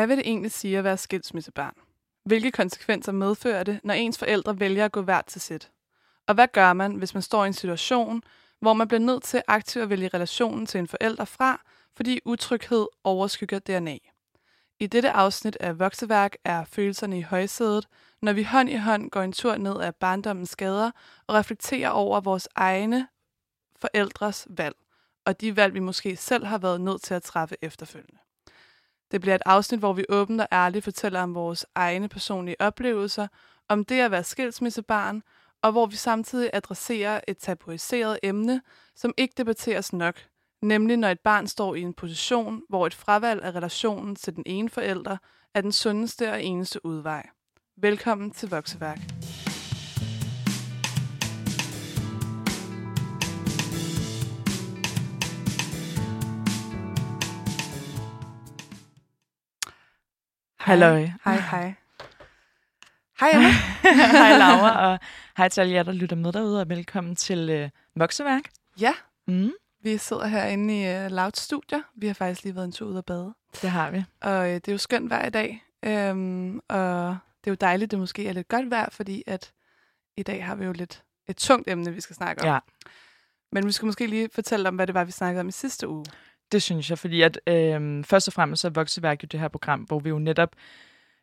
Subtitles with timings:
[0.00, 1.74] Hvad vil det egentlig sige at være skilsmissebarn?
[2.24, 5.70] Hvilke konsekvenser medfører det, når ens forældre vælger at gå hvert til sit?
[6.26, 8.22] Og hvad gør man, hvis man står i en situation,
[8.60, 11.62] hvor man bliver nødt til aktivt at vælge relationen til en forælder fra,
[11.96, 13.98] fordi utryghed overskygger DNA?
[14.78, 17.86] I dette afsnit af Vokseværk er følelserne i højsædet,
[18.22, 20.90] når vi hånd i hånd går en tur ned ad barndommens gader
[21.26, 23.08] og reflekterer over vores egne
[23.76, 24.76] forældres valg,
[25.26, 28.18] og de valg, vi måske selv har været nødt til at træffe efterfølgende.
[29.10, 33.26] Det bliver et afsnit, hvor vi åbent og ærligt fortæller om vores egne personlige oplevelser,
[33.68, 35.22] om det at være skilsmissebarn,
[35.62, 38.62] og hvor vi samtidig adresserer et tabuiseret emne,
[38.96, 40.14] som ikke debatteres nok,
[40.62, 44.42] nemlig når et barn står i en position, hvor et fravalg af relationen til den
[44.46, 45.16] ene forælder
[45.54, 47.26] er den sundeste og eneste udvej.
[47.76, 48.98] Velkommen til Vokseværk.
[60.60, 61.08] Halløj.
[61.24, 61.74] Hej, hej.
[63.20, 63.48] Hej, Emma.
[64.18, 64.98] hej Laura, og
[65.36, 68.42] hej til alle jer, der lytter med derude, og velkommen til øh, Vokseværk.
[68.80, 68.94] Ja,
[69.26, 71.82] Mm, vi sidder herinde i uh, Loud Studio.
[71.96, 73.34] Vi har faktisk lige været en tur ud at bade.
[73.62, 74.04] det har vi.
[74.20, 75.64] Og øh, det er jo skønt vejr i dag.
[75.84, 79.52] Øhm, og det er jo dejligt, det måske er lidt godt vejr, fordi at
[80.16, 82.48] i dag har vi jo lidt et tungt emne, vi skal snakke om.
[82.48, 82.58] Ja.
[83.52, 85.88] Men vi skal måske lige fortælle om, hvad det var, vi snakkede om i sidste
[85.88, 86.04] uge.
[86.52, 89.48] Det synes jeg, fordi at øh, først og fremmest så er Vokseværk jo det her
[89.48, 90.50] program, hvor vi jo netop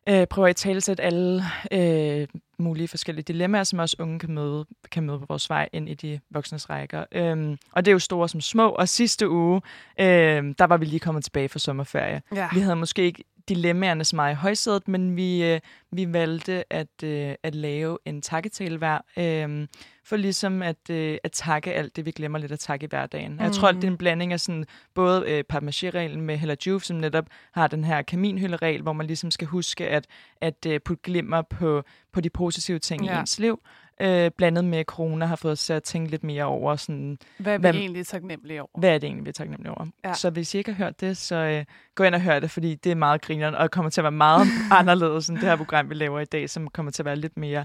[0.08, 5.02] øh, prøver at talesætte alle øh, mulige forskellige dilemmaer, som også unge kan møde, kan
[5.02, 7.04] møde på vores vej ind i de voksnes rækker.
[7.12, 8.68] Øhm, og det er jo store som små.
[8.68, 9.60] Og sidste uge,
[10.00, 12.22] øh, der var vi lige kommet tilbage fra sommerferie.
[12.34, 12.48] Ja.
[12.52, 15.60] Vi havde måske ikke dilemmaerne så meget i højsædet, men vi, øh,
[15.90, 19.68] vi valgte at, øh, at lave en takketale hver, øh,
[20.04, 23.32] for ligesom at, øh, at takke alt det, vi glemmer lidt at takke i hverdagen.
[23.32, 23.40] Mm.
[23.40, 24.64] Jeg tror, at det er en blanding af sådan,
[24.94, 29.30] både øh, papmaché-reglen med Hella Juve, som netop har den her kaminhylderegel, hvor man ligesom
[29.30, 30.06] skal huske at,
[30.40, 33.04] at øh, putte glimmer på, på de positive ting.
[33.04, 33.16] Ja.
[33.16, 33.60] i ens liv,
[34.00, 37.52] øh, blandet med corona har fået os til at tænke lidt mere over sådan, Hvad
[37.54, 38.80] er vi Hvad- egentlig taknemmelige over?
[38.80, 39.86] hvad er det egentlig, vi er taknemmelige over?
[40.04, 40.14] Ja.
[40.14, 41.64] Så hvis I ikke har hørt det, så øh,
[41.94, 44.12] gå ind og hør det, fordi det er meget grinerende, og kommer til at være
[44.12, 44.46] meget
[44.80, 47.36] anderledes end det her program, vi laver i dag, som kommer til at være lidt
[47.36, 47.64] mere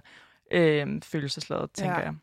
[0.51, 2.03] øh, følelsesladet, tænker ja.
[2.05, 2.13] jeg.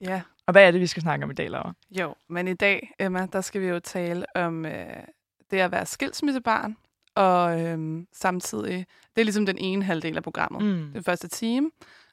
[0.00, 1.72] Ja, Og hvad er det, vi skal snakke om i dag, Laura?
[1.90, 2.14] jo.
[2.28, 4.86] Men i dag, Emma, der skal vi jo tale om øh,
[5.50, 6.76] det at være skilsmissebarn.
[7.14, 10.62] Og øh, samtidig, det er ligesom den ene halvdel af programmet.
[10.62, 10.90] Mm.
[10.92, 11.70] den første time,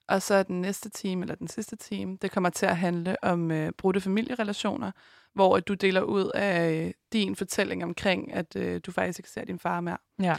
[0.08, 3.52] og så den næste time, eller den sidste time, det kommer til at handle om
[3.52, 4.92] øh, brudte familierelationer,
[5.34, 9.46] hvor du deler ud af øh, din fortælling omkring, at øh, du faktisk ikke ser
[9.46, 9.98] din far mere.
[10.22, 10.36] Ja.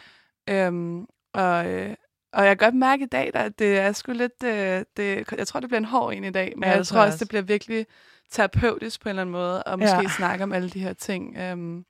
[0.49, 1.95] Øhm, og, øh,
[2.33, 5.47] og jeg kan godt mærke i dag, at det er sgu lidt, øh, det, jeg
[5.47, 7.19] tror, det bliver en hård en i dag, men Ja, jeg tror også, også.
[7.19, 7.87] det bliver virkelig
[8.31, 10.09] terapeutisk på en eller anden måde, og måske Ja.
[10.17, 11.85] snakke om alle de her ting, øhm,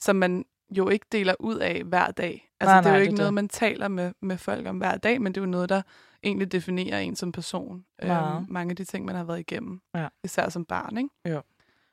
[0.00, 2.50] som man jo ikke deler ud af hver dag.
[2.60, 3.34] Altså, Nej, det er jo nej, ikke det noget, det.
[3.34, 5.82] man taler med, med folk om hver dag, men det er jo noget, der
[6.26, 7.84] egentlig definerer en som person.
[8.02, 8.36] Meget.
[8.36, 9.80] Øhm, mange af de ting, man har været igennem.
[9.94, 10.08] Ja.
[10.24, 11.08] Især som barn, ikke?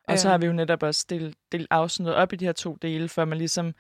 [0.07, 0.31] Og så Øhm.
[0.31, 3.25] har vi jo netop også delt, delt afsnittet op i de her to dele, for
[3.25, 3.73] man ligesom,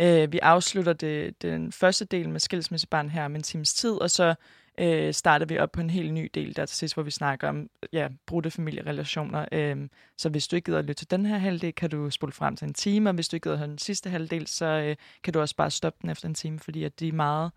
[0.00, 4.10] øh, vi afslutter det, den første del med skilsmissebarn her om en times tid, og
[4.10, 4.34] så
[4.78, 7.48] øh, starter vi op på en helt ny del der til sidst, hvor vi snakker
[7.48, 9.44] om ja, brudte familierelationer.
[9.52, 9.88] Øh,
[10.18, 12.56] så hvis du ikke gider at lytte til den her halvdel, kan du spole frem
[12.56, 14.96] til en time, og hvis du ikke gider at høre den sidste halvdel, så øh,
[15.22, 17.50] kan du også bare stoppe den efter en time, fordi at de er meget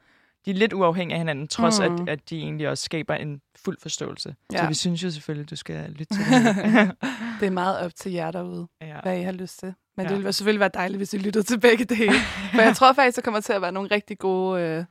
[0.46, 1.86] de er lidt uafhængige af hinanden, trods Mm.
[1.86, 4.36] at, at de egentlig også skaber en fuld forståelse.
[4.54, 4.58] Ja.
[4.58, 6.96] Så vi synes jo selvfølgelig, at du skal lytte til det.
[7.40, 9.02] Det er meget op til jer derude, ja.
[9.04, 9.74] hvad I har lyst til.
[9.98, 10.04] Men.
[10.06, 10.10] Ja.
[10.10, 12.14] det ville selvfølgelig være dejligt, hvis I lyttede til begge dele.
[12.56, 14.86] For jeg tror faktisk, der kommer til at være nogle rigtig gode, øh,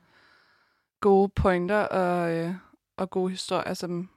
[1.01, 2.53] gode pointer og, øh,
[2.97, 4.09] og gode historier, som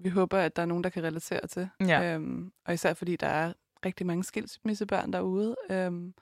[0.00, 1.68] vi håber, at der er nogen, der kan relatere til.
[1.80, 2.14] Ja.
[2.14, 3.52] Øhm, og især fordi der er
[3.86, 5.56] rigtig mange skilsmissebørn derude.
[5.70, 6.14] Øhm,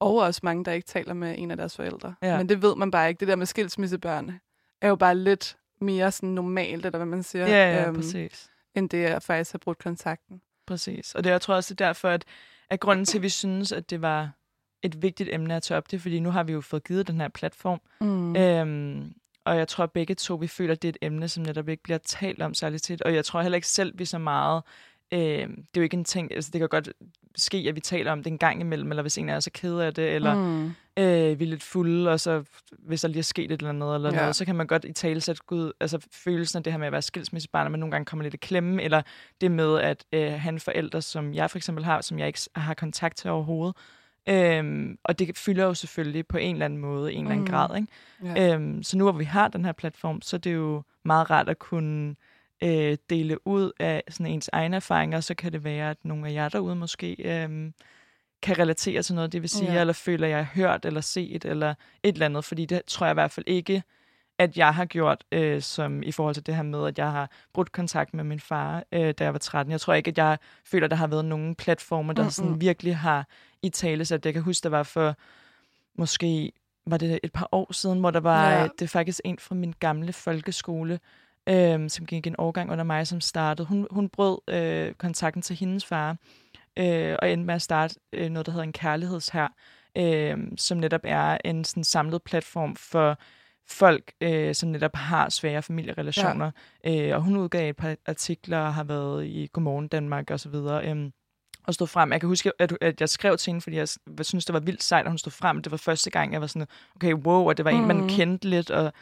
[0.00, 2.14] og også mange, der ikke taler med en af deres forældre.
[2.22, 2.36] Ja.
[2.38, 3.20] Men det ved man bare ikke.
[3.20, 4.40] Det der med skilsmissebørn
[4.80, 8.50] er jo bare lidt mere sådan normalt, eller hvad man siger, Ja, ja, øhm, præcis.
[8.74, 10.40] end det at faktisk have brudt kontakten.
[10.66, 11.14] Præcis.
[11.14, 12.24] Og det jeg tror også, det er derfor, at,
[12.70, 14.30] at grunden til, at vi synes, at det var
[14.82, 17.06] et vigtigt emne at tage op, det er, fordi nu har vi jo fået givet
[17.08, 17.80] den her platform.
[18.00, 18.06] Mm.
[18.06, 18.36] Mm.
[18.36, 19.12] Øhm,
[19.44, 21.68] og jeg tror at begge to, vi føler, at det er et emne, som netop
[21.68, 23.02] ikke bliver talt om særligt tit.
[23.02, 24.62] Og jeg tror heller ikke selv, vi så meget...
[25.12, 26.32] Øh, det er jo ikke en ting...
[26.34, 26.88] Altså, det kan godt
[27.36, 29.50] ske, at vi taler om det en gang imellem, eller hvis en af os er
[29.50, 30.64] ked af det, eller mm.
[30.98, 32.44] øh, vi er lidt fulde, og så
[32.78, 34.16] hvis der lige er sket et eller andet, eller Ja.
[34.20, 36.86] noget, så kan man godt i tale sætte Gud, altså følelsen af det her med
[36.86, 39.02] at være skilsmissebarn, at man nogle gange kommer lidt i klemme, eller
[39.40, 42.40] det med at øh, have en forælder, som jeg for eksempel har, som jeg ikke
[42.56, 43.76] har kontakt til overhovedet.
[44.28, 47.44] Øhm, og det fylder jo selvfølgelig på en eller anden måde, i en eller anden
[47.44, 47.50] Mm.
[47.50, 47.76] grad.
[47.76, 48.40] Ikke?
[48.40, 48.54] Ja.
[48.54, 51.48] Øhm, så nu hvor vi har den her platform, så er det jo meget rart
[51.48, 52.16] at kunne
[52.62, 55.20] øh, dele ud af sådan ens egne erfaringer.
[55.20, 57.72] Så kan det være, at nogle af jer derude måske øh,
[58.42, 59.80] kan relatere til noget, det vil sige, Ja.
[59.80, 61.70] eller føler, jeg har hørt eller set, eller
[62.02, 63.82] et eller andet, fordi det tror jeg i hvert fald ikke,
[64.38, 67.30] at jeg har gjort, øh, som i forhold til det her med, at jeg har
[67.54, 69.70] brudt kontakt med min far, øh, da jeg var 13.
[69.72, 72.30] Jeg tror ikke, at jeg føler, at der har været nogen platformer, der Mm-mm.
[72.30, 73.26] sådan virkelig har
[73.62, 75.14] i tale så Jeg kan huske, der var for
[75.98, 76.52] måske
[76.86, 78.62] var det et par år siden, hvor der var Ja.
[78.62, 81.00] det er faktisk en fra min gamle folkeskole,
[81.48, 83.68] øh, som gik en årgang under mig, som startede.
[83.68, 86.16] Hun, hun brød øh, kontakten til hendes far,
[86.78, 89.52] øh, og endte med at starte øh, noget, der hedder en kærlighedshær,
[89.98, 93.18] øh, som netop er en sådan samlet platform for
[93.68, 96.50] folk, øh, som netop har svære familierelationer.
[96.84, 97.08] Ja.
[97.08, 100.48] Øh, og hun udgav et par artikler og har været i Godmorgen Danmark og så
[100.48, 100.88] videre.
[100.90, 101.10] Øh,
[101.66, 102.12] og stod frem.
[102.12, 103.88] Jeg kan huske, at, at jeg skrev til hende, fordi jeg
[104.22, 105.62] synes, det var vildt sejt, at hun stod frem.
[105.62, 106.66] Det var første gang, jeg var sådan,
[106.96, 108.08] okay, wow, og det var en, man Mhm.
[108.08, 108.92] kendte lidt, og,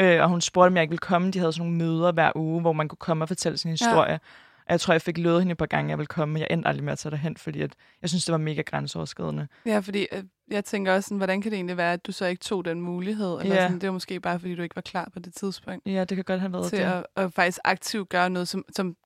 [0.00, 1.30] øh, og hun spurgte, om jeg ikke ville komme.
[1.30, 4.10] De havde sådan nogle møder hver uge, hvor man kunne komme og fortælle sin historie.
[4.12, 4.18] Ja.
[4.66, 6.40] Og jeg tror, jeg fik lovet hende et par gange, at jeg ville komme, men
[6.40, 9.48] jeg endte aldrig med at tage derhen, fordi at, jeg synes, det var mega grænseoverskridende.
[9.66, 12.26] Ja, fordi øh, jeg tænker også, sådan, hvordan kan det egentlig være, at du så
[12.26, 13.38] ikke tog den mulighed?
[13.40, 13.62] Eller Ja.
[13.62, 16.16] sådan, det var måske bare, fordi du ikke var klar på det tidspunkt Ja, det
[16.16, 16.84] kan godt have været til det.
[16.84, 18.96] at, at faktisk aktivt gøre noget, som, som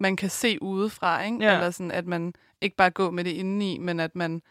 [0.00, 1.38] man kan se udefra, ikke?
[1.40, 1.54] Ja.
[1.54, 4.42] Eller sådan, at man ikke bare går med det indeni, men at man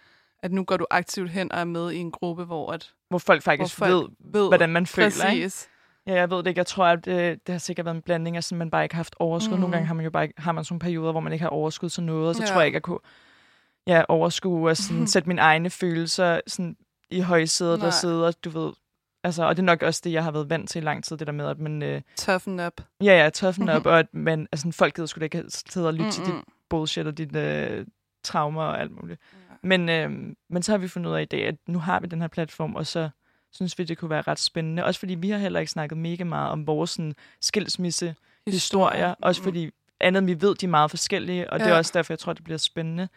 [0.43, 3.17] at nu går du aktivt hen og er med i en gruppe, hvor, at, Hvor
[3.17, 3.93] folk faktisk hvor folk
[4.23, 5.29] ved, ved, hvordan man føler.
[5.31, 5.51] Ikke?
[6.07, 6.59] Ja, jeg ved det ikke.
[6.59, 8.95] Jeg tror, at det, det har sikkert været en blanding af, sådan, man bare ikke
[8.95, 9.50] har haft overskud.
[9.50, 9.55] Mm.
[9.55, 9.59] Mm.
[9.61, 11.50] Nogle gange har man jo bare ikke, har man sådan perioder, hvor man ikke har
[11.50, 12.47] overskud til noget, og så Ja.
[12.47, 13.00] tror jeg ikke, at jeg kunne
[13.88, 16.75] ja, overskue og sådan, sætte mine egne følelser sådan,
[17.09, 17.88] i højsædet Nej.
[17.88, 18.73] og sidde og du ved...
[19.25, 21.17] Altså, og det er nok også det, jeg har været vant til i lang tid,
[21.17, 21.81] det der med, at man...
[21.83, 22.73] Øh, Toughen up.
[23.03, 25.94] ja, ja, toughen up, og at man, altså, folk gider sgu da ikke sidde og
[25.94, 26.33] lytte mm til dit
[26.69, 27.85] bullshit og dit øh,
[28.23, 29.21] traumer og alt muligt.
[29.63, 30.11] Men, øh,
[30.50, 32.27] men så har vi fundet ud af i dag, at nu har vi den her
[32.27, 33.09] platform, og så
[33.53, 34.83] synes vi, det kunne være ret spændende.
[34.85, 38.15] Også fordi vi har heller ikke snakket mega meget om vores sådan, skilsmisse
[38.47, 39.15] historier.
[39.21, 39.44] Også Mm.
[39.44, 39.69] fordi
[40.00, 41.63] andet, vi ved, de er meget forskellige, og ja.
[41.63, 41.77] det er Ja.
[41.79, 43.07] også derfor, jeg tror, det bliver spændende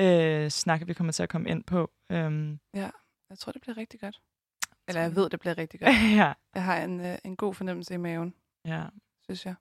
[0.00, 1.90] øh, snak, vi kommer til at komme ind på.
[2.10, 4.20] Um, Jeg tror, det bliver rigtig godt.
[4.88, 5.90] Eller jeg ved, det bliver rigtig godt.
[6.20, 8.34] ja, Jeg har en, øh, en god fornemmelse i maven,
[8.64, 8.84] ja.
[9.24, 9.54] synes jeg.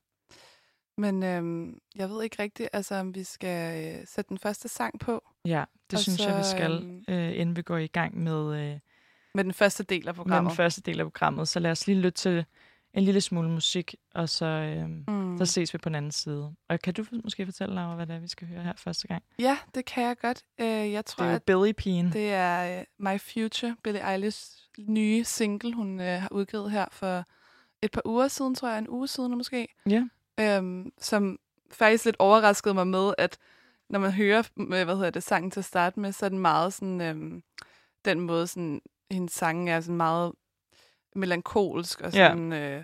[0.97, 4.99] Men øhm, jeg ved ikke rigtigt, altså, om vi skal øh, sætte den første sang
[4.99, 7.87] på ja, det Og synes så, jeg, vi skal, øhm, øh, inden vi går i
[7.87, 8.79] gang med, øh,
[9.35, 10.49] med den første del af med programmet.
[10.49, 11.47] den første del af programmet.
[11.47, 12.45] Så lad os lige lytte til
[12.93, 15.37] en lille smule musik, og så, øh, Mm.
[15.37, 16.55] så ses vi på den anden side.
[16.69, 19.23] Og kan du måske fortælle, Laura, hvad det er, vi skal høre her første gang?
[19.39, 20.43] Ja, det kan jeg godt.
[20.59, 22.13] Øh, jeg tror, Det er at Billy Peen.
[22.13, 27.23] det er øh, My Future, Billie Eilish nye single, hun øh, har udgivet her for
[27.81, 29.67] et par uger siden, tror jeg, en uge siden måske.
[29.89, 30.03] Ja.
[30.39, 31.39] øhm, som
[31.71, 33.37] faktisk lidt overraskede mig med, at
[33.89, 36.39] når man hører øh, hvad hedder det, sangen til at starte med, så er den
[36.39, 37.43] meget sådan, øhm,
[38.05, 40.31] den måde, sådan, hendes sange er sådan meget
[41.15, 42.27] melankolsk, og Ja.
[42.29, 42.83] sådan, øh,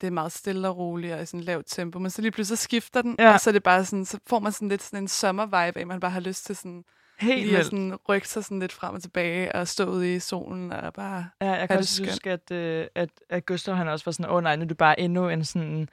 [0.00, 2.58] det er meget stille og roligt, og i sådan lavt tempo, men så lige pludselig
[2.58, 3.32] så skifter den, Ja.
[3.32, 5.80] og så er det bare sådan, så får man sådan lidt sådan en sommervibe af,
[5.80, 6.84] at man bare har lyst til sådan,
[7.18, 10.18] Helt lige at sådan rykke sig sådan lidt frem og tilbage, og stå ude i
[10.18, 14.04] solen, og bare, Ja, jeg kan også huske, at, øh, at, at Gustav han også
[14.04, 15.88] var sådan, åh oh, nej, nu er det bare endnu en sådan,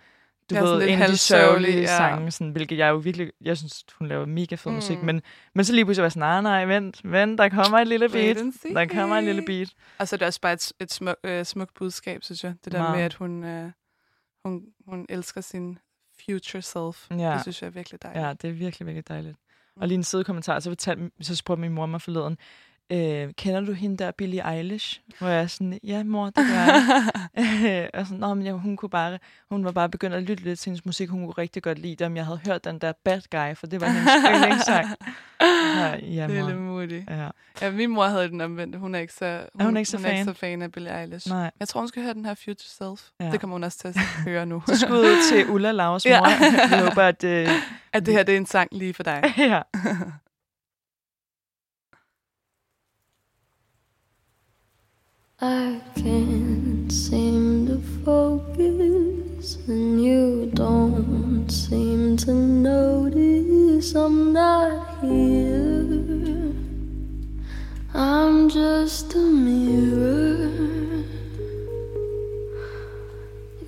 [0.49, 1.85] du Ja, ved, en af de sørgelige ja.
[1.97, 4.75] sange, sådan, hvilket jeg jo virkelig, jeg synes, hun laver mega fed mm.
[4.75, 5.05] musik, Mm.
[5.05, 5.21] men,
[5.55, 8.09] men så lige pludselig var jeg sådan, nej, nej, vent, vent, der kommer et lille
[8.09, 8.37] beat,
[8.73, 9.69] der kommer et lille beat.
[9.97, 12.53] Og så er det også bare et, et smuk, øh, smukt budskab, synes jeg.
[12.65, 12.95] Det der Meget.
[12.95, 13.71] med, at hun, øh,
[14.45, 15.77] hun, hun elsker sin
[16.25, 17.07] future self.
[17.11, 17.33] Ja.
[17.33, 18.25] Det synes jeg er virkelig dejligt.
[18.25, 19.35] Ja, det er virkelig, virkelig dejligt.
[19.75, 19.81] Mm.
[19.81, 22.37] Og lige en sidekommentar, så, fortalte, så spurgte min mor mig forleden,
[22.89, 25.01] øh, kender du hende der, Billie Eilish?
[25.19, 27.89] Hvor jeg er sådan, ja mor, det gør jeg.
[27.93, 30.59] og sådan, Nå, men ja, hun, kunne bare, hun var bare begyndt at lytte lidt
[30.59, 31.09] til hendes musik.
[31.09, 33.67] Hun kunne rigtig godt lide det, om jeg havde hørt den der Bad Guy, for
[33.67, 34.87] det var hendes yndlingssang.
[35.77, 36.49] Ja, ja, det er mor.
[36.49, 37.09] lidt muligt.
[37.09, 37.27] Ja.
[37.61, 38.79] Ja, min mor havde den omvendte.
[38.79, 40.35] Hun er ikke så, hun, hun ikke så hun er ikke fan?
[40.35, 41.29] så fan af Billie Eilish.
[41.29, 41.51] Nej.
[41.59, 42.55] Jeg tror, hun skal høre den her Future
[42.97, 43.09] Self.
[43.19, 43.31] Ja.
[43.31, 44.63] Det kommer hun også til at høre nu.
[44.67, 46.11] Så skud ud til Ulla Lauers mor.
[46.11, 46.23] Ja.
[46.69, 47.23] Jeg håber, at...
[47.23, 47.47] Øh,
[47.93, 49.33] at det her det er en sang lige for dig.
[49.37, 49.61] ja.
[55.39, 66.55] I can't seem to focus, and you don't seem to notice I'm not here.
[67.93, 71.05] I'm just a mirror.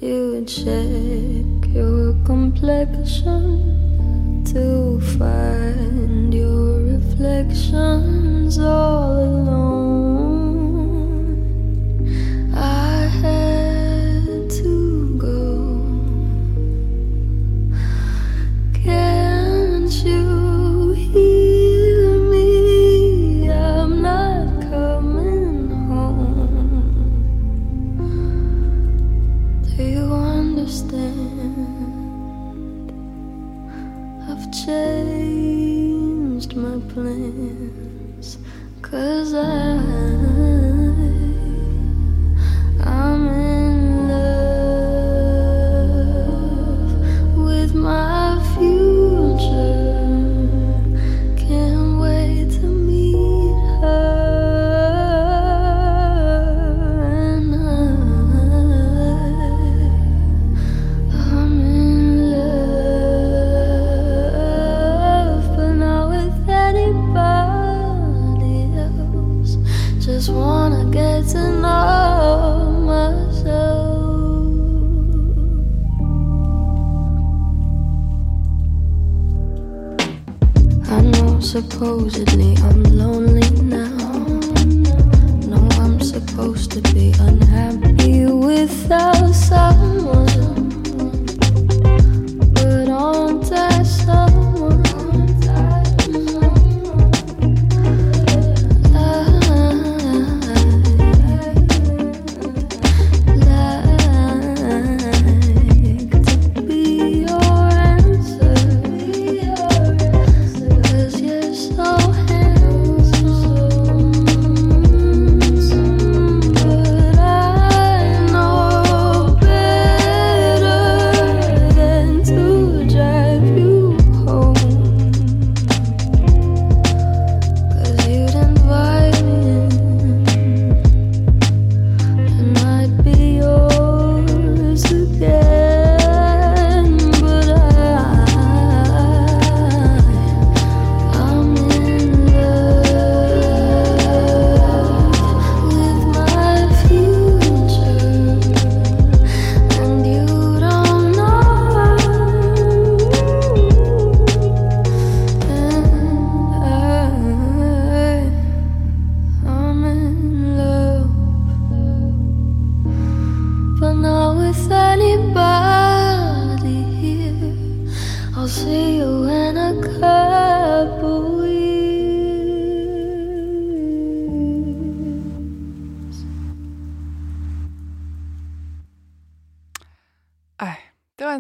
[0.01, 10.28] You check your complexion to find your reflections all alone.
[34.65, 38.38] Changed my plans.
[38.81, 39.78] Cause I,
[81.50, 83.98] supposedly I'm lonely now.
[85.48, 90.49] No, I'm supposed to be unhappy without someone.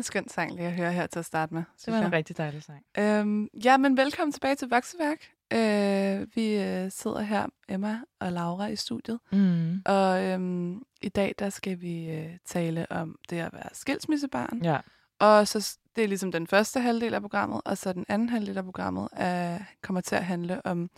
[0.09, 1.63] Skøn sang lige at høre her til at starte med.
[1.85, 2.83] Det var en rigtig dejlig sang.
[2.97, 5.29] Øhm, ja, men velkommen tilbage til Vokseværk.
[5.53, 9.19] Øh, vi øh, sidder her, Emma og Laura, i studiet.
[9.31, 9.81] Mm.
[9.85, 14.61] Og øhm, i dag, der skal vi øh, tale om det at være skilsmissebarn.
[14.63, 14.79] Ja.
[15.19, 18.57] Og så det er ligesom den første halvdel af programmet, og så den anden halvdel
[18.57, 20.89] af programmet er, kommer til at handle om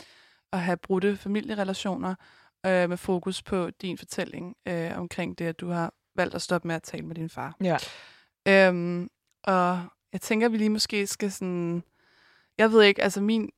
[0.52, 2.14] at have brudte familierelationer
[2.66, 6.68] øh, med fokus på din fortælling øh, omkring det, at du har valgt at stoppe
[6.68, 7.56] med at tale med din far.
[7.64, 7.76] Ja.
[8.48, 9.10] Øhm,
[9.44, 11.82] og jeg tænker, at vi lige måske skal sådan...
[12.58, 13.50] Jeg ved ikke, altså min,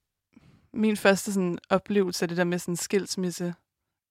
[0.72, 3.54] min første sådan oplevelse af det der med sådan skilsmisse,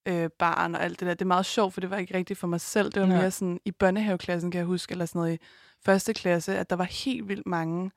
[0.08, 2.40] øh, barn og alt det der, det er meget sjovt, for det var ikke rigtigt
[2.40, 2.92] for mig selv.
[2.92, 3.18] Det var Nej.
[3.18, 5.44] mere sådan i børnehaveklassen, kan jeg huske, eller sådan noget i
[5.86, 7.92] første klasse, at der var helt vildt mange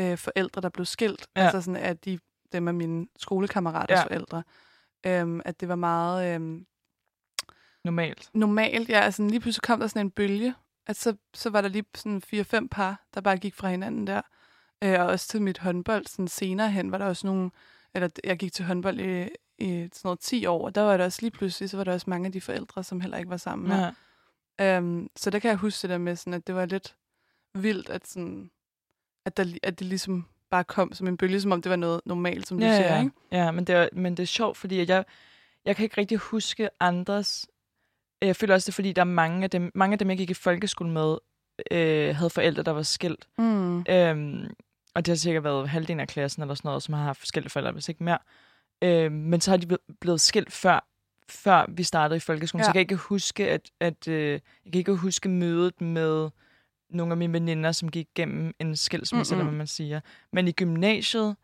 [0.00, 1.26] øh, forældre, der blev skilt.
[1.36, 1.40] Ja.
[1.42, 2.18] Altså sådan, at de,
[2.52, 4.00] dem af mine skolekammeraters Ja.
[4.00, 4.06] ja.
[4.06, 4.42] forældre.
[5.06, 6.66] Øhm, at det var meget øhm,
[7.84, 8.30] Normalt.
[8.34, 8.88] normalt.
[8.88, 10.54] Ja, altså lige pludselig kom der sådan en bølge,
[10.86, 14.22] at så, så var der lige sådan fire-fem par, der bare gik fra hinanden der.
[14.84, 17.50] Øh, og også til mit håndbold, sådan senere hen, var der også nogle,
[17.94, 21.04] eller jeg gik til håndbold i, i sådan noget 10 år, og der var der
[21.04, 23.36] også lige pludselig, så var der også mange af de forældre, som heller ikke var
[23.36, 23.92] sammen med.
[24.58, 24.76] Ja.
[24.76, 26.96] Øhm, så der kan jeg huske det der med, sådan, at det var lidt
[27.54, 28.50] vildt, at, sådan,
[29.24, 32.00] at, der, at det ligesom bare kom som en bølge, som om det var noget
[32.04, 33.02] normalt, som du ja, siger, ja.
[33.02, 33.16] ikke?
[33.32, 35.04] ja men, det er, men det er sjovt, fordi jeg,
[35.64, 37.46] jeg kan ikke rigtig huske andres...
[38.22, 40.18] Jeg føler også, det er, fordi der er mange af dem, mange af dem jeg
[40.18, 41.16] gik i folkeskole med,
[41.70, 43.28] øh, havde forældre, der var skilt.
[43.38, 43.78] Mm.
[43.88, 44.46] Øhm,
[44.94, 47.50] og det har sikkert været halvdelen af klassen eller sådan noget, som har haft forskellige
[47.50, 48.18] forældre, hvis ikke mere.
[48.84, 50.86] Øhm, men så har de ble- blevet skilt før,
[51.28, 52.60] før vi startede i folkeskolen.
[52.60, 52.64] Ja.
[52.64, 54.40] Så jeg kan ikke huske, at, at øh, jeg
[54.72, 56.30] kan ikke huske mødet med
[56.90, 59.40] nogle af mine veninder, som gik igennem en skilsmisse, Mm-mm.
[59.40, 60.00] eller hvad man siger.
[60.32, 61.36] Men i gymnasiet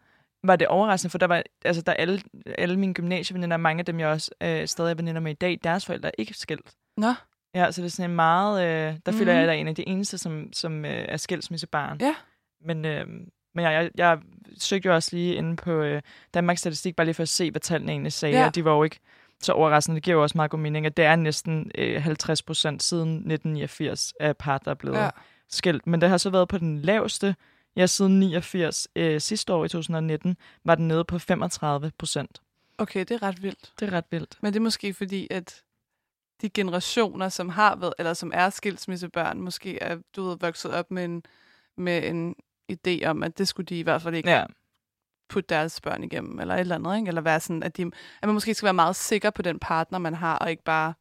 [0.47, 2.23] var det overraskende, for der var, altså der er alle,
[2.59, 5.59] alle mine gymnasieveninder, mange af dem jeg også øh, stadig er veninder med i dag,
[5.65, 6.75] deres forældre er ikke skilt.
[6.97, 7.15] Nå,
[7.55, 8.63] Ja, så det er sådan en meget...
[8.65, 9.19] Øh, der mm.
[9.19, 9.51] føler jeg, at Mhm.
[9.51, 11.99] jeg er en af de eneste, som, som øh, er skilsmissebarn.
[12.01, 12.15] Ja.
[12.65, 13.07] Men, øh,
[13.55, 14.19] men jeg, jeg, jeg
[14.59, 16.03] søgte jo også lige inde på øh,
[16.35, 18.39] Danmarks Statistik, bare lige for at se, hvad tallene egentlig sagde.
[18.39, 18.47] Ja.
[18.47, 18.99] Og de var jo ikke
[19.43, 19.95] så overraskende.
[19.95, 23.09] Det giver jo også meget god mening, at det er næsten øh, 50 procent siden
[23.09, 25.11] 1989 af par, der er blevet ja.
[25.51, 25.87] skilt.
[25.87, 27.37] Men det har så været på den laveste.
[27.77, 32.43] Ja, siden 89 øh, sidste år i 2019 var den nede på 35 procent.
[32.79, 33.73] Okay, det er ret vildt.
[33.81, 34.39] Det er ret vildt.
[34.43, 35.63] Men det er måske fordi, at
[36.41, 40.91] de generationer, som har været, eller som er skilsmissebørn, måske er, du ved, vokset op
[40.91, 41.23] med en,
[41.77, 42.35] med en
[42.73, 44.45] idé om, at det skulle de i hvert fald ikke Ja,
[45.29, 47.09] putte deres børn igennem, eller et eller andet, ikke?
[47.09, 47.83] Eller være sådan, at, de,
[48.23, 50.95] at man måske skal være meget sikker på den partner, man har, og ikke bare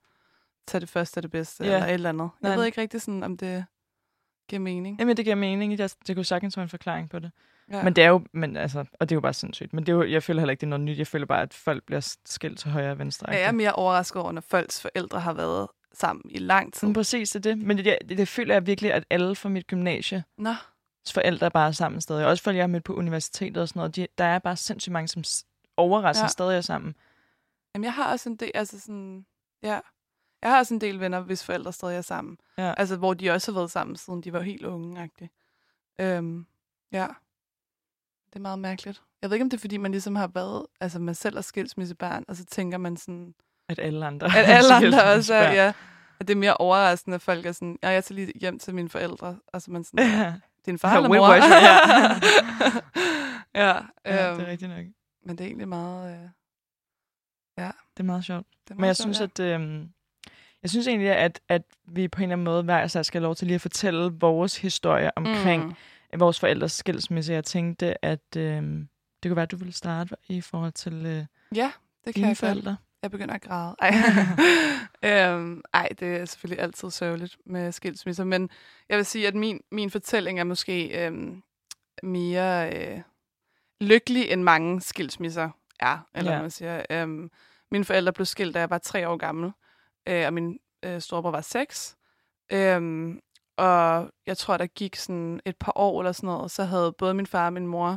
[0.67, 1.73] tage det første og det bedste, ja.
[1.73, 2.29] eller et eller andet.
[2.41, 2.57] Jeg Nej.
[2.57, 3.65] ved ikke rigtig sådan, om det
[4.47, 4.99] giver mening.
[4.99, 5.77] Jamen, det giver mening.
[5.77, 7.31] Det, det kunne sagtens være en forklaring på det.
[7.71, 7.83] Ja.
[7.83, 9.73] Men det er jo, men altså, og det er jo bare sindssygt.
[9.73, 10.97] Men det er jo, jeg føler heller ikke, det er noget nyt.
[10.97, 13.31] Jeg føler bare, at folk bliver skilt til højre og venstre.
[13.31, 16.87] Ja, jeg er mere overrasket over, når folks forældre har været sammen i lang tid.
[16.87, 17.57] Men præcis det det.
[17.57, 20.53] Men det, det, det føler jeg virkelig, at alle fra mit gymnasie Nå,
[21.13, 22.25] forældre er bare sammen stadig.
[22.25, 23.95] Også fordi jeg er med på universitetet og sådan noget.
[23.95, 25.23] De, der er bare sindssygt mange, som
[25.77, 26.07] ja.
[26.07, 26.27] Ja.
[26.27, 26.95] stadig er sammen.
[27.75, 29.25] Jamen, jeg har også en del, altså sådan,
[29.63, 29.79] ja.
[30.41, 32.37] Jeg har også en del venner, hvis forældre stadig er sammen.
[32.57, 32.73] Ja.
[32.77, 35.27] Altså, hvor de også har været sammen, siden de var helt unge -agtige.
[35.99, 36.45] Øhm,
[36.91, 37.07] ja.
[38.27, 39.01] Det er meget mærkeligt.
[39.21, 41.41] Jeg ved ikke, om det er, fordi man ligesom har været, altså man selv er
[41.41, 43.33] skilsmissebarn, og så tænker man sådan,
[43.69, 45.73] At alle andre at alle andre også er, ja.
[46.19, 48.75] At det er mere overraskende, at folk er sådan, ja, jeg tager lige hjem til
[48.75, 49.37] mine forældre.
[49.47, 50.19] Og så er man sådan, ja.
[50.21, 50.33] Ja,
[50.65, 51.33] din far Ja, eller mor?
[51.33, 51.41] ja.
[53.55, 54.85] ja, ja, øhm, det er rigtigt nok.
[55.25, 56.29] men det er egentlig meget, øh,
[57.57, 58.45] Det er meget sjovt.
[58.63, 59.89] det er Men jeg meget synes, sjovt, at, øhm,
[60.65, 63.25] jeg synes egentlig, at, at vi på en eller anden måde hver især skal have
[63.25, 65.65] lov til lige at fortælle vores historie omkring
[66.13, 66.19] Mm.
[66.19, 67.33] vores forældres skilsmisse.
[67.33, 68.87] Jeg tænkte, at øhm,
[69.23, 71.71] det kunne være, at du ville starte i forhold til øh, Ja,
[72.05, 72.37] det kan jeg godt.
[72.37, 72.77] forældre.
[73.01, 73.75] Jeg begynder at græde.
[73.81, 73.93] Ej.
[75.33, 78.49] øhm, ej, det er selvfølgelig altid sørgeligt med skilsmisser, men
[78.89, 81.41] jeg vil sige, at min, min fortælling er måske øhm,
[82.03, 83.01] mere øh,
[83.81, 86.41] lykkelig, end mange skilsmisser er, eller ja.
[86.41, 86.83] man siger.
[86.89, 87.31] Øhm,
[87.71, 89.51] mine forældre blev skilt, da jeg var tre år gammel,
[90.07, 91.95] øh, og min øh, storebror var seks.
[92.51, 93.19] Øhm,
[93.57, 97.13] og jeg tror, der gik sådan et par år eller sådan noget, så havde både
[97.13, 97.91] min far og min mor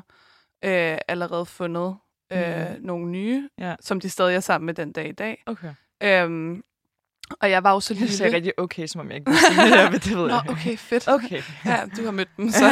[0.65, 1.97] øh, allerede fundet
[2.33, 2.87] øh, Mhm.
[2.87, 3.75] nogle nye, Ja.
[3.81, 5.43] som de stadig er sammen med den dag i dag.
[5.47, 5.75] Okay.
[6.03, 6.63] Øhm,
[7.41, 8.37] og jeg var jo så Det ser lille.
[8.37, 10.43] rigtig okay, som om jeg ikke vidste det der, men det ved Nå, jeg.
[10.51, 11.09] okay, fedt.
[11.09, 11.43] Okay.
[11.65, 12.65] Ja, du har mødt dem, så...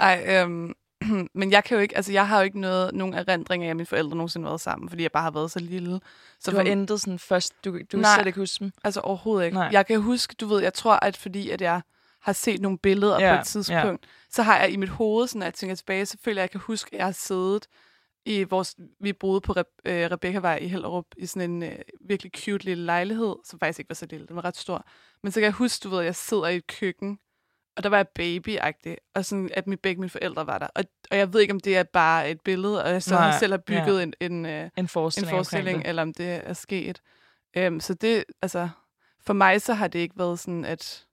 [0.00, 0.74] Ej, øhm,
[1.34, 3.76] men jeg kan jo ikke, altså jeg har jo ikke noget, nogen erindring af, at
[3.76, 6.00] mine forældre nogensinde har været sammen, fordi jeg bare har været så lille.
[6.40, 8.14] Så du har entet sådan først, du, du Nej.
[8.16, 8.72] slet ikke huske dem.
[8.84, 9.54] altså overhovedet ikke.
[9.58, 9.68] Nej.
[9.72, 11.80] Jeg kan huske, du ved, jeg tror, at fordi at jeg
[12.20, 15.42] har set nogle billeder Ja, på et tidspunkt, så har jeg i mit hoved, sådan
[15.42, 17.66] at jeg tænker tilbage, så føler jeg, at jeg kan huske, at jeg har siddet
[18.26, 22.32] i vores, vi boede på Re- øh, Rebekka-vej i Hellerup, i sådan en øh, virkelig
[22.36, 24.86] cute lille lejlighed, som faktisk ikke var så lille, den var ret stor.
[25.22, 27.18] Men så kan jeg huske, du ved, at jeg sidder i et køkken,
[27.78, 30.66] og der var jeg baby-agtig, og sådan, at mit, begge mine forældre var der.
[30.74, 33.38] Og, og jeg ved ikke, om det er bare et billede, og jeg så Nej,
[33.38, 34.02] selv har bygget ja.
[34.02, 35.88] en, en, øh, En en forestilling, forestilling, omkring det.
[35.88, 37.00] eller om det er sket.
[37.56, 38.68] Øhm, så det, altså,
[39.26, 41.04] for mig så har det ikke været sådan, at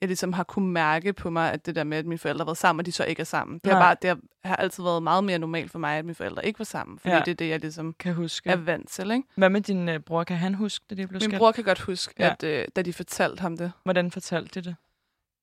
[0.00, 2.58] jeg ligesom har kunne mærke på mig, at det der med, at mine forældre været
[2.58, 3.60] sammen, og de så ikke er sammen.
[3.64, 6.46] Det har, bare, det har, altid været meget mere normalt for mig, at mine forældre
[6.46, 7.20] ikke var sammen, fordi Ja.
[7.20, 8.50] det er det, jeg ligesom Kan huske.
[8.50, 9.10] er vant til.
[9.10, 9.22] Ikke?
[9.36, 10.24] Hvad med din øh, bror?
[10.24, 12.30] Kan han huske det, det blev Min bror kan godt huske, ja.
[12.30, 14.76] at øh, da de fortalte ham det, Hvordan fortalte de det?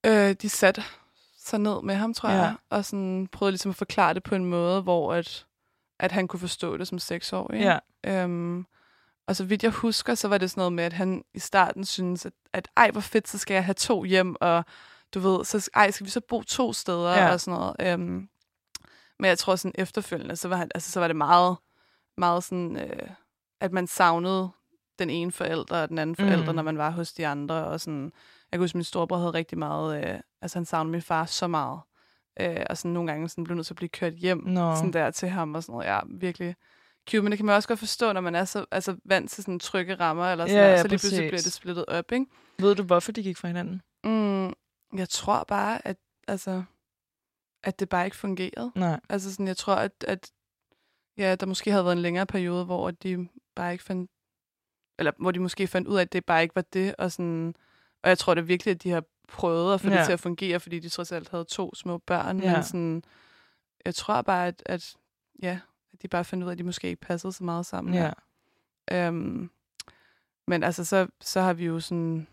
[0.05, 0.83] Øh, de satte
[1.37, 2.35] sig ned med ham, tror Ja.
[2.35, 5.45] jeg, og sådan prøvede ligesom at forklare det på en måde, hvor at,
[5.99, 7.59] at han kunne forstå det som seksårig.
[7.61, 7.79] Ja.
[8.23, 8.65] Øhm,
[9.27, 11.85] og så vidt jeg husker, så var det sådan noget med, at han i starten
[11.85, 14.65] syntes, at, at ej, hvor fedt, så skal jeg have to hjem, og
[15.13, 17.31] du ved, så ej, skal vi så bo to steder, Ja.
[17.31, 17.75] og sådan noget.
[17.79, 18.29] Øhm,
[19.19, 21.57] men jeg tror sådan efterfølgende, så var, han, altså, så var det meget,
[22.17, 23.09] meget sådan, øh,
[23.61, 24.49] at man savnede
[24.99, 26.55] den ene forælder og den anden forælder, mm.
[26.55, 28.11] når man var hos de andre, og sådan,
[28.53, 31.47] jeg kan huske, min storebror havde rigtig meget, øh, altså han savnede min far så
[31.47, 31.79] meget,
[32.39, 34.75] øh, og sådan nogle gange sådan blev nødt til at blive kørt hjem, Nå.
[34.75, 35.85] sådan der til ham og sådan noget.
[35.85, 36.55] Ja, virkelig
[37.09, 39.43] cute, men det kan man også godt forstå, når man er så altså, vant til
[39.43, 41.85] sådan trygge rammer, eller sådan Ja, ja, ja, der, så lige pludselig bliver det splittet
[41.85, 42.25] op, ikke?
[42.59, 43.81] Ved du, hvorfor de gik fra hinanden?
[44.03, 44.53] Mm,
[44.99, 46.63] jeg tror bare, at, altså,
[47.63, 48.71] at det bare ikke fungerede.
[48.75, 48.99] Nej.
[49.09, 50.31] Altså sådan, jeg tror, at, at
[51.17, 54.11] ja, der måske havde været en længere periode, hvor de bare ikke fandt,
[54.99, 57.55] eller hvor de måske fandt ud af, at det bare ikke var det, og sådan,
[58.03, 59.97] og jeg tror det virkelig, at de har prøvet at få ja.
[59.97, 62.53] Det til at fungere, fordi de trods alt havde to små børn, Ja.
[62.53, 63.03] men sådan,
[63.85, 64.93] jeg tror bare, at, at
[65.41, 65.59] ja,
[65.93, 67.93] at de bare fandt ud af, at de måske ikke passede så meget sammen.
[67.93, 68.11] Ja.
[68.91, 69.49] Øhm,
[70.47, 72.27] men altså, så, så har vi jo sådan...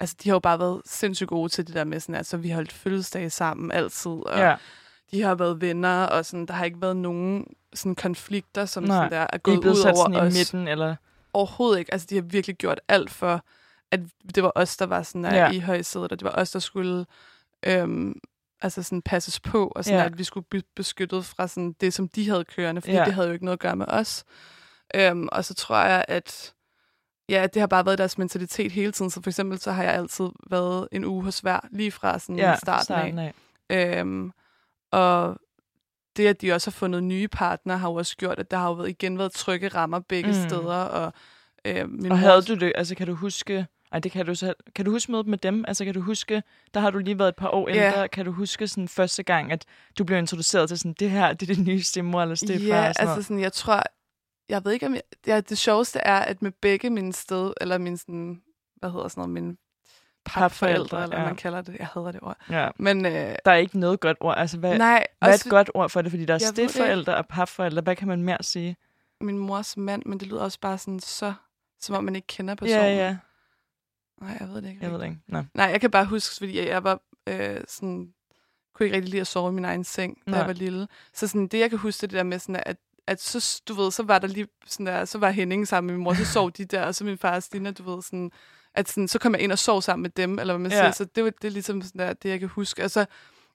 [0.00, 2.48] Altså, de har jo bare været sindssygt gode til det der med sådan, altså, vi
[2.48, 4.56] har holdt fødselsdage sammen altid, og ja.
[5.10, 8.96] de har været venner, og sådan, der har ikke været nogen sådan konflikter, som Nej,
[8.96, 10.34] sådan der er I gået er ud over sådan i os.
[10.34, 10.96] midten, eller?
[11.32, 11.92] Overhovedet ikke.
[11.92, 13.44] Altså, de har virkelig gjort alt for,
[13.92, 14.00] at
[14.34, 15.50] det var os, der var sådan der Ja.
[15.50, 17.06] i højsædet, og det var os, der skulle
[17.66, 18.14] øhm,
[18.60, 20.04] altså sådan passes på, og sådan, Ja.
[20.06, 23.04] at vi skulle blive beskyttet fra sådan det, som de havde kørende, fordi Ja.
[23.04, 24.24] det havde jo ikke noget at gøre med os.
[24.94, 26.54] Øhm, og så tror jeg, at
[27.28, 29.10] ja, det har bare været deres mentalitet hele tiden.
[29.10, 32.36] Så for eksempel, så har jeg altid været en uge hos hver, lige fra sådan
[32.36, 33.34] Ja, starten, starten af.
[33.68, 33.98] af.
[34.00, 34.32] Øhm,
[34.92, 35.36] og
[36.16, 38.68] det, at de også har fundet nye partnere, har jo også gjort, at der har
[38.70, 40.48] jo igen været trygge rammer begge Mm.
[40.48, 40.74] steder.
[40.76, 41.12] Og,
[41.64, 44.34] øh, min Og mor- havde du det, altså kan du huske, Ej, det kan du
[44.34, 44.54] så...
[44.74, 45.64] Kan du huske mødet med dem?
[45.68, 46.42] Altså, kan du huske...
[46.74, 47.86] Der har du lige været et par år Ja.
[47.86, 48.08] ældre.
[48.08, 49.64] Kan du huske sådan første gang, at
[49.98, 52.66] du blev introduceret til sådan, det her, det er det nye stemor eller stefar?
[52.66, 53.82] Ja, og sådan altså sådan, jeg tror,
[54.48, 57.78] jeg ved ikke om jeg, ja, det sjoveste er, at med begge mine sted, eller
[57.78, 58.42] min sådan,
[58.76, 59.56] hvad hedder sådan noget, mine
[60.24, 61.22] Papforældre, eller ja.
[61.22, 61.76] hvad man kalder det.
[61.78, 62.36] Jeg hader det ord.
[62.50, 62.68] Ja.
[62.78, 64.34] Men øh, Der er ikke noget godt ord.
[64.38, 66.10] Altså, hvad, nej, hvad er et godt ord for det?
[66.12, 67.82] Fordi der er stedforældre og papforældre.
[67.82, 68.76] Hvad kan man mere sige?
[69.20, 71.32] min mors mand, men det lyder også bare sådan så,
[71.80, 72.80] som om man ikke kender personen.
[72.80, 73.16] Ja, ja.
[74.20, 74.82] Nej, jeg ved det ikke.
[74.82, 75.18] Jeg ved det ikke.
[75.26, 75.42] Nå.
[75.54, 78.12] Nej, jeg kan bare huske, fordi jeg var øh, sådan,
[78.74, 80.38] kunne ikke rigtig lide at sove i min egen seng, da Nej.
[80.38, 80.88] jeg var lille.
[81.14, 82.76] Så sådan, det, jeg kan huske, det der med sådan, at
[83.08, 85.94] at så, du ved, så var der lige sådan der, så var Henning sammen med
[85.94, 88.30] min mor, så sov de der, og så min far og Stina, du ved, sådan,
[88.74, 90.76] at sådan, så kom jeg ind og sov sammen med dem, eller hvad man ja.
[90.76, 90.90] siger.
[90.90, 92.84] Så det, var, det er ligesom sådan der, det, jeg kan huske.
[92.84, 93.06] Og så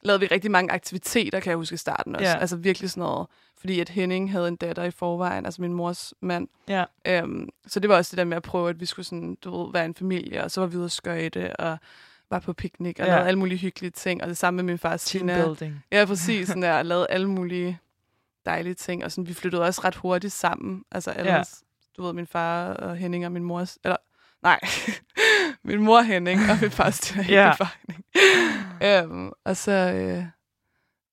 [0.05, 2.27] lavede vi rigtig mange aktiviteter, kan jeg huske i starten også.
[2.27, 2.37] Ja.
[2.37, 6.13] Altså virkelig sådan noget, fordi at Henning havde en datter i forvejen, altså min mors
[6.21, 6.47] mand.
[6.67, 6.83] Ja.
[7.07, 9.63] Øhm, så det var også det der med at prøve, at vi skulle sådan, du
[9.63, 11.77] ved, være en familie, og så var vi ude at skøjte, og
[12.29, 13.11] var på piknik, og Ja.
[13.11, 15.33] lavede alle mulige hyggelige ting, og det samme med min far Stina.
[15.35, 15.83] Teambuilding.
[15.91, 17.79] Ja, præcis, sådan der, og lavede alle mulige
[18.45, 22.01] dejlige ting, og sådan, vi flyttede også ret hurtigt sammen, altså ellers, ja.
[22.01, 23.97] du ved, min far og Henning og min mors, eller
[24.43, 24.59] nej,
[25.63, 27.53] min mor Henning og min far Stina, Ja.
[27.87, 27.97] min
[28.81, 29.13] Henning.
[29.13, 30.25] øhm, og så, øh,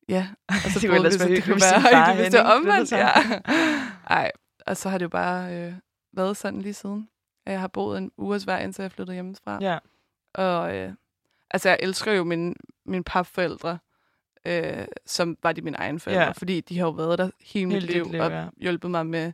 [0.09, 0.29] ja,
[0.65, 2.93] og så Det kunne være så det kunne være hyggeligt, hvis det var Henning omvendt,
[2.93, 3.11] ja.
[4.11, 4.31] Ej,
[4.67, 5.73] og så har det jo bare øh,
[6.13, 7.09] været sådan lige siden.
[7.47, 9.59] Jeg har boet en uges vej, indtil jeg flyttede hjemmefra.
[9.61, 9.79] Ja.
[10.35, 10.93] Og øh,
[11.51, 12.55] altså, jeg elsker jo mine,
[12.87, 13.79] mine papforældre,
[14.47, 16.31] øh, som var de mine egne forældre, Ja.
[16.31, 18.47] fordi de har jo været der hele mit liv, liv, og ja.
[18.57, 19.33] hjulpet mig med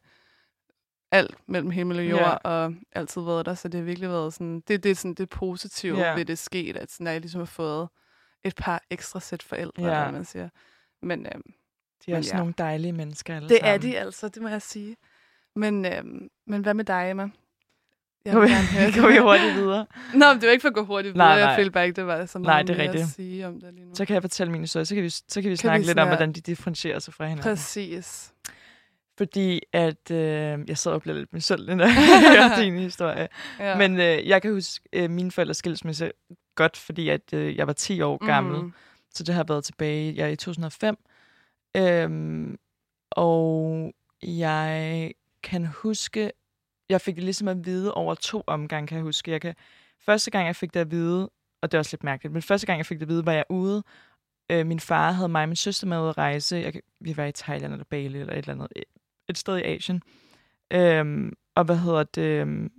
[1.12, 2.34] alt mellem himmel og jord, ja.
[2.50, 5.28] og altid været der, så det har virkelig været sådan, det, det er sådan det
[5.28, 6.14] positive ja.
[6.14, 7.88] ved det sket, at sådan, at jeg ligesom har fået
[8.44, 10.02] et par ekstra sæt forældre, ja.
[10.02, 10.48] hvad man siger.
[11.02, 11.42] Men øh, De er
[12.06, 12.38] Men også ja.
[12.38, 13.74] nogle dejlige mennesker alle det sammen.
[13.74, 14.96] er de altså, det må jeg sige.
[15.56, 16.04] Men, øh,
[16.46, 17.28] men hvad med dig, Emma?
[18.24, 19.86] Jeg vil gerne høre går vi hurtigt videre?
[20.14, 21.40] Nå, men det var ikke for at gå hurtigt Nej, videre.
[21.40, 21.48] nej.
[21.48, 23.02] Jeg følte bare ikke, det var så Nej, meget det er rigtigt.
[23.02, 23.94] at sige om det lige nu.
[23.94, 24.84] Så kan jeg fortælle min historie.
[24.86, 27.14] Så kan vi, så kan vi Kan snakke vi lidt om, hvordan de differentierer sig
[27.14, 27.50] fra hinanden.
[27.50, 28.32] Præcis.
[29.18, 33.28] Fordi at øh, jeg sidder og bliver lidt misundelig, når jeg hører din historie.
[33.58, 33.70] Ja.
[33.70, 33.76] Ja.
[33.76, 36.12] Men øh, jeg kan huske øh, mine forældres skilsmisse
[36.54, 38.62] godt, fordi at, øh, jeg var 10 år gammel.
[38.62, 38.72] Mhm.
[39.14, 40.96] Så det har været tilbage jeg er i 2005.
[41.76, 42.58] Øhm,
[43.10, 46.32] og jeg kan huske,
[46.88, 49.30] jeg fik det ligesom at vide over to omgange, kan jeg huske.
[49.30, 49.54] Jeg kan,
[50.00, 51.30] første gang, jeg fik det at vide,
[51.62, 53.32] og det er også lidt mærkeligt, men første gang, jeg fik det at vide, var
[53.32, 53.82] jeg ude.
[54.50, 56.56] Øh, min far havde mig og min søster med at rejse.
[56.56, 58.68] Jeg, vi var i Thailand eller Bali eller et eller andet.
[59.28, 60.02] Et sted i Asien.
[60.70, 62.22] Øhm, og hvad hedder det?
[62.22, 62.70] øhm,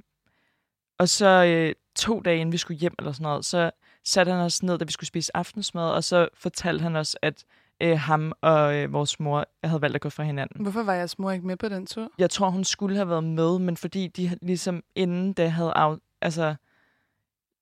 [1.00, 3.72] Og så øh, to dage inden vi skulle hjem eller sådan noget, så
[4.06, 7.46] satte han os ned, da vi skulle spise aftensmad, og så fortalte han os, at
[7.82, 10.62] øh, ham og øh, vores mor havde valgt at gå fra hinanden.
[10.62, 12.10] Hvorfor var jeres mor ikke med på den tur?
[12.18, 15.96] Jeg tror, hun skulle have været med, men fordi de ligesom inden det havde af...
[16.22, 16.56] Altså,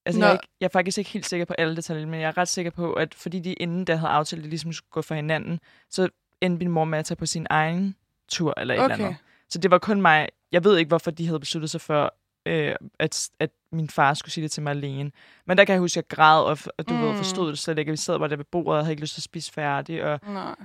[0.06, 0.26] altså Nå.
[0.26, 2.38] jeg, er ikke, jeg er faktisk ikke helt sikker på alle detaljer, men jeg er
[2.38, 5.02] ret sikker på, at fordi de inden det havde aftalt, at de ligesom skulle gå
[5.02, 6.10] fra hinanden, så
[6.42, 7.96] endte min mor med at tage på sin egen
[8.30, 9.04] tur eller et eller Okay.
[9.06, 9.18] andet.
[9.50, 10.30] Så det var kun mig.
[10.52, 12.14] Jeg ved ikke, hvorfor de havde besluttet sig for,
[12.46, 15.12] øh, at, at min far skulle sige det til mig alene.
[15.46, 17.02] Men der kan jeg huske, at jeg græd, og, og du mm.
[17.02, 17.18] ved, Mm.
[17.18, 17.92] forstod det slet ikke.
[17.92, 20.04] Vi sad bare der ved bordet og havde ikke lyst til at spise færdig.
[20.04, 20.56] Og, Nej.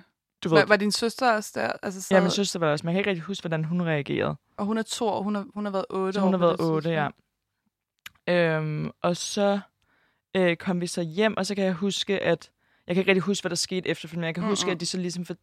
[0.44, 1.72] du ved, Var, var din søster også der?
[1.82, 2.86] Altså, så, ja, min søster var også.
[2.86, 4.36] Man kan ikke rigtig huske, hvordan hun reagerede.
[4.56, 6.54] Og hun er to, og hun har, hun har været otte Så hun år har
[6.56, 7.08] på været otte, ja.
[8.28, 9.60] Øhm, og så
[10.36, 12.50] øh, kom vi så hjem, og så kan jeg huske, at...
[12.86, 14.50] Jeg kan ikke rigtig huske, hvad der skete efterfølgende, men jeg kan mm-hmm.
[14.52, 14.74] huske, Mm-mm.
[14.74, 15.34] at de så ligesom for,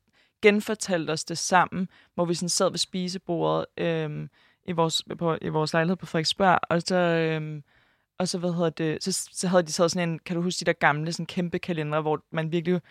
[0.41, 4.29] genfortalte os det sammen, hvor vi sådan sad ved spisebordet øhm,
[4.65, 6.95] i, vores, på, i vores lejlighed på Frederiksberg, og så...
[6.95, 7.63] Øhm,
[8.19, 10.59] og så, hvad hedder det, så, så havde de taget sådan en, kan du huske
[10.59, 12.81] de der gamle, sådan kæmpe kalendere, hvor man virkelig,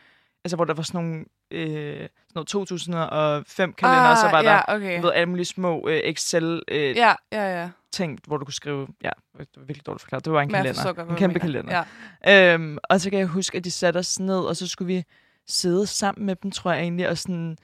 [0.44, 4.52] altså hvor der var sådan nogle, øh, sådan noget 2005 kalender, ah, så var der,
[4.52, 4.96] ja, okay.
[4.96, 7.70] du ved, alle mulige små øh, Excel øh, Ja, ja, ja.
[7.92, 10.62] ting, hvor du kunne skrive, ja, det var virkelig dårligt forklaret, det var en Men
[10.62, 11.40] kalender, godt, en kæmpe mener.
[11.40, 11.84] kalender.
[12.26, 12.54] Ja.
[12.54, 15.04] Øhm, og så kan jeg huske, at de satte os ned, og så skulle vi
[15.48, 17.58] sidde sammen med dem, tror jeg egentlig, og sådan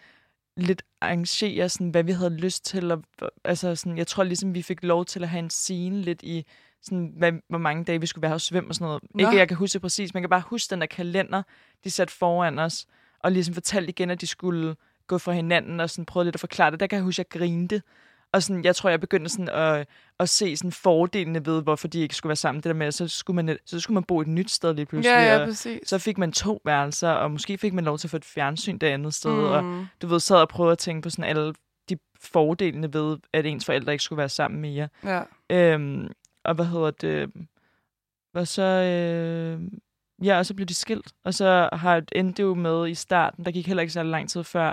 [0.56, 2.92] lidt arrangere, sådan, hvad vi havde lyst til.
[2.92, 3.02] Og,
[3.44, 6.46] altså, sådan, jeg tror ligesom, vi fik lov til at have en scene lidt i,
[6.82, 9.02] sådan, hvad, hvor mange dage vi skulle være hos svøm og sådan noget.
[9.14, 9.18] Nå.
[9.18, 11.42] Ikke, jeg kan huske det præcis, men jeg kan bare huske den der kalender,
[11.84, 12.86] de satte foran os,
[13.18, 16.40] og ligesom fortalte igen, at de skulle gå fra hinanden, og sådan prøvede lidt at
[16.40, 16.80] forklare det.
[16.80, 17.82] Der kan jeg huske, at jeg grinte.
[18.32, 19.86] Og sådan, jeg tror, jeg begyndte sådan at,
[20.20, 22.62] at se sådan fordelene ved, hvorfor de ikke skulle være sammen.
[22.62, 25.14] Det der med, så skulle man, så skulle man bo et nyt sted lige pludselig.
[25.14, 25.88] Ja, ja, præcis.
[25.88, 28.78] så fik man to værelser, og måske fik man lov til at få et fjernsyn
[28.78, 29.32] det andet sted.
[29.32, 29.44] Mm.
[29.44, 31.54] Og du ved, sad og prøvede at tænke på sådan alle
[31.88, 34.88] de fordelene ved, at ens forældre ikke skulle være sammen mere.
[35.04, 35.22] Ja.
[35.50, 36.12] Øhm,
[36.44, 37.30] og hvad hedder det?
[38.34, 39.60] Og så, øh,
[40.26, 41.12] ja, og så blev de skilt.
[41.24, 44.28] Og så har endte det jo med i starten, der gik heller ikke så lang
[44.28, 44.72] tid før,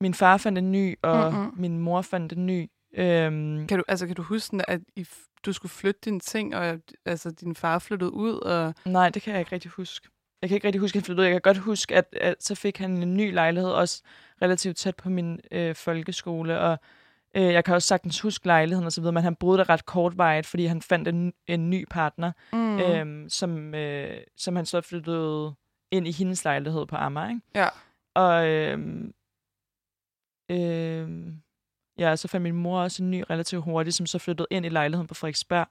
[0.00, 1.40] min far fandt en ny, og Mhm.
[1.40, 1.60] mm-hmm.
[1.60, 2.70] min mor fandt en ny.
[2.94, 5.06] Øhm, Kan du, altså, kan du huske, at I,
[5.46, 8.74] du skulle flytte dine ting, og altså, din far flyttede ud, og...
[8.86, 10.08] Nej, det kan jeg ikke rigtig huske.
[10.42, 11.26] Jeg kan ikke rigtig huske, at han flyttede ud.
[11.26, 14.02] Jeg kan godt huske, at, at så fik han en ny lejlighed, også
[14.42, 16.78] relativt tæt på min øh, folkeskole, og
[17.36, 19.86] øh, jeg kan også sagtens huske lejligheden og så videre, men han boede der ret
[19.86, 22.78] kortvarigt, fordi han fandt en, en ny partner, Mm.
[22.80, 25.54] øhm, som, øh, som han så flyttede
[25.90, 27.40] ind i hendes lejlighed på Amager, ikke?
[27.54, 27.68] Ja.
[28.14, 29.12] Og øhm,
[30.50, 31.34] øhm,
[31.98, 34.68] ja, så fandt min mor også en ny relativt hurtigt, som så flyttede ind i
[34.68, 35.66] lejligheden på Frederiksberg.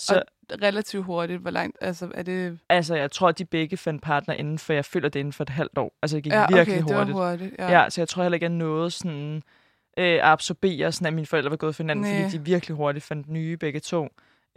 [0.00, 0.14] Så...
[0.14, 0.22] Og
[0.62, 2.58] relativt hurtigt, hvor langt, altså er det...
[2.68, 5.42] Altså, jeg tror, at de begge fandt partner inden for, jeg føler det inden for
[5.44, 5.94] et halvt år.
[6.02, 7.06] Altså, det gik Ja, virkelig okay, hurtigt.
[7.06, 7.54] det var hurtigt.
[7.58, 7.82] Ja.
[7.82, 7.90] Ja.
[7.90, 9.42] så jeg tror heller ikke, at nåede sådan,
[9.98, 13.04] øh, at absorbere, sådan, at mine forældre var gået for hinanden, fordi de virkelig hurtigt
[13.04, 14.08] fandt nye begge to.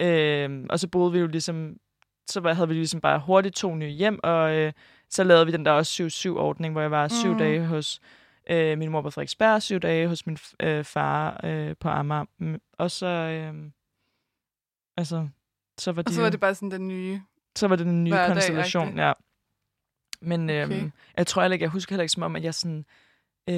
[0.02, 1.76] Øh, og så boede vi jo ligesom,
[2.30, 4.74] så havde vi ligesom bare hurtigt to nye hjem, og øh,
[5.10, 7.38] så lavede vi den der også 7-7-ordning, hvor jeg var syv Mm.
[7.38, 8.00] dage hos
[8.50, 12.26] øh, min mor på Frederiksberg, syv dage hos min øh, far øh, på Amager.
[12.38, 13.72] Mm, Og så, øh,
[14.98, 15.28] altså,
[15.78, 17.22] så var, de Og så var det bare sådan den nye...
[17.56, 19.14] så var det den nye Hverdag, konstellation, ja.
[20.22, 20.64] Men Okay.
[20.82, 22.86] øhm, jeg tror heller ikke, jeg husker heller ikke som om, at jeg sådan...
[23.50, 23.56] Øh,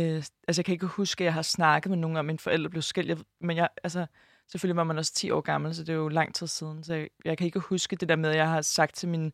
[0.48, 2.70] altså, jeg kan ikke huske, at jeg har snakket med nogen om, at mine forældre
[2.70, 3.08] blev skilt.
[3.10, 4.06] Jeg, men jeg, altså,
[4.52, 6.84] selvfølgelig var man også 10 år gammel, så det er jo lang tid siden.
[6.84, 9.32] Så jeg, jeg kan ikke huske det der med, at jeg har sagt til mine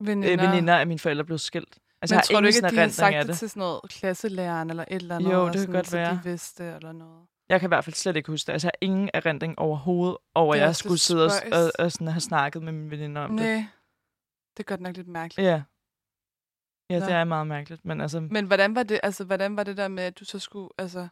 [0.00, 0.32] Veninder.
[0.32, 1.78] øh, veninder, at mine forældre blev skilt.
[2.02, 3.38] Altså, Men jeg tror du ikke, at de har sagt det, det.
[3.38, 5.32] til sådan noget klasselæreren eller et eller andet?
[5.32, 6.14] Jo, det kan sådan, godt så være.
[6.14, 7.26] de vidste eller noget.
[7.48, 8.52] Jeg kan i hvert fald slet ikke huske det.
[8.52, 11.92] Altså, jeg har ingen erindring overhovedet over, Det at jeg skulle sidde og, og, og
[11.92, 13.46] sådan have snakket med mine veninder om det.
[13.46, 13.64] Nej,
[14.56, 15.46] det er godt nok lidt mærkeligt.
[15.48, 15.62] Ja.
[16.90, 17.06] Ja, Nå.
[17.06, 17.84] det er meget mærkeligt.
[17.84, 20.38] Men altså, Men hvordan var det, altså, hvordan var det der med, at du så
[20.38, 21.08] skulle, altså,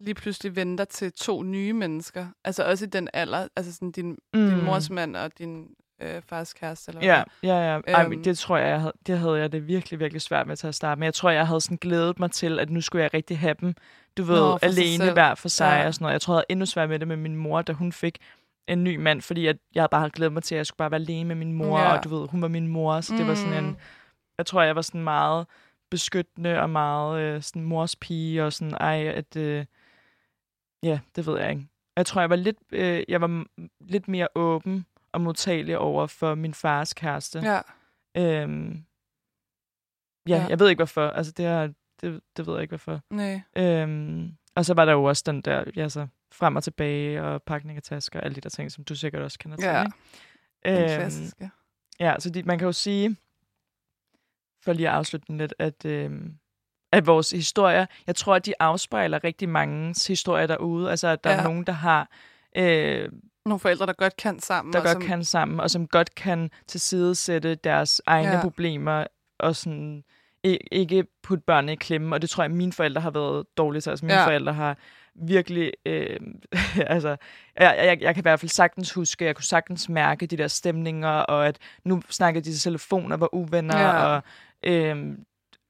[0.00, 2.26] lige pludselig vende dig til to nye mennesker?
[2.44, 4.48] Altså også i den alder, altså sådan din, mm.
[4.48, 7.80] din mors mand og din øh, fars kæreste, eller Ja, ja, ja.
[7.86, 8.22] Ej, Øhm.
[8.22, 10.74] det tror jeg, jeg havde, det havde jeg det virkelig, virkelig svært med til at
[10.74, 10.98] starte.
[10.98, 13.54] Men jeg tror, jeg havde sådan glædet mig til, at nu skulle jeg rigtig have
[13.60, 13.74] dem,
[14.16, 15.86] du ved, Nå, alene hver for sig Ja.
[15.86, 16.12] og sådan noget.
[16.12, 18.18] Jeg tror, jeg havde endnu svært med det med min mor, da hun fik
[18.68, 20.90] en ny mand, fordi at jeg bare havde glædet mig til, at jeg skulle bare
[20.90, 21.96] være alene med min mor, Ja.
[21.96, 23.68] og du ved, hun var min mor, så det var sådan Mm.
[23.68, 23.76] en,
[24.38, 25.46] jeg tror, jeg var sådan meget
[25.90, 29.64] beskyttende og meget øh, sådan mors pige, og sådan, ej, at, øh,
[30.82, 31.66] ja, det ved jeg ikke.
[31.96, 33.44] Jeg tror, jeg var lidt, øh, jeg var
[33.80, 37.38] lidt mere åben og modtagelig over for min fars kæreste.
[37.38, 37.60] Ja.
[38.16, 38.84] Øhm,
[40.28, 40.46] ja, Ja.
[40.48, 41.08] jeg ved ikke hvorfor.
[41.10, 43.00] Altså, det, er, det, det ved jeg ikke hvorfor.
[43.10, 43.40] Nej.
[43.56, 47.42] Øhm, og så var der jo også den der, ja, så frem og tilbage, og
[47.42, 49.66] pakning af tasker, og alle de der ting, som du sikkert også kender til.
[49.68, 49.84] Ja.
[50.64, 50.86] ikke?
[50.96, 51.50] Klassiske.
[52.00, 53.16] ja, så de, man kan jo sige,
[54.64, 56.38] for lige at afslutte den lidt, at, øhm,
[56.92, 60.90] at vores historier, jeg tror, at de afspejler rigtig mange historier derude.
[60.90, 61.30] Altså, at der.
[61.30, 61.38] Ja.
[61.38, 62.10] er nogen, der har...
[62.56, 63.12] Øh,
[63.48, 64.72] Nogle forældre, der godt kan sammen.
[64.72, 68.40] der og godt som, kan sammen, og som godt kan tilsidesætte deres egne Ja.
[68.40, 69.04] problemer,
[69.38, 70.04] og sådan
[70.72, 72.14] ikke putte børnene i klemme.
[72.16, 73.90] Og det tror jeg, mine forældre har været dårlige til.
[73.90, 74.26] Altså mine Ja.
[74.26, 74.76] forældre har
[75.14, 75.72] virkelig...
[75.86, 76.20] Øh,
[76.86, 77.16] altså,
[77.60, 80.48] jeg, jeg, jeg kan i hvert fald sagtens huske, jeg kunne sagtens mærke de der
[80.48, 84.04] stemninger, og at nu snakkede de til telefon og var uvenner, Ja.
[84.04, 84.22] og...
[84.62, 85.16] Øh,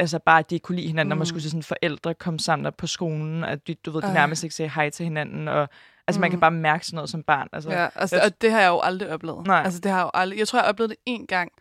[0.00, 1.08] altså bare, at de ikke kunne lide hinanden, mm.
[1.08, 4.02] når man skulle se sådan forældre komme sammen der på skolen, at de, du ved,
[4.02, 5.68] de nærmest ikke sagde hej til hinanden, og
[6.08, 6.20] altså mm.
[6.20, 6.30] man Mm.
[6.32, 7.48] kan bare mærke sådan noget som barn.
[7.52, 9.46] Altså, Ja, altså, jeg- og det har jeg jo aldrig oplevet.
[9.46, 9.62] Nej.
[9.64, 10.38] Altså, det har jeg jo aldrig.
[10.38, 11.52] Jeg tror, jeg har oplevet det én gang,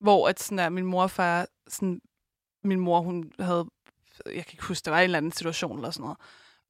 [0.00, 2.00] hvor at sådan, at min mor og far, sådan,
[2.64, 3.66] min mor, hun havde,
[4.26, 6.18] jeg kan ikke huske, det var en eller anden situation eller sådan noget.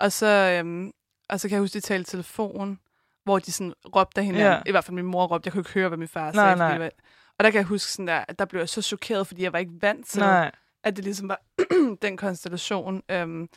[0.01, 0.93] Og så, øhm,
[1.29, 2.79] og så kan jeg huske, de talte i telefon,
[3.25, 4.53] hvor de sådan råbte af hinanden.
[4.53, 4.61] Ja.
[4.67, 6.57] I hvert fald min mor råbte, jeg kunne ikke høre, hvad min far Nej, sagde.
[6.57, 6.79] nej.
[6.79, 6.91] Var,
[7.39, 9.53] og der kan jeg huske sådan der, at der blev jeg så chokeret, fordi jeg
[9.53, 10.51] var ikke vant til, Nej.
[10.85, 11.41] at det ligesom var
[12.03, 13.03] den konstellation.
[13.11, 13.49] Øhm,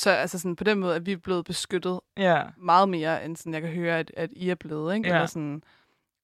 [0.00, 2.42] så altså sådan, på den måde er vi blevet beskyttet Ja.
[2.56, 4.94] meget mere, end sådan, jeg kan høre, at, at I er blevet.
[4.94, 5.08] Ikke?
[5.08, 5.14] Ja.
[5.14, 5.62] Eller, sådan,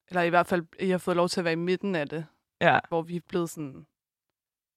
[0.09, 2.27] eller i hvert fald, I har fået lov til at være i midten af det,
[2.61, 2.79] Ja.
[2.89, 3.87] hvor vi er blevet sådan,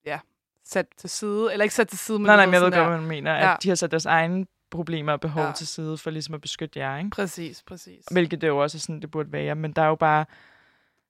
[0.06, 0.20] ja,
[0.66, 1.50] sat til side.
[1.54, 3.32] Eller ikke sat til side, men Nej, nej, men jeg ved godt, hvad man mener.
[3.34, 3.54] Ja.
[3.54, 5.52] At de har sat deres egne problemer og behov ja.
[5.52, 7.10] til side for ligesom at beskytte jer, ikke?
[7.10, 8.06] Præcis, præcis.
[8.12, 9.56] Hvilket det jo også er sådan, det burde være.
[9.56, 10.26] Men der er jo bare...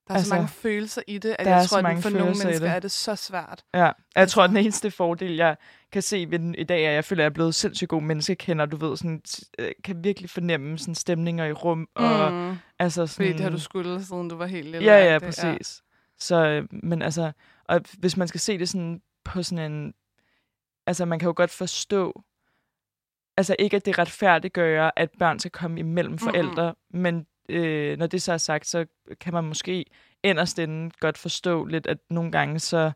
[0.10, 2.60] Der er altså, så mange følelser i det, at jeg tror, at for nogle mennesker
[2.60, 2.70] det.
[2.70, 3.64] er det så svært.
[3.74, 5.56] Ja, jeg Altså- tror, at den eneste fordel, jeg
[5.92, 7.90] kan se ved den i dag, er, at jeg føler, at jeg er blevet sindssygt
[7.90, 8.66] god menneskekender.
[8.66, 9.22] Du ved, sådan,
[9.60, 11.88] øh, kan virkelig fornemme sådan, stemninger i rum.
[11.96, 12.58] Og, mm.
[12.80, 14.86] altså, sådan, Fordi det har du skulle, siden du var helt lille.
[14.86, 15.82] Ja, ja, præcis.
[16.20, 17.32] Så, øh, men altså,
[17.66, 19.94] og hvis man skal se det sådan på sådan en,
[20.88, 22.24] altså man kan jo godt forstå,
[23.38, 27.02] altså ikke at det retfærdiggør, at børn skal komme imellem forældre, mm-hmm.
[27.02, 28.86] men øh, når det så er sagt, så
[29.22, 29.86] kan man måske
[30.24, 32.92] inderst inde godt forstå lidt, at nogle gange så,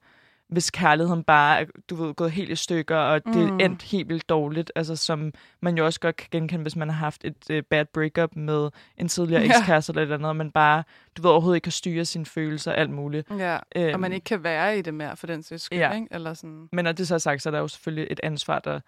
[0.47, 3.59] hvis kærligheden bare er, du ved, gået helt i stykker, og det Mm.
[3.59, 6.89] er endt helt vildt dårligt, altså som man jo også godt kan genkende, hvis man
[6.89, 9.47] har haft et øh, bad breakup med en tidligere Ja.
[9.47, 10.83] ekskæreste eller et eller andet, og man bare,
[11.17, 13.27] du ved, overhovedet ikke kan styre sine følelser og alt muligt.
[13.37, 15.91] Ja, Øhm, og man ikke kan være i det mere, for den sags skyld, Ja.
[15.93, 16.07] ikke?
[16.11, 16.69] Eller sådan.
[16.71, 18.79] Men når det så er sagt, så er der jo selvfølgelig et ansvar, der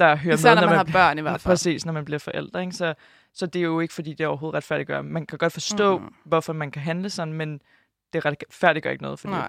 [0.00, 1.52] der hører Især med, når man har børn i hvert fald.
[1.52, 2.60] Præcis, når man bliver forældre.
[2.60, 2.72] Ikke?
[2.72, 2.94] Så,
[3.32, 5.02] så det er jo ikke, fordi det overhovedet retfærdiggør.
[5.02, 6.14] Man kan godt forstå, mm.
[6.24, 7.60] hvorfor man kan handle sådan, men
[8.12, 9.48] det retfærdiggør ikke noget, fordi Nej,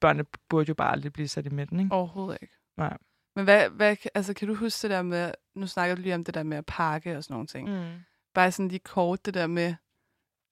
[0.00, 1.80] børnene burde jo bare aldrig blive sat i midten.
[1.80, 1.94] Ikke?
[1.94, 2.54] overhovedet ikke.
[2.76, 2.96] Nej.
[3.36, 6.24] Men hvad, hvad, altså, kan du huske det der med, nu snakker du lige om
[6.24, 7.68] det der med at pakke og sådan nogle ting.
[7.68, 7.92] Mm.
[8.34, 9.74] Bare sådan lige kort det der med,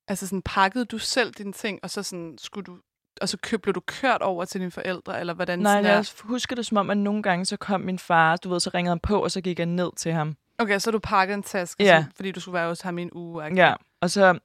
[0.08, 2.78] altså sådan pakkede du selv dine ting, og så sådan skulle du,
[3.20, 6.12] og så køb, blev du kørt over til dine forældre, eller hvordan Nej, jeg er?
[6.24, 8.90] husker det som om, at nogle gange så kom min far, du ved, så ringede
[8.90, 10.36] han på, og så gik jeg ned til ham.
[10.58, 11.96] Okay, så du pakket en taske, Ja.
[11.96, 13.44] sådan, fordi du skulle være hos ham i en uge.
[13.44, 13.56] ikke?
[13.56, 14.38] Ja, og så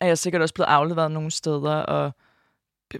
[0.00, 2.12] er jeg sikkert også blevet afleveret nogle steder, og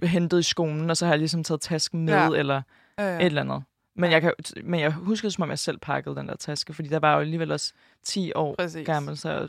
[0.03, 2.23] hentet i skolen, og så har jeg ligesom taget tasken med, Ja.
[2.23, 2.29] ja.
[2.39, 2.61] eller
[2.99, 3.25] Ja, et ja.
[3.25, 3.63] eller andet.
[3.95, 6.73] Men jeg, kan, men jeg husker det, som om jeg selv pakkede den der taske,
[6.73, 8.85] fordi der var jo alligevel også 10 år Præcis.
[8.85, 9.47] gammel, så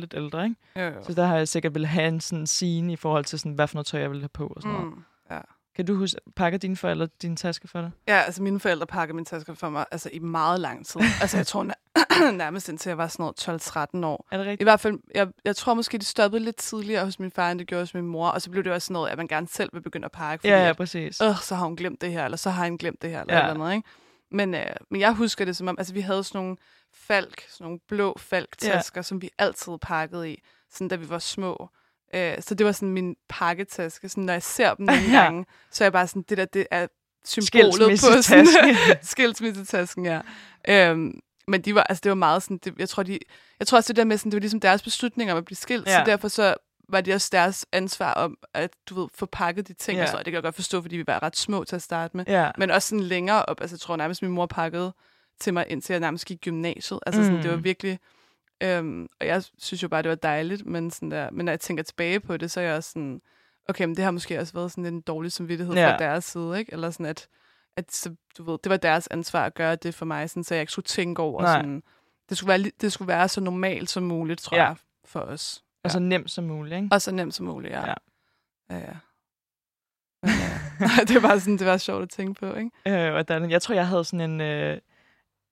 [0.00, 0.56] lidt ældre, ikke?
[0.76, 1.04] Jo, jo.
[1.06, 3.68] Så der har jeg sikkert vil have en sådan scene i forhold til, sådan, hvad
[3.68, 4.82] for noget tøj, jeg vil have på og sådan mm.
[4.84, 4.98] noget.
[5.30, 5.38] Ja.
[5.76, 7.90] Kan du huske, pakker dine forældre din taske for dig?
[8.08, 11.00] ja, altså mine forældre pakkede mine tasker for mig altså, i meget lang tid.
[11.22, 13.62] altså jeg tror nær- nærmest indtil jeg var sådan noget
[14.02, 14.26] 12-13 år.
[14.32, 14.66] Er det I rigtigt?
[14.66, 17.66] hvert fald, jeg, jeg tror måske, det stoppede lidt tidligere hos min far, end det
[17.68, 18.28] gjorde hos min mor.
[18.28, 20.42] Og så blev det også sådan noget, at man gerne selv vil begynde at pakke.
[20.42, 21.20] Fordi Ja, ja, at, præcis.
[21.20, 23.34] øh, så har hun glemt det her, eller så har han glemt det her, eller
[23.34, 23.40] Ja.
[23.44, 23.50] ja.
[23.50, 23.88] eller andet, ikke?
[24.32, 26.56] Men, øh, men jeg husker det som om, altså vi havde sådan nogle
[26.94, 29.02] falk, sådan nogle blå falk-tasker, ja.
[29.02, 31.68] som vi altid pakkede i, sådan da vi var små.
[32.14, 34.08] Øh, så det var sådan min pakketaske.
[34.08, 35.22] Sådan, når jeg ser dem nogle Ja.
[35.22, 36.86] gange, så er jeg bare sådan, det der, det er
[37.24, 38.46] symbolet på sådan,
[39.02, 40.06] Skilsmissetasken.
[40.06, 40.20] ja.
[40.68, 43.18] Øhm, men de var, altså, det var meget sådan, det, jeg, tror, de,
[43.58, 45.56] jeg tror også det der med, sådan, det var ligesom deres beslutning om at blive
[45.56, 45.98] skilt, ja.
[45.98, 46.54] så derfor så
[46.88, 50.02] var det også deres ansvar om, at du ved, få pakket de ting, Ja.
[50.02, 52.16] og så, det kan jeg godt forstå, fordi vi var ret små til at starte
[52.16, 52.24] med.
[52.28, 52.50] ja.
[52.58, 54.92] Men også sådan længere op, altså jeg tror nærmest, min mor pakkede
[55.40, 57.00] til mig, indtil jeg nærmest gik gymnasiet.
[57.06, 57.42] Altså sådan, Mm.
[57.42, 57.98] det var virkelig,
[58.62, 61.60] øhm, og jeg synes jo bare, det var dejligt, men, sådan der, men når jeg
[61.60, 63.20] tænker tilbage på det, så er jeg også sådan,
[63.68, 65.92] okay, men det har måske også været sådan en dårlig samvittighed Ja.
[65.92, 66.72] fra deres side, ikke?
[66.72, 67.28] Eller sådan, at,
[67.76, 70.54] at så, du ved, det var deres ansvar at gøre det for mig, sådan, så
[70.54, 71.58] jeg ikke skulle tænke over Nej.
[71.58, 71.82] sådan,
[72.28, 74.64] det skulle, være, det skulle være så normalt som muligt, tror Ja.
[74.66, 75.62] jeg, for os.
[75.84, 76.88] Og så nemt som muligt, ikke?
[76.92, 77.80] Og så nemt som muligt, ja.
[77.88, 77.94] Ja.
[78.70, 78.96] Ja, ja.
[80.22, 81.04] Men, ja.
[81.14, 82.70] det var sådan, det var sjovt at tænke på, ikke?
[83.08, 84.80] Øh, og der, jeg tror, jeg havde sådan en, øh,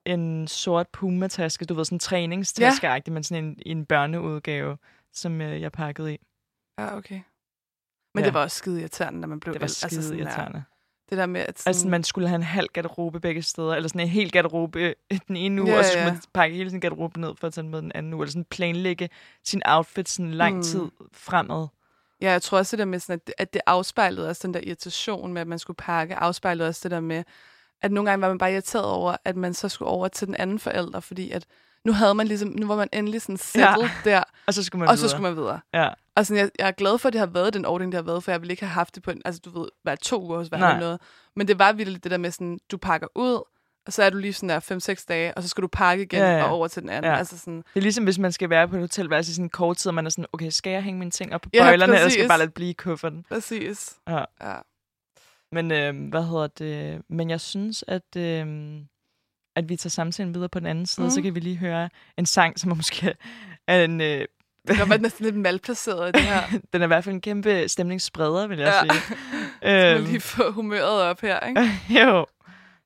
[0.07, 3.01] en sort Puma-taske, du ved, sådan en træningstaske ja.
[3.07, 4.79] men sådan en, en børneudgave,
[5.13, 6.19] som øh, jeg pakkede i.
[6.79, 7.21] Ja, okay.
[8.15, 8.27] Men Ja.
[8.27, 9.89] det var også skide irriterende, når man blev Det var ældre.
[9.91, 10.65] skide der- irriterende.
[11.11, 13.89] Det der med, at sådan, Altså, man skulle have en halv garderobe begge steder, eller
[13.89, 16.13] sådan en hel garderobe øh, den ene uge, Ja, og så skulle ja.
[16.13, 18.31] man pakke hele sin garderobe ned for at tage den med den anden uge, eller
[18.31, 19.09] sådan planlægge
[19.45, 20.63] sin outfit sådan lang Mm.
[20.63, 21.67] tid fremad.
[22.23, 24.55] Ja, jeg tror også det der med, sådan, at, det, at det afspejlede også den
[24.55, 27.25] der irritation med, at man skulle pakke, afspejlede også det der med,
[27.83, 30.35] at nogle gange var man bare irriteret over, at man så skulle over til den
[30.35, 31.45] anden forælder, fordi at
[31.87, 34.11] nu havde man ligesom, nu var man endelig sådan settled ja.
[34.11, 35.09] der, Og så skulle man og videre.
[35.09, 35.61] så skulle man videre.
[35.75, 37.99] Ja, Og sådan, jeg, jeg er glad for, at det har været den ordning, det
[37.99, 39.95] har været, for jeg ville ikke have haft det på en, altså du ved, hver
[39.95, 41.01] to uger hos hver noget.
[41.37, 43.43] Men det var vildt det der med sådan, du pakker ud,
[43.87, 46.21] og så er du lige sådan der 5-6 dage, og så skal du pakke igen
[46.21, 47.11] Ja, ja, og over til den anden.
[47.13, 47.19] Ja.
[47.19, 49.51] Altså sådan, det er ligesom, hvis man skal være på et hotelværelse i sådan en
[49.51, 51.63] kort tid, og man er sådan, okay, skal jeg hænge mine ting op på Ja,
[51.65, 52.19] bøjlerne, eller skal præcis.
[52.21, 53.25] jeg bare lade blive i kufferten?
[53.29, 53.95] præcis.
[54.09, 54.25] Ja.
[54.43, 54.55] Ja.
[55.53, 57.03] Men øh, hvad hedder det?
[57.09, 58.47] Men jeg synes, at, øh,
[59.63, 61.11] at vi tager samtalen videre på den anden side, mm.
[61.11, 63.15] så kan vi lige høre en sang, som er måske
[63.67, 64.01] er en...
[64.01, 64.25] Øh,
[64.69, 66.41] Det være næsten lidt malplaceret i det her.
[66.73, 68.95] den er i hvert fald en kæmpe stemningsspreder, vil jeg Ja.
[68.95, 69.17] sige.
[69.97, 71.71] Øhm, lige få humøret op her, ikke?
[72.01, 72.27] jo.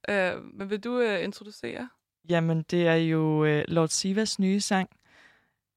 [0.09, 1.89] Øh, men vil du øh, introducere?
[2.29, 4.89] Jamen, det er jo øh, Lord Sivas nye sang,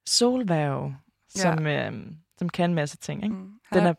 [0.07, 0.93] Solværv,
[1.29, 1.91] som, øh,
[2.37, 3.35] som kan en masse ting, ikke?
[3.35, 3.51] Mm.
[3.73, 3.93] Den er...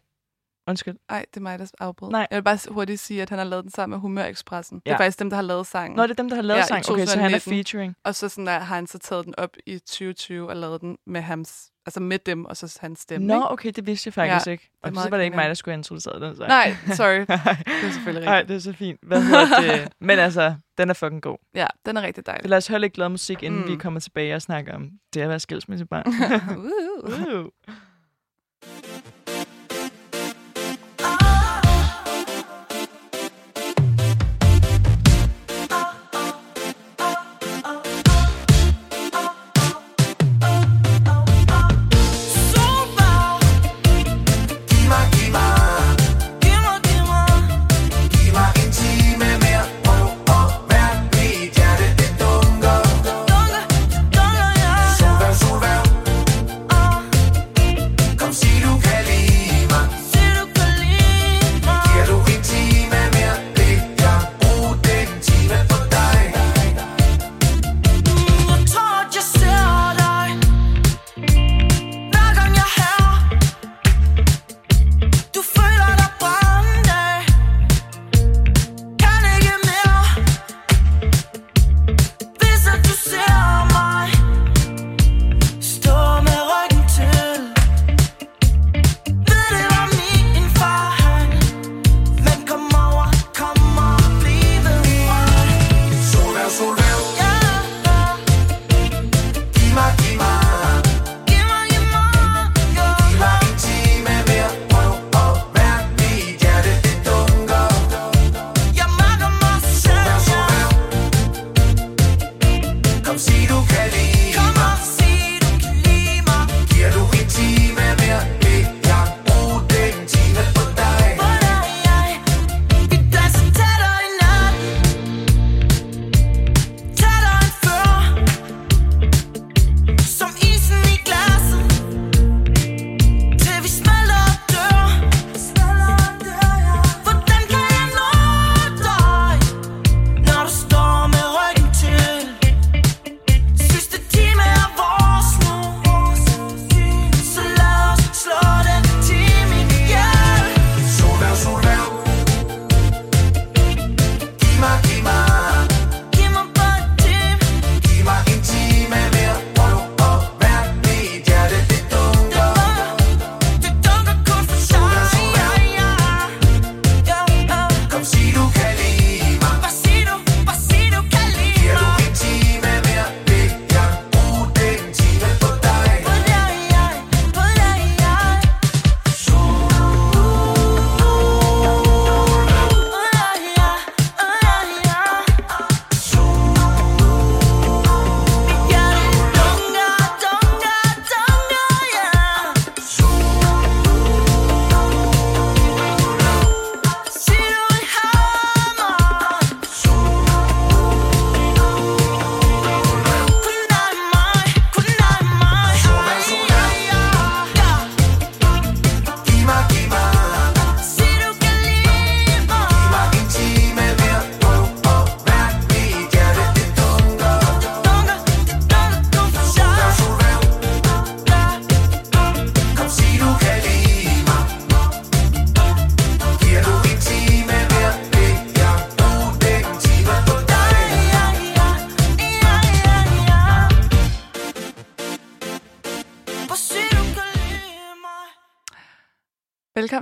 [0.69, 0.97] Undskyld.
[1.09, 2.13] Ej, det er mig, der afbryder.
[2.13, 2.27] Nej.
[2.31, 4.83] Jeg vil bare hurtigt sige, at han har lavet den sammen med Humørekspressen.
[4.87, 4.91] Ja.
[4.91, 5.97] Det er faktisk dem, der har lavet sangen.
[5.97, 6.95] Nå, det er dem, der har lavet Ja, ja, i sang.
[6.95, 7.51] Okay, så han er 2019.
[7.51, 7.97] featuring.
[8.05, 10.97] Og så sådan der, har han så taget den op i 2020 og lavet den
[11.07, 13.27] med hans, altså med dem, og så hans stemme.
[13.27, 13.51] Nå, ikke?
[13.51, 14.71] okay, det vidste jeg faktisk Ja, ikke.
[14.83, 16.49] Og så var det ikke mig, der skulle have introduceret den sang.
[16.49, 17.25] Nej, sorry.
[17.29, 18.49] Nej, Det er selvfølgelig Nej, rigtigt.
[18.49, 19.01] det er så fint.
[19.03, 19.21] Hvad
[19.63, 19.89] det?
[20.09, 21.37] Men altså, den er fucking god.
[21.55, 22.51] Ja, den er rigtig Så dejlig.
[22.51, 23.61] lad os høre lidt glad musik, inden.
[23.61, 23.69] Mm.
[23.69, 26.07] vi kommer tilbage og snakker om det at være skilsmissebarn.
[26.07, 27.45] uh, uh.
[27.45, 27.75] uh.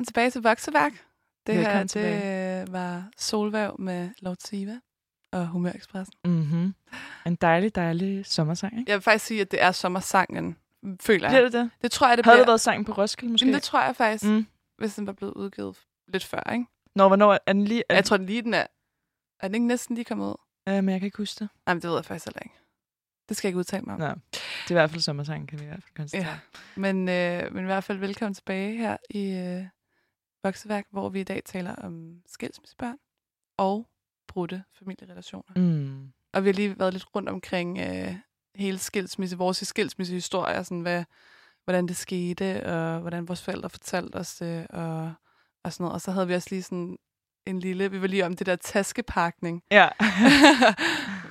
[0.07, 0.93] Velkommen tilbage til Vokseværk.
[1.47, 2.73] Det her, Velkommen det tilbage.
[2.73, 4.81] var Solvæv med Lord Siva
[5.33, 6.15] og Humørekspressen.
[6.25, 6.75] Mm-hmm.
[7.27, 8.91] En dejlig, dejlig sommersang, ikke?
[8.91, 10.57] Jeg vil faktisk sige, at det er sommersangen,
[11.01, 11.43] føler Bliver jeg.
[11.43, 11.71] det det?
[11.83, 12.43] Det tror jeg, det Havde bliver.
[12.45, 13.45] det været sangen på Roskilde, måske?
[13.47, 14.47] Men det tror jeg faktisk, Mm.
[14.79, 15.77] hvis den var blevet udgivet
[16.09, 16.65] lidt før, ikke?
[16.95, 17.83] Nå, hvornår er den lige...
[17.89, 18.67] Er, Jeg tror lige, den er...
[19.41, 20.35] Er den ikke næsten lige kommet ud?
[20.69, 21.49] øh, men jeg kan ikke huske det.
[21.67, 22.55] Nej, men det ved jeg faktisk heller ikke.
[23.29, 24.01] Det skal jeg ikke udtale mig om.
[24.01, 24.15] Nå, det
[24.67, 26.29] er i hvert fald sommersang, kan vi i hvert fald konstatere.
[26.31, 26.39] Ja.
[26.77, 29.65] Men, øh, men i hvert fald velkommen tilbage her i øh,
[30.47, 32.97] Vokseværk, hvor vi i dag taler om skilsmissebørn
[33.57, 33.89] og
[34.29, 35.53] brudte familierelationer.
[35.57, 36.13] Mm.
[36.33, 38.15] Og vi har lige været lidt rundt omkring øh,
[38.55, 41.05] hele skilsmisse, vores skilsmissehistorie, sådan hvad,
[41.65, 45.13] hvordan det skete, og hvordan vores forældre fortalte os det, og,
[45.65, 45.95] og sådan noget.
[45.95, 46.99] Og så havde vi også lige sådan
[47.47, 49.63] en lille, vi var lige om det der taskepakning.
[49.71, 49.89] Ja.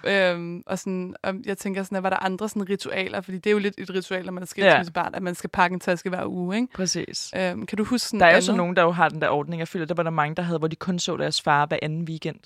[0.06, 3.48] øhm, og sådan, og jeg tænker sådan, at var der andre sådan ritualer, fordi det
[3.50, 5.18] er jo lidt et ritual, når man er skilsmissebarn, ja.
[5.18, 6.68] at man skal pakke en taske hver uge, ikke?
[6.74, 7.34] Præcis.
[7.36, 9.30] Øhm, kan du huske sådan Der er jo så nogen, der jo har den der
[9.30, 9.60] ordning.
[9.60, 11.80] Jeg føler, der var der mange, der havde, hvor de kun så deres far hver
[11.82, 12.40] anden weekend.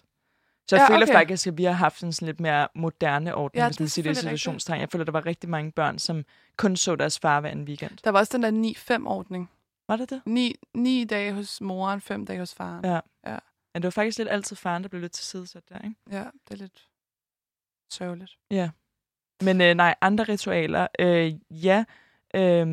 [0.70, 1.14] Så jeg Ja, føler okay.
[1.14, 3.90] faktisk, at vi har haft en sådan lidt mere moderne ordning, Ja, hvis det man
[3.90, 4.82] siger det i situationstegn.
[4.82, 6.24] Jeg føler, der var rigtig mange børn, som
[6.58, 7.92] kun så deres far hver anden weekend.
[8.04, 9.50] Der var også den der 9-5-ordning.
[9.88, 10.22] Var det det?
[10.26, 12.86] 9, 9 dage hos moren, 5 dage hos faren.
[12.86, 13.00] Ja.
[13.28, 13.38] Ja.
[13.74, 15.96] Men det var faktisk lidt altid faren, der blev lidt tilsidesat der, ikke?
[16.12, 16.89] ja det er lidt
[17.94, 18.32] sørgeligt.
[18.52, 18.70] Ja.
[19.42, 20.88] Men øh, nej, andre ritualer.
[21.00, 21.84] Øh, ja,
[22.36, 22.66] øh,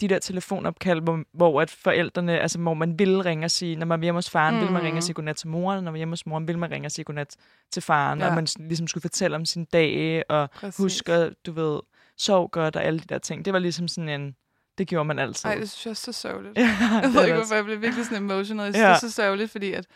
[0.00, 3.86] de der telefonopkald, hvor, hvor at forældrene, altså hvor man ville ringe og sige, når
[3.86, 4.60] man var hjemme hos faren, mm.
[4.60, 5.00] ville man ringe og Mhm.
[5.02, 7.04] sige godnat til moren, når man var hjemme hos moren, ville man ringe og sige
[7.04, 7.36] godnat
[7.72, 8.28] til faren, Ja.
[8.28, 10.76] og man ligesom skulle fortælle om sin dag, og Præcis.
[10.78, 11.80] husk at, du ved,
[12.16, 13.44] sov godt og alle de der ting.
[13.44, 14.36] Det var ligesom sådan en,
[14.78, 15.50] det gjorde man altid.
[15.50, 16.58] Ej, det synes jeg er så sørgeligt.
[16.58, 16.62] ja,
[17.02, 18.64] Jeg ved er ikke, hvorfor jeg blev virkelig sådan emotional.
[18.64, 18.88] Jeg synes, Ja.
[18.88, 19.86] det er så sørgeligt, fordi at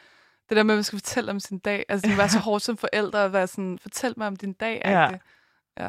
[0.49, 2.65] det der med, at man skal fortælle om sin dag, altså det var så hårdt
[2.65, 4.83] som forældre at være sådan, fortæl mig om din dag.
[4.85, 5.01] Ja.
[5.01, 5.11] Ja.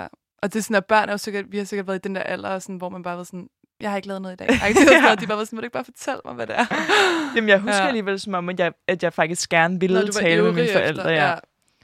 [0.01, 0.07] ja.
[0.41, 2.15] Og det er sådan, at børn er jo sikkert, vi har sikkert været i den
[2.15, 3.47] der alder, sådan, hvor man bare var sådan,
[3.81, 4.47] jeg har ikke lavet noget i dag.
[4.61, 5.15] Ej, det sådan, ja.
[5.15, 6.65] De bare var sådan, må du ikke bare fortælle mig, hvad det er?
[7.35, 7.87] Jamen, jeg husker Ja.
[7.87, 11.01] alligevel som om, at jeg, at jeg faktisk gerne ville var tale med mine forældre.
[11.03, 11.29] efter- ja.
[11.29, 11.35] Ja,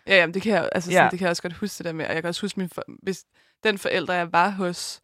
[0.07, 1.09] ja jamen, det kan jeg, altså, sådan, Ja.
[1.11, 2.05] det kan jeg også godt huske det der med.
[2.07, 3.24] Og jeg kan også huske, min for, hvis
[3.63, 4.99] den forældre, jeg var hos,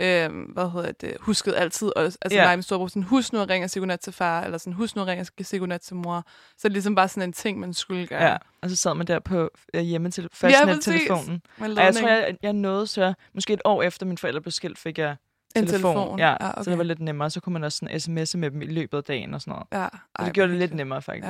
[0.00, 2.42] øh, hvad hedder det, huskede altid også, altså Ja.
[2.42, 2.46] ja.
[2.46, 4.58] mig og min storebror, sådan, husk nu at ringe og sige godnat til far, eller
[4.58, 6.24] sådan, husk nu at ringe og sige godnat til mor.
[6.56, 8.24] Så er det ligesom bare sådan en ting, man skulle gøre.
[8.24, 11.42] Ja, og så sad man der på øh, hjemme til fastnet-telefonen.
[11.58, 13.14] Med Og jeg tror, jeg, jeg nåede så...
[13.34, 15.16] Måske et år efter mine forældre blev skilt, fik jeg
[15.56, 15.94] en telefon.
[15.94, 16.18] telefon.
[16.18, 16.64] Ja, ja okay.
[16.64, 17.30] Så det var lidt nemmere.
[17.30, 19.66] Så kunne man også sådan sms'e med dem i løbet af dagen og sådan noget.
[19.72, 21.28] Ja, Så ej, det gjorde det lidt nemmere, faktisk.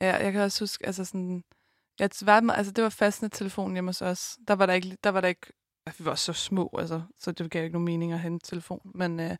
[0.00, 0.06] Ja.
[0.06, 1.44] ja, jeg kan også huske, altså sådan,
[2.00, 4.38] jeg var altså det var fastnet-telefonen hjemme hos os.
[4.48, 5.61] Der var der ikke, der var der ikke, ja,
[5.98, 8.90] vi var så små, altså, så det gav ikke nogen mening at hente telefon.
[8.94, 9.36] Men øh,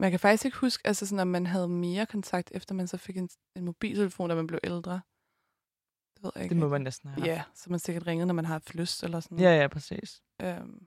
[0.00, 2.96] man kan faktisk ikke huske, altså sådan, om man havde mere kontakt, efter man så
[2.96, 5.00] fik en, en mobiltelefon, da man blev ældre.
[6.14, 6.54] Det ved jeg ikke.
[6.54, 7.26] Det må man næsten have.
[7.26, 9.38] Ja, så man sikkert ringede, når man har haft lyst, eller sådan.
[9.38, 10.22] Ja, ja, præcis.
[10.42, 10.86] Øhm,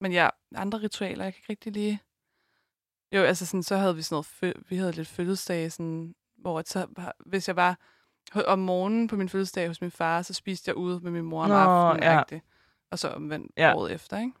[0.00, 2.00] men ja, andre ritualer, jeg kan ikke rigtig lige...
[3.12, 6.68] Jo, altså sådan, så havde vi sådan noget, vi havde lidt fødselsdage, sådan, hvor at
[6.68, 7.78] så, hvis jeg var
[8.46, 11.42] om morgenen på min fødselsdag hos min far, så spiste jeg ude med min mor
[11.42, 12.22] om Nå, aftenen, ja.
[12.30, 12.40] ja.
[12.90, 13.74] Og så omvendt Ja.
[13.74, 14.32] året efter, ikke?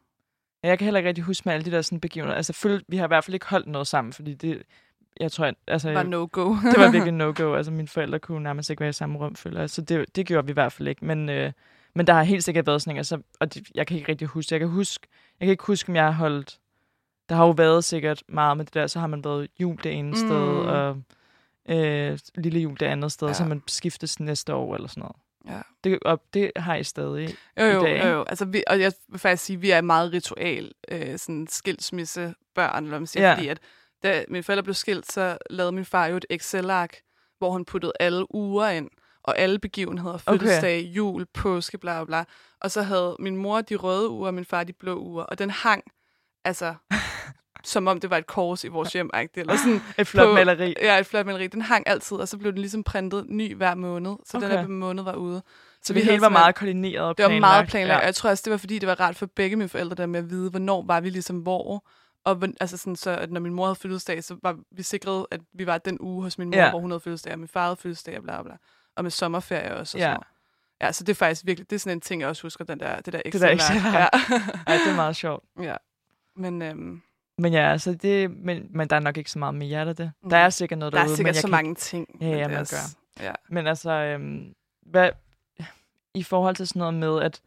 [0.64, 2.36] Ja, Jeg kan heller ikke rigtig huske med alle de der sådan, begivenheder.
[2.36, 4.62] Altså, føl, vi har i hvert fald ikke holdt noget sammen, fordi det...
[5.20, 6.44] Jeg tror, at, altså, Det var no-go.
[6.72, 7.54] det var virkelig no-go.
[7.54, 9.70] Altså, mine forældre kunne nærmest ikke være i samme rum, føler jeg.
[9.70, 11.04] Så det, det gjorde vi i hvert fald ikke.
[11.04, 11.52] Men, øh,
[11.94, 14.28] men der har helt sikkert været sådan en, altså, og det, jeg kan ikke rigtig
[14.28, 14.52] huske.
[14.54, 15.06] Jeg kan, huske.
[15.40, 16.58] jeg kan ikke huske, om jeg har holdt...
[17.28, 18.86] Der har jo været sikkert meget med det der.
[18.86, 20.16] Så har man været jul det ene mm.
[20.16, 21.02] sted, og
[21.68, 23.26] øh, lille jul det andet sted.
[23.28, 23.32] Ja.
[23.34, 25.16] Så man skiftes næste år eller sådan noget.
[25.46, 25.60] Ja.
[25.84, 27.36] Det, og det har I stadig.
[27.60, 28.24] Jo, jo, i dag, jo, jo.
[28.28, 32.34] Altså, vi, og jeg vil faktisk sige, at vi er meget ritual, øh, sådan skilsmisse
[32.54, 33.34] børn, eller man siger, ja.
[33.34, 33.58] fordi at
[34.02, 36.96] da mine forældre blev skilt, så lavede min far jo et Excel-ark,
[37.38, 38.90] hvor han puttede alle uger ind,
[39.22, 40.96] og alle begivenheder, fødselsdag, okay.
[40.96, 42.24] jul, påske, bla bla bla.
[42.60, 45.38] Og så havde min mor de røde uger, og min far de blå uger, og
[45.38, 45.82] den hang,
[46.44, 46.74] altså,
[47.66, 49.40] som om det var et kors i vores hjem, ikke?
[49.40, 50.74] eller sådan, Et flot på- maleri.
[50.82, 51.46] Ja, et flot maleri.
[51.46, 54.50] Den hang altid, og så blev den ligesom printet ny hver måned, så okay.
[54.50, 55.42] den her måned var ude.
[55.82, 57.50] Så vi hele var meget koordineret og det var planlagt.
[57.52, 57.96] meget planlagt, ja.
[57.96, 58.06] og Ja.
[58.06, 60.18] jeg tror også, det var fordi, det var rart for begge mine forældre der med
[60.20, 61.86] at vide, hvornår var vi ligesom hvor.
[62.24, 65.40] Og altså sådan, så at når min mor havde fødselsdag, så var vi sikret, at
[65.54, 66.64] vi var den uge hos min mor, Ja.
[66.64, 66.70] ja.
[66.70, 68.52] hvor hun havde fødselsdag, og min far havde fødselsdag, og bla bla.
[68.96, 69.96] Og med sommerferie også.
[69.96, 70.10] Og Ja.
[70.10, 70.16] ja.
[70.86, 72.80] ja, så det er faktisk virkelig, det er sådan en ting, jeg også husker, den
[72.80, 73.48] der, det der Det der.
[73.50, 73.94] Excel-ark.
[73.94, 74.08] Ja.
[74.66, 75.44] Ej, det er meget sjovt.
[75.62, 75.74] ja.
[76.36, 77.02] Men øhm,
[77.38, 80.12] Men ja, altså det, men, men der er nok ikke så meget mere af det.
[80.22, 80.30] Mm.
[80.30, 82.08] Der er sikkert noget der er derude, sikkert men jeg så kan mange ting.
[82.20, 83.32] Ja, ja, er man også- Ja.
[83.48, 84.54] Men altså, øhm,
[84.86, 85.10] hvad,
[86.14, 87.40] i forhold til sådan noget med, at,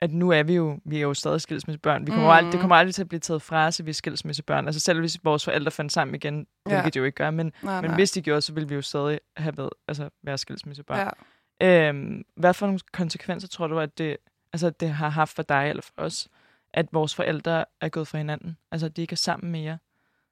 [0.00, 2.06] at nu er vi jo, vi er jo stadig skilsmissebørn.
[2.06, 2.36] Vi kommer mm.
[2.36, 4.66] aldrig, det kommer aldrig til at blive taget fra os, at vi er skilsmissebørn.
[4.66, 6.70] Altså selv hvis vores forældre fandt sammen igen, Ja.
[6.74, 7.94] hvilket de jo ikke gør, men, Nej, men nej.
[7.94, 11.08] hvis de gjorde, så ville vi jo stadig have været, altså, være skilsmissebørn.
[11.60, 11.88] Ja.
[11.88, 14.16] Øhm, hvad for nogle konsekvenser tror du, at det,
[14.52, 16.28] altså, det har haft for dig eller for os,
[16.74, 18.56] at vores forældre er gået fra hinanden?
[18.72, 19.78] Altså, at de ikke er sammen mere?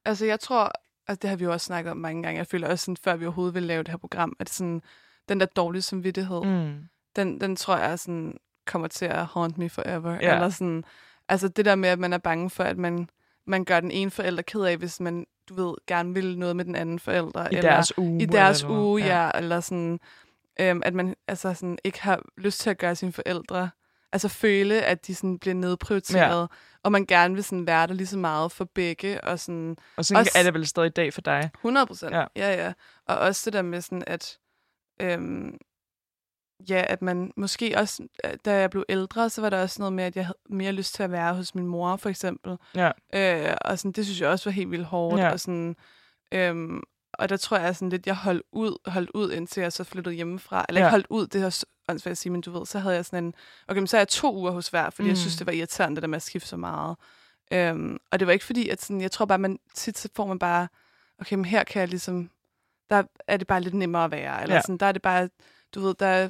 [0.05, 0.72] Altså, jeg tror,
[1.09, 2.38] altså det har vi jo også snakket om mange gange.
[2.38, 4.82] Jeg føler også, sådan, før vi overhovedet ville lave det her program, at sådan,
[5.28, 6.88] den der dårlige samvittighed, mm.
[7.16, 8.36] Den, den tror jeg sådan,
[8.66, 10.12] kommer til at haunt me forever.
[10.12, 10.34] Ja.
[10.34, 10.84] Eller sådan,
[11.28, 13.09] altså det der med, at man er bange for, at man,
[13.47, 16.64] man gør den ene forælder ked af, hvis man, du ved, gerne vil noget med
[16.64, 17.45] den anden forælder.
[17.45, 18.22] I eller, deres uge.
[18.22, 19.24] i deres eller- uge, ja.
[19.24, 19.30] ja.
[19.34, 20.01] Eller sådan,
[20.61, 23.70] øhm, at man altså sådan, ikke har lyst til at gøre sine forældre,
[24.12, 26.46] altså føle, at de sådan bliver nedprioriteret, ja.
[26.82, 30.04] og man gerne vil sådan være der lige så meget for begge, og sådan Og
[30.04, 31.50] sådan Også- er det vel stadig i dag for dig.
[31.54, 32.12] 100 procent.
[32.14, 32.24] Ja.
[32.36, 32.64] Ja.
[32.66, 32.72] ja.
[33.08, 34.38] Og også det der med sådan, at
[35.02, 35.56] øhm,
[36.68, 39.92] ja, at man måske også, øh, da jeg blev ældre, så var der også noget
[39.92, 42.56] med, at jeg havde mere lyst til at være hos min mor, for eksempel.
[42.74, 42.90] Ja.
[43.14, 45.20] Øh, og sådan, det synes jeg også var helt vildt hårdt.
[45.20, 45.30] Ja.
[45.32, 45.76] Og, sådan,
[46.32, 46.82] øhm,
[47.14, 50.14] og der tror jeg sådan lidt, jeg holdt ud, holdt ud, indtil jeg så flyttede
[50.14, 50.64] hjemmefra.
[50.68, 50.86] Eller Ja.
[50.86, 53.24] ikke holdt ud, det er åndssvagt at sige, men du ved, så havde jeg sådan
[53.24, 53.34] en,
[53.68, 55.09] okay, men så er jeg to uger hos hver, fordi mm.
[55.09, 55.38] jeg synes, Mm.
[55.38, 56.97] det var irriterende, det der med at skifte så meget.
[57.53, 60.26] Øhm, og det var ikke fordi, at sådan, jeg tror bare, man tit så får
[60.26, 60.68] man bare,
[61.20, 62.30] okay, men her kan jeg ligesom,
[62.91, 64.43] der er det bare lidt nemmere at være.
[64.43, 64.61] Eller Ja.
[64.62, 65.28] sådan, der er det bare,
[65.74, 66.28] du ved, der er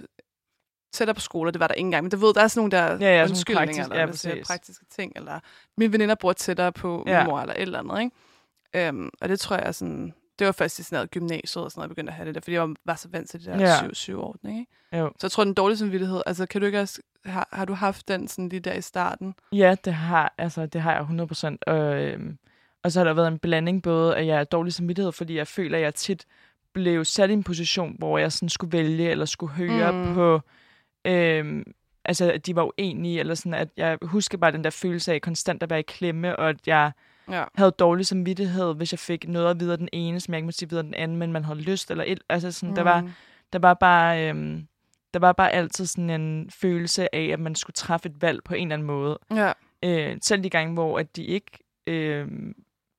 [0.93, 2.99] tættere på skoler, det var der ikke engang, men du ved, der er sådan nogle
[3.01, 4.47] der Ja, ja, undskyldninger, praktisk- eller ja, hvad siger, præcis.
[4.47, 5.41] praktiske ting, eller
[5.77, 7.19] mine veninder bor tættere på Ja.
[7.23, 8.89] min mor, eller et eller andet, ikke?
[8.89, 11.71] Øhm, og det tror jeg er sådan, det var først i sådan noget gymnasiet og
[11.71, 13.41] sådan noget, jeg begyndte at have det der, fordi jeg var, var så vant til
[13.41, 13.69] det der Ja.
[13.69, 13.89] ja.
[13.89, 14.73] 7-7-ordning, ikke?
[14.99, 15.07] Jo.
[15.19, 18.09] Så jeg tror, den dårlige samvittighed, altså kan du ikke også, har, har du haft
[18.09, 19.35] den sådan lige der i starten?
[19.53, 21.57] Ja, det har, altså, det har jeg 100%.
[21.67, 22.39] Og, øhm,
[22.83, 25.47] og så har der været en blanding både, at jeg er dårlig samvittighed, fordi jeg
[25.47, 26.27] føler, at jeg tit
[26.73, 29.93] blev sat i en position, hvor jeg sådan skulle vælge, eller skulle høre.
[29.93, 30.15] Mm.
[30.15, 30.41] på,
[31.05, 31.73] øhm,
[32.05, 35.21] altså at de var uenige, eller sådan, at jeg husker bare den der følelse af
[35.21, 36.93] konstant at være i klemme, og at jeg
[37.31, 37.45] Ja.
[37.55, 40.47] havde dårlig samvittighed, hvis jeg fik noget at vide af den ene, som jeg ikke
[40.47, 42.75] må sige videre den anden, men man havde lyst, eller et, altså sådan, mm.
[42.75, 43.11] der var,
[43.53, 44.67] der var bare, øhm,
[45.15, 48.55] der var bare altid sådan en følelse af, at man skulle træffe et valg på
[48.55, 49.19] en eller anden måde.
[49.35, 49.53] Ja,
[49.85, 52.29] Øh, selv de gange, hvor at de ikke øh,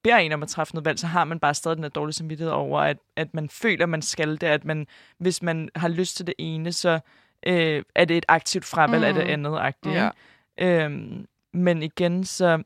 [0.04, 2.14] beder en om at træffe noget valg, så har man bare stadig den der dårlige
[2.14, 6.18] samvittighed over, at, at man føler, man skal det, at man, hvis man har lyst
[6.18, 7.00] til det ene, så
[7.48, 9.08] øh, er det et aktivt fravalg mm.
[9.08, 9.30] af det Mm.
[9.30, 9.60] andet.
[9.60, 10.10] Agtigt, Ja.
[10.58, 12.64] Øhm, men igen, så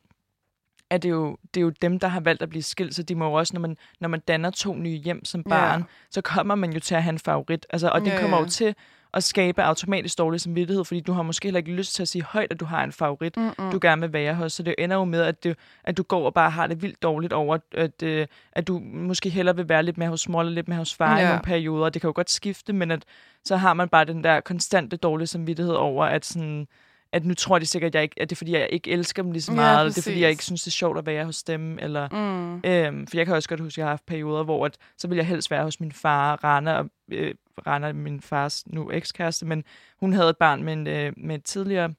[0.89, 3.15] er det, jo, det er jo dem, der har valgt at blive skilt, så de
[3.15, 5.49] må jo også, når man, når man danner to nye hjem som Ja.
[5.49, 7.65] barn, så kommer man jo til at have en favorit.
[7.69, 8.43] Altså, og det Ja, kommer ja.
[8.43, 8.75] jo til
[9.13, 12.23] at skabe automatisk dårlig samvittighed, fordi du har måske heller ikke lyst til at sige
[12.23, 13.71] højt, at du har en favorit, Mm-mm.
[13.71, 14.53] du gerne vil være hos.
[14.53, 17.03] Så det ender jo med, at, det, at du går og bare har det vildt
[17.03, 20.53] dårligt over, at, øh, at du måske hellere vil være lidt mere hos mor eller
[20.53, 21.17] lidt mere hos far ja.
[21.17, 21.27] i Ja.
[21.27, 21.89] nogle perioder.
[21.89, 23.03] Det kan jo godt skifte, men at,
[23.45, 26.67] så har man bare den der konstante dårlige samvittighed over, at sådan
[27.15, 29.23] at nu tror de sikkert, at, jeg ikke, at det er, fordi jeg ikke elsker
[29.23, 30.97] dem lige så Ja, meget, eller det er, fordi jeg ikke synes, det er sjovt
[30.97, 32.09] at være hos dem, eller...
[32.11, 32.61] Mm.
[32.65, 35.07] Øhm, for jeg kan også godt huske, at jeg har haft perioder, hvor at, så
[35.07, 37.35] vil jeg helst være hos min far, Rana, og, øh,
[37.67, 39.63] Rana min fars nu ekskæreste, men
[39.99, 41.93] hun havde et barn med, en, øh, med et tidligere,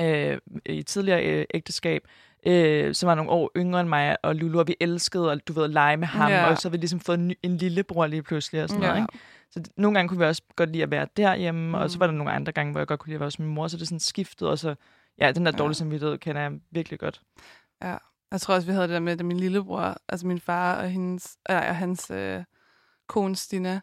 [0.00, 2.02] øh, i et tidligere øh, ægteskab,
[2.46, 5.52] øh, som var nogle år yngre end mig, og Lulu, og vi elskede at, du
[5.52, 6.50] ved, at lege med ham, Ja.
[6.50, 8.88] og så har vi ligesom fået en, ny- en lillebror lige pludselig, og sådan Ja.
[8.88, 9.18] noget, ikke?
[9.50, 11.74] Så det, nogle gange kunne vi også godt lide at være derhjemme, mm.
[11.74, 12.00] og så Mm.
[12.00, 13.68] var der nogle andre gange, hvor jeg godt kunne lide at være hos min mor,
[13.68, 14.74] så det sådan skiftet, og så,
[15.20, 15.58] ja, den der Ja.
[15.58, 17.22] dårlige samvittighed kender jeg virkelig godt.
[18.30, 20.88] Jeg tror også, vi havde det der med, at min lillebror, altså min far og,
[20.90, 22.44] hendes, øh, og hans øh,
[23.06, 23.80] kone Stina,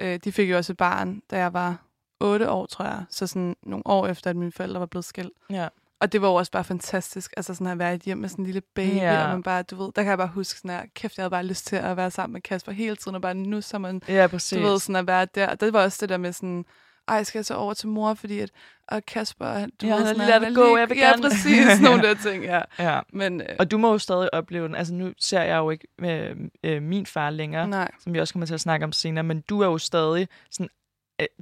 [0.00, 1.84] øh, de fik jo også et barn, da jeg var
[2.20, 3.04] otte år, tror jeg.
[3.10, 5.32] Så sådan nogle år efter, at mine forældre var blevet skilt.
[5.50, 5.68] Ja.
[6.00, 8.28] Og det var jo også bare fantastisk, altså sådan at være i et hjem med
[8.28, 9.12] sådan en lille baby, Ja.
[9.14, 9.24] ja.
[9.24, 11.30] og man bare, du ved, der kan jeg bare huske sådan her, kæft, jeg havde
[11.30, 14.02] bare lyst til at være sammen med Kasper hele tiden, og bare nu så man,
[14.08, 14.58] Ja, præcis.
[14.58, 15.54] du ved, sådan at være der.
[15.54, 16.64] Det var også det der med sådan,
[17.08, 18.50] ej, skal jeg så over til mor, fordi at,
[18.88, 21.66] og Kasper, du Ja, ved, sådan, lige er at gå, jeg vil ja, gerne- præcis,
[21.66, 22.60] sådan nogle der ting, ja.
[22.78, 23.00] Ja.
[23.12, 24.74] Men, øh, Og du må jo stadig opleve den.
[24.76, 28.34] Altså nu ser jeg jo ikke øh, øh, min far længere, nej, som vi også
[28.34, 30.68] kommer til at snakke om senere, men du er jo stadig sådan,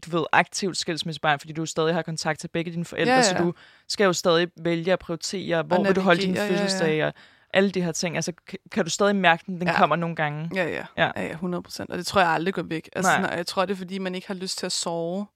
[0.07, 3.35] du ved, aktivt skilsmissebarn, fordi du stadig har kontakt til begge dine forældre, Ja, så
[3.37, 3.43] ja.
[3.43, 3.55] du
[3.89, 7.07] skal jo stadig vælge at prioritere, hvor vil du holde din navigere, ja, ja.
[7.07, 7.13] og
[7.55, 8.17] alle de her ting.
[8.17, 8.33] Altså,
[8.73, 9.61] kan, du stadig mærke den?
[9.61, 9.79] Den Ja.
[9.79, 10.51] kommer nogle gange.
[10.55, 10.87] Ja, ja.
[10.97, 11.11] Ja.
[11.17, 11.23] ja.
[11.23, 11.91] ja 100 procent.
[11.91, 12.89] Og det tror jeg aldrig går væk.
[12.97, 13.31] Altså, Nej.
[13.37, 15.27] jeg tror, det er, fordi man ikke har lyst til at sove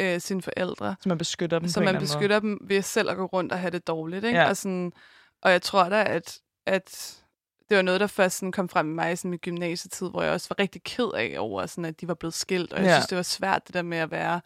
[0.00, 0.96] øh, sine forældre.
[1.00, 3.70] Så man beskytter dem Så man beskytter dem ved selv at gå rundt og have
[3.70, 4.24] det dårligt.
[4.24, 4.38] Ikke?
[4.38, 4.48] Ja.
[4.48, 4.92] Og, sådan,
[5.42, 7.16] og jeg tror da, at, at
[7.68, 10.32] det var noget, der først sådan kom frem i mig sådan i gymnasietid, hvor jeg
[10.32, 12.72] også var rigtig ked af over, sådan, at de var blevet skilt.
[12.72, 12.94] Og jeg Ja.
[12.94, 14.40] synes, det var svært det der med at være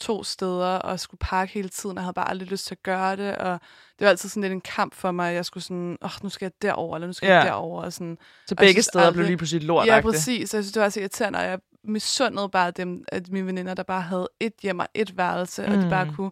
[0.00, 1.96] to steder og skulle pakke hele tiden.
[1.96, 3.36] Jeg havde bare aldrig lyst til at gøre det.
[3.36, 3.60] Og
[3.98, 5.34] det var altid sådan lidt en kamp for mig.
[5.34, 7.34] Jeg skulle sådan, åh, oh, nu skal jeg derover eller nu skal Ja.
[7.36, 7.82] jeg derover.
[7.82, 8.18] Og sådan.
[8.46, 10.50] Så og begge synes steder blev aldrig- lige pludselig lort Ja, præcis.
[10.50, 13.74] Så jeg synes, det var så irriterende, og jeg misundede bare dem, at mine veninder,
[13.74, 16.14] der bare havde et hjem og et værelse, og de bare Mm.
[16.14, 16.30] kunne,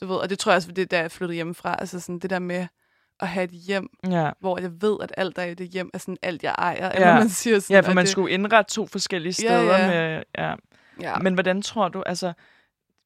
[0.00, 2.18] du ved, og det tror jeg også, det er der, jeg flyttede hjemmefra, altså sådan
[2.18, 2.66] det der med
[3.22, 4.30] at have et hjem, Ja.
[4.40, 6.84] hvor jeg ved, at alt der er i det hjem er sådan alt, jeg ejer,
[6.86, 6.90] Ja.
[6.94, 7.74] eller man siger sådan.
[7.74, 9.78] ja, for man det, skulle indrette to forskellige Ja, steder.
[9.78, 9.86] ja.
[9.88, 10.54] Med, ja.
[11.02, 11.18] Ja.
[11.18, 12.32] Men hvordan tror du, altså,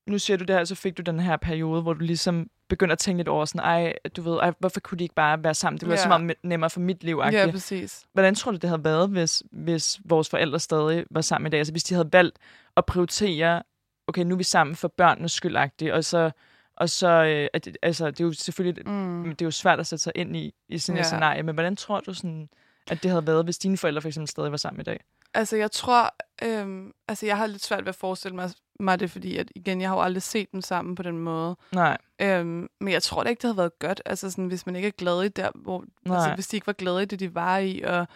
[0.06, 2.92] nu siger du det her, så fik du den her periode, hvor du ligesom begynder
[2.92, 5.54] at tænke lidt over sådan, ej, du ved, ej, hvorfor kunne de ikke bare være
[5.54, 5.80] sammen?
[5.80, 6.02] Det var Ja.
[6.02, 7.20] så meget nemmere for mit liv.
[7.24, 8.02] Ja, Ja, præcis.
[8.12, 11.58] Hvordan tror du, det havde været, hvis, hvis vores forældre stadig var sammen i dag?
[11.58, 12.38] Altså hvis de havde valgt
[12.76, 13.62] at prioritere,
[14.06, 16.30] okay, nu er vi sammen for børnenes skyldagtigt, og så,
[16.76, 19.24] og så øh, at, altså, det er jo selvfølgelig, Mm.
[19.24, 21.04] det er jo svært at sætte sig ind i, i sådan et Ja.
[21.04, 22.48] scenarie, men hvordan tror du sådan,
[22.90, 25.00] at det havde været, hvis dine forældre for eksempel stadig var sammen i dag?
[25.34, 26.14] Altså, jeg tror...
[26.42, 28.50] Øhm, altså, jeg har lidt svært ved at forestille mig,
[28.80, 31.56] mig det, fordi at, igen, jeg har jo aldrig set dem sammen på den måde.
[31.72, 34.76] Nej, Øhm, men jeg tror da ikke, det havde været godt, altså sådan, hvis man
[34.76, 36.16] ikke er glad i der, hvor, Nej.
[36.16, 38.06] altså, hvis de ikke var glade i det, de var i, og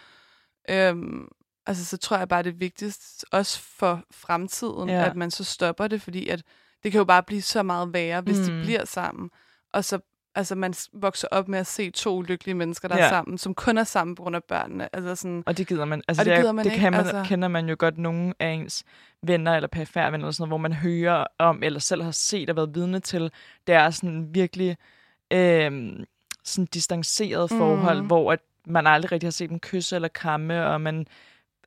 [0.71, 1.29] øhm,
[1.67, 5.07] altså, så tror jeg bare, det er vigtigst, også for fremtiden, ja.
[5.07, 6.43] at man så stopper det, fordi at
[6.83, 8.55] det kan jo bare blive så meget værre, hvis mm.
[8.55, 8.59] Mm.
[8.61, 9.31] de bliver sammen.
[9.73, 9.99] Og så,
[10.35, 13.05] altså, man vokser op med at se to lykkelige mennesker, der Ja.
[13.05, 14.95] er sammen, som kun er sammen på grund af børnene.
[14.97, 16.03] Altså sådan, og det gider man.
[16.09, 17.25] Altså, Og det er- gider man det ikke, kan man, altså.
[17.27, 18.85] kender man jo godt nogle af ens
[19.23, 22.51] venner eller perifære venner, eller sådan noget, hvor man hører om, eller selv har set
[22.51, 23.31] og været vidne til,
[23.67, 24.77] det er sådan virkelig
[25.33, 25.91] øh,
[26.45, 28.07] sådan distanceret forhold, Mhm.
[28.07, 31.07] hvor at man aldrig rigtig har set dem kysse eller kramme, og man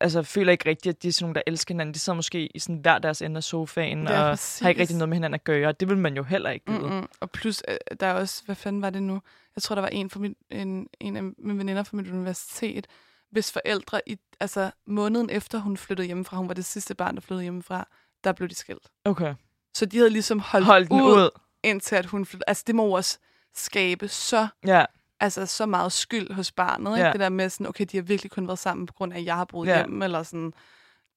[0.02, 1.94] altså, føler ikke rigtigt, at de er sådan nogle, der elsker hinanden.
[1.94, 4.60] De sidder måske i sådan hver deres ende af sofaen, Ja, og præcis.
[4.60, 5.72] har ikke rigtig noget med hinanden at gøre.
[5.72, 6.80] Det vil man jo heller ikke vide.
[6.90, 7.08] Mm-mm.
[7.20, 9.22] Og plus, øh, der er også, hvad fanden var det nu?
[9.56, 12.88] Jeg tror, der var en, fra min, en, en af mine veninder fra mit universitet,
[13.32, 17.22] hvis forældre, i, altså måneden efter hun flyttede hjemmefra, hun var det sidste barn, der
[17.22, 17.88] flyttede hjemmefra,
[18.24, 18.88] der blev de skilt.
[19.06, 19.34] Okay.
[19.74, 21.30] Så de havde ligesom holdt, Hold den ud, ud.
[21.64, 22.50] indtil at hun flyttede.
[22.50, 23.18] Altså det må også
[23.56, 24.86] skabe så, Ja,
[25.22, 26.98] altså, så meget skyld hos barnet.
[26.98, 27.06] Ikke?
[27.06, 27.12] Ja.
[27.12, 29.26] Det der med sådan, okay, de har virkelig kun været sammen på grund af, at
[29.26, 29.78] jeg har boet Ja.
[29.78, 30.54] hjemme, eller sådan.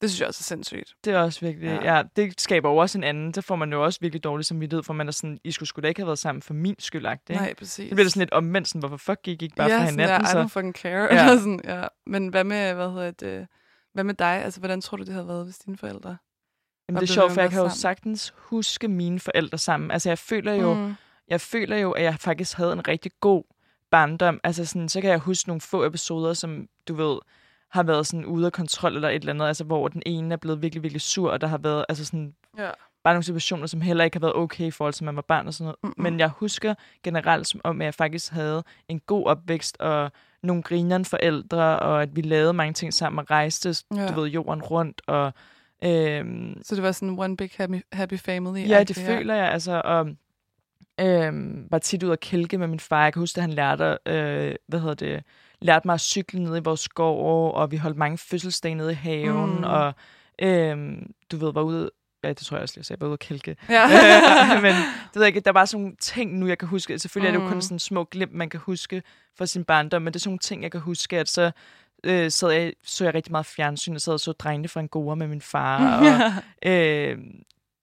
[0.01, 0.95] Det synes jeg også er sindssygt.
[1.05, 1.67] det er også virkelig...
[1.67, 1.75] Ja.
[1.75, 1.97] Ja.
[1.97, 3.35] ja, det skaber jo også en anden.
[3.35, 5.81] Så får man jo også virkelig dårlig samvittighed, for man er sådan, I skulle sgu
[5.81, 7.33] da ikke have været sammen for min skyld, ikke?
[7.33, 7.89] Nej, præcis.
[7.89, 9.85] Så bliver det sådan lidt omvendt, sådan, hvorfor fuck gik I ikke bare ja, for
[9.85, 10.21] sådan hinanden?
[10.25, 10.43] der, I så?
[10.43, 11.15] don't fucking care.
[11.15, 11.25] Ja.
[11.25, 11.39] Ja.
[11.39, 11.85] Sådan, ja.
[12.07, 13.47] Men hvad med, hvad hedder det,
[13.95, 14.27] hvad med dig?
[14.45, 16.17] Altså, hvordan tror du, det havde været, hvis dine forældre...
[16.89, 17.79] Jamen, det er sjovt, for jeg kan jo sammen.
[17.79, 19.91] sagtens huske mine forældre sammen.
[19.91, 20.95] Altså, jeg føler jo, Mm.
[21.29, 23.45] jeg føler jo, at jeg faktisk havde en rigtig god
[23.95, 24.41] barndom.
[24.45, 27.19] Altså, sådan, så kan jeg huske nogle få episoder, som du ved,
[27.71, 30.37] har været sådan ude af kontrol eller et eller andet, altså hvor den ene er
[30.37, 32.71] blevet virkelig, virkelig sur, og der har været altså sådan, Ja.
[33.05, 35.47] bare nogle situationer, som heller ikke har været okay i forhold til, man var barn
[35.47, 35.77] og sådan noget.
[35.83, 35.95] Mm-mm.
[36.03, 40.63] Men jeg husker generelt som om, at jeg faktisk havde en god opvækst, og nogle
[40.63, 44.01] grineren forældre, og at vi lavede mange ting sammen og rejste, Ja.
[44.03, 44.09] ja.
[44.09, 45.33] du ved, jorden rundt, og
[45.85, 48.69] øhm, Så det var sådan one big happy, happy family.
[48.69, 50.07] Ja, det føler jeg, altså, og
[51.01, 53.03] øhm, var tit ude at kælke med min far.
[53.05, 55.23] Jeg kan huske, at han lærte, øh, hvad hedder det,
[55.61, 58.95] lærte mig at cykle ned i vores skov, og vi holdt mange fødselsdage nede i
[58.95, 59.57] haven, Mm.
[59.59, 59.65] mm.
[59.65, 59.95] og
[60.43, 61.91] øhm, du ved, var ude,
[62.25, 63.57] ja, det tror jeg også, jeg sagde, var ude at kælke.
[63.69, 63.87] Ja.
[64.63, 66.99] Men det ved jeg ikke, der er bare sådan nogle ting nu, jeg kan huske.
[66.99, 67.61] Selvfølgelig er det jo kun Mm.
[67.61, 69.03] sådan små glimt, man kan huske
[69.39, 71.51] fra sin barndom, men det er sådan nogle ting, jeg kan huske, at så
[72.05, 75.15] øh, sad jeg, så jeg rigtig meget fjernsyn, og sad og så drengene fra Angora
[75.15, 76.07] med min far, og
[76.73, 77.19] øh,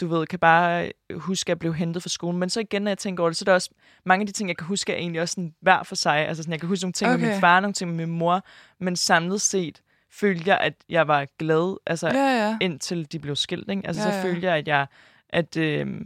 [0.01, 2.39] du ved, kan bare huske, at blev hentet fra skolen.
[2.39, 3.69] Men så igen, når jeg tænker over det, så er der også
[4.05, 6.17] mange af de ting, jeg kan huske, er egentlig også sådan hver for sig.
[6.27, 7.21] Altså sådan, jeg kan huske nogle ting okay.
[7.21, 8.45] med min far, nogle ting med min mor,
[8.79, 9.81] men samlet set
[10.11, 12.47] følte jeg, at jeg var glad, altså ja.
[12.47, 13.69] ja, indtil de blev skilt.
[13.69, 13.87] Ikke?
[13.87, 14.23] Altså Ja, så ja.
[14.23, 14.87] følte jeg, at jeg,
[15.29, 16.05] at, øh,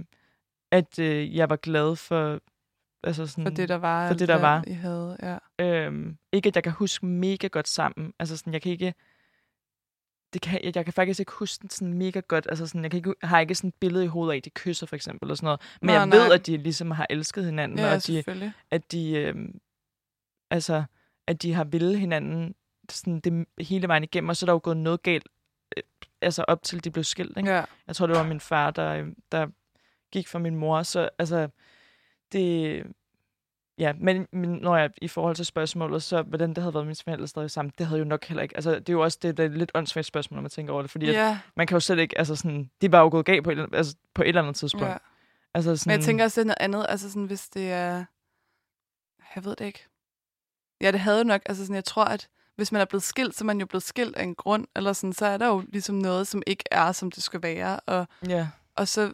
[0.72, 2.40] at øh, jeg var glad for,
[3.04, 4.08] altså sådan, For det, der var.
[4.08, 4.64] for det, der var.
[4.68, 5.18] I havde,
[5.60, 5.66] ja.
[5.66, 8.14] Øhm, ikke, at jeg kan huske mega godt sammen.
[8.20, 8.94] Altså sådan, jeg kan ikke...
[10.34, 12.48] Det kan, jeg, jeg kan faktisk ikke huske den sådan mega godt.
[12.50, 14.50] Altså sådan, jeg kan ikke, har ikke sådan et billede i hovedet af, at de
[14.50, 15.26] kysser for eksempel.
[15.28, 15.62] Eller sådan noget.
[15.82, 16.18] Men Nå, jeg nej.
[16.18, 17.80] ved, at de ligesom har elsket hinanden.
[17.80, 19.60] Ja, og at de, at de, øhm,
[20.50, 20.84] altså,
[21.28, 22.56] at de har ville hinanden
[22.90, 24.30] sådan det hele vejen igennem.
[24.30, 25.28] Og så er der jo gået noget galt
[25.78, 25.84] øh,
[26.22, 27.38] altså op til de blev skilt.
[27.38, 27.52] Ikke?
[27.52, 27.66] Ja.
[27.88, 29.48] Jeg tror, det var min far, der, øh, der
[30.12, 30.84] gik for min mor.
[30.84, 31.48] Så altså,
[32.32, 32.84] det...
[33.78, 36.96] Ja, men, men når jeg i forhold til spørgsmålet, så hvordan det havde været min
[37.04, 38.56] forældre stadig sammen, det havde jo nok heller ikke.
[38.56, 40.82] Altså, det er jo også det, det er lidt åndssvagt spørgsmål, når man tænker over
[40.82, 43.26] det, fordi at Ja, man kan jo slet ikke, altså sådan, det var jo gået
[43.26, 44.88] galt på et, altså, på et eller andet tidspunkt.
[44.88, 44.98] ja.
[45.54, 48.06] Altså sådan, Men jeg tænker også, det er noget andet, altså sådan, hvis det er...
[49.36, 49.86] Jeg ved det ikke.
[50.82, 53.36] Ja, det havde jo nok, altså sådan, jeg tror, at hvis man er blevet skilt,
[53.36, 55.64] så er man jo blevet skilt af en grund, eller sådan, så er der jo
[55.70, 58.48] ligesom noget, som ikke er, som det skal være, og, Ja.
[58.76, 59.14] og så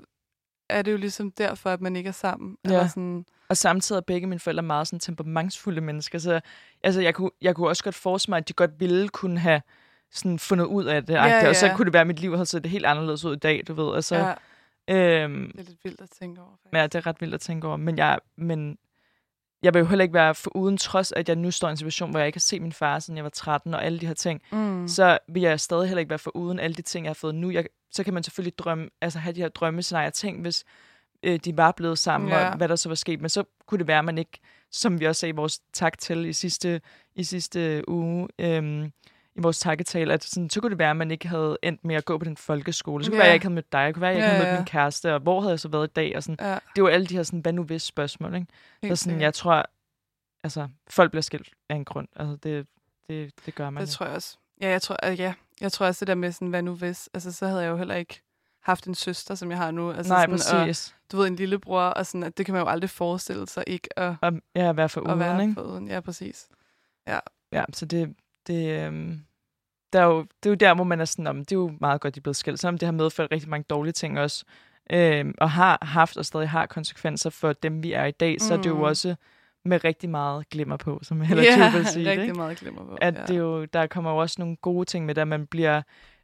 [0.70, 2.58] er det jo ligesom derfor, at man ikke er sammen.
[2.66, 2.70] Ja.
[2.70, 6.42] Eller sådan, Og samtidig er begge mine forældre meget sådan temperamentsfulde mennesker, så
[6.84, 9.62] altså, jeg, kunne, jeg kunne også godt forestille mig, at de godt ville kunne have
[10.12, 12.32] sådan fundet ud af det, Ja, ja, og så kunne det være, at mit liv
[12.32, 13.96] havde set helt anderledes ud i dag, du ved.
[13.96, 14.36] Altså,
[14.88, 16.52] ja, øhm, det er lidt vildt at tænke over.
[16.52, 16.74] Faktisk.
[16.74, 17.78] Ja, det er ret vildt at tænke over.
[17.78, 18.78] Men jeg, men
[19.64, 21.78] jeg vil jo heller ikke være for uden trods, at jeg nu står i en
[21.78, 24.08] situation, hvor jeg ikke har set min far, siden jeg var 13, og alle de
[24.08, 24.42] her ting.
[24.52, 24.88] Mm.
[24.88, 27.36] Så vil jeg stadig heller ikke være for uden alle de ting, jeg har fået
[27.36, 27.52] nu.
[27.52, 30.10] Jeg, så kan man selvfølgelig drømme, altså have de her drømmescenarier.
[30.10, 30.64] Tænk, hvis
[31.24, 32.50] øh, de var blevet sammen, Ja.
[32.50, 33.22] og hvad der så var sket.
[33.22, 34.40] Men så kunne det være, at man ikke,
[34.72, 36.82] som vi også sagde i vores tak til i sidste,
[37.16, 38.86] i sidste uge, øhm,
[39.36, 41.96] i vores takketale, at sådan, så kunne det være, at man ikke havde endt med
[41.96, 43.04] at gå på den folkeskole.
[43.04, 43.86] Så kunne det være, at jeg ikke havde mødt dig.
[43.88, 44.60] Det kunne være, at jeg ikke Ja, havde mødt ja.
[44.60, 45.14] min kæreste.
[45.14, 46.16] Og hvor havde jeg så været i dag?
[46.16, 46.48] Og sådan.
[46.48, 48.36] Ja, Det var alle de her sådan, hvad nu hvis spørgsmål.
[48.36, 48.48] Ikke?
[48.84, 49.66] helt Så sådan, jeg tror,
[50.44, 52.08] altså, folk bliver skilt af en grund.
[52.16, 52.68] Altså, det,
[53.10, 53.82] det, det gør man.
[53.82, 53.94] Det jo.
[53.94, 54.38] tror jeg også.
[54.62, 57.10] Ja, jeg tror, at ja, jeg tror også det der med sådan, hvad nu hvis,
[57.14, 58.22] altså så havde jeg jo heller ikke
[58.64, 59.92] haft en søster, som jeg har nu.
[59.92, 60.88] Altså Nej, sådan, præcis.
[60.90, 63.64] Og, du ved, en lillebror, og sådan, at det kan man jo aldrig forestille sig
[63.68, 65.54] ikke at, Og, ja, at være for at uden, være ikke?
[65.54, 65.88] foruden.
[65.88, 66.48] Ja, præcis.
[67.54, 68.16] Ja, så det,
[68.48, 69.20] det, øhm,
[69.94, 71.72] der er jo, det er jo der, hvor man er sådan, om det er jo
[71.82, 74.46] meget godt, de er blevet skilt, selvom det har medført rigtig mange dårlige ting også,
[74.92, 78.54] øhm, og har haft og stadig har konsekvenser for dem, vi er i dag, så
[78.54, 78.82] er det jo Mm.
[78.82, 79.16] også
[79.66, 82.34] med rigtig meget glimmer på, som heller ja, ja, vil sige det, rigtig ikke?
[82.38, 82.98] meget glemmer på.
[83.02, 83.26] At ja.
[83.26, 85.82] det jo, der kommer jo også nogle gode ting med at man bliver,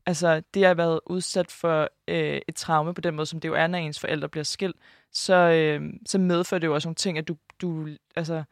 [0.08, 3.50] altså det at have været udsat for øh, et traume på den måde, som det
[3.50, 4.76] jo er, når ens forældre bliver skilt,
[5.12, 8.44] så, øh, så medfører det jo også nogle ting, at du, du altså,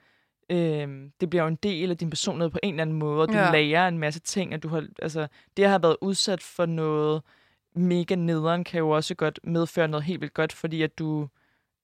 [0.50, 3.28] øh, det bliver jo en del af din personlighed på en eller anden måde, og
[3.28, 3.52] du Ja.
[3.52, 5.28] lærer en masse ting, at du har, altså,
[5.58, 7.22] det at have været udsat for noget
[7.76, 11.28] mega nederen, kan jo også godt medføre noget helt vildt godt, fordi at du,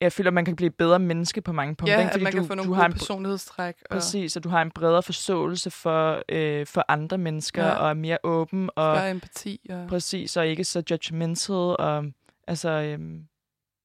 [0.02, 2.08] jeg føler, at man kan blive bedre menneske på mange punkter, ja, ikke?
[2.10, 3.76] at fordi man du, kan få nogle du har en, personlighedstræk.
[3.82, 7.74] Og Præcis, og du har en bredere forståelse for, øh, for andre mennesker, Ja.
[7.74, 9.62] og er mere åben, og større empati.
[9.70, 12.06] Og, præcis, og ikke så judgmental, og
[12.48, 13.22] altså, øhm,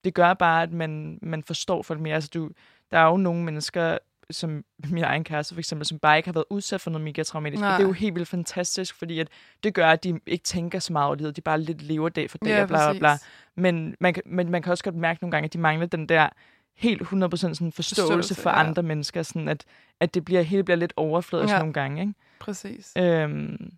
[0.03, 2.15] det gør bare, at man, man forstår folk mere.
[2.15, 2.49] Altså, du,
[2.91, 3.97] der er jo nogle mennesker,
[4.31, 7.23] som min egen kæreste for eksempel, som bare ikke har været udsat for noget mega
[7.23, 7.61] traumatisk.
[7.61, 7.77] Og Nej.
[7.77, 9.27] det er jo helt vildt fantastisk, fordi at
[9.63, 11.35] det gør, at de ikke tænker så meget over livet.
[11.35, 13.17] De bare lidt lever dag for dag, ja, og bla bla bla.
[13.55, 16.09] Men man, kan- men man kan også godt mærke nogle gange, at de mangler den
[16.09, 16.29] der
[16.77, 18.59] helt 100% sådan forståelse, Forståelse, for ja.
[18.59, 19.23] andre mennesker.
[19.23, 19.65] Sådan at,
[19.99, 21.59] at det bliver, hele bliver lidt overfladisk Ja.
[21.59, 22.01] nogle gange.
[22.01, 22.13] Ikke?
[22.39, 22.93] Præcis.
[22.97, 23.71] Øhm,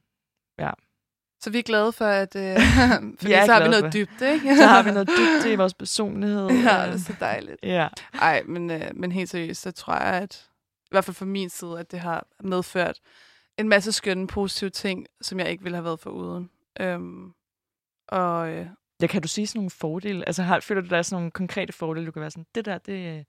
[1.41, 2.55] Så vi er glade for, at øh,
[3.19, 4.55] fordi så har vi noget for- dybde, ikke?
[4.61, 6.47] så har vi noget dybde i vores personlighed.
[6.67, 7.57] ja, det er så dejligt.
[7.63, 7.87] ja.
[8.13, 10.49] Ej, men, øh, men helt seriøst, så tror jeg, at
[10.83, 12.99] i hvert fald fra min side, at det har medført
[13.57, 16.49] en masse skønne, positive ting, som jeg ikke ville have været for uden.
[16.79, 17.31] Øhm,
[18.07, 18.65] og øh,
[19.01, 20.27] ja, kan du sige sådan nogle fordele?
[20.27, 22.65] Altså, har, føler du, der er sådan nogle konkrete fordele, du kan være sådan, det
[22.65, 23.17] der, det...
[23.17, 23.23] øh,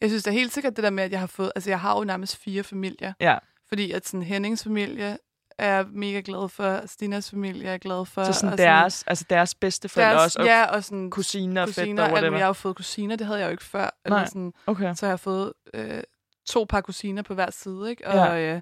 [0.00, 1.98] jeg synes da helt sikkert det der med, at jeg har fået, altså jeg har
[1.98, 5.18] jo nærmest fire familier, Ja, fordi at sådan Hennings familie
[5.60, 8.24] er mega glad for, Stinas familie er glad for.
[8.24, 11.86] så sådan og deres, altså deres bedsteforældre deres, også, og ja, og sådan kusiner, kusiner,
[11.86, 12.36] fætter og whatever.
[12.36, 13.90] jeg har jo fået kusiner, det havde jeg jo ikke før.
[14.04, 14.26] Eller Nej.
[14.26, 14.94] sådan, Okay.
[14.94, 16.02] Så har jeg fået øh,
[16.46, 18.08] to par kusiner på hver side, ikke?
[18.08, 18.54] Og, Ja.
[18.54, 18.60] øh,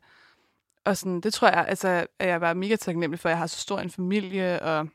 [0.84, 3.46] og sådan, det tror jeg, altså, er jeg bare mega taknemmelig for, at jeg har
[3.46, 4.88] så stor en familie, og,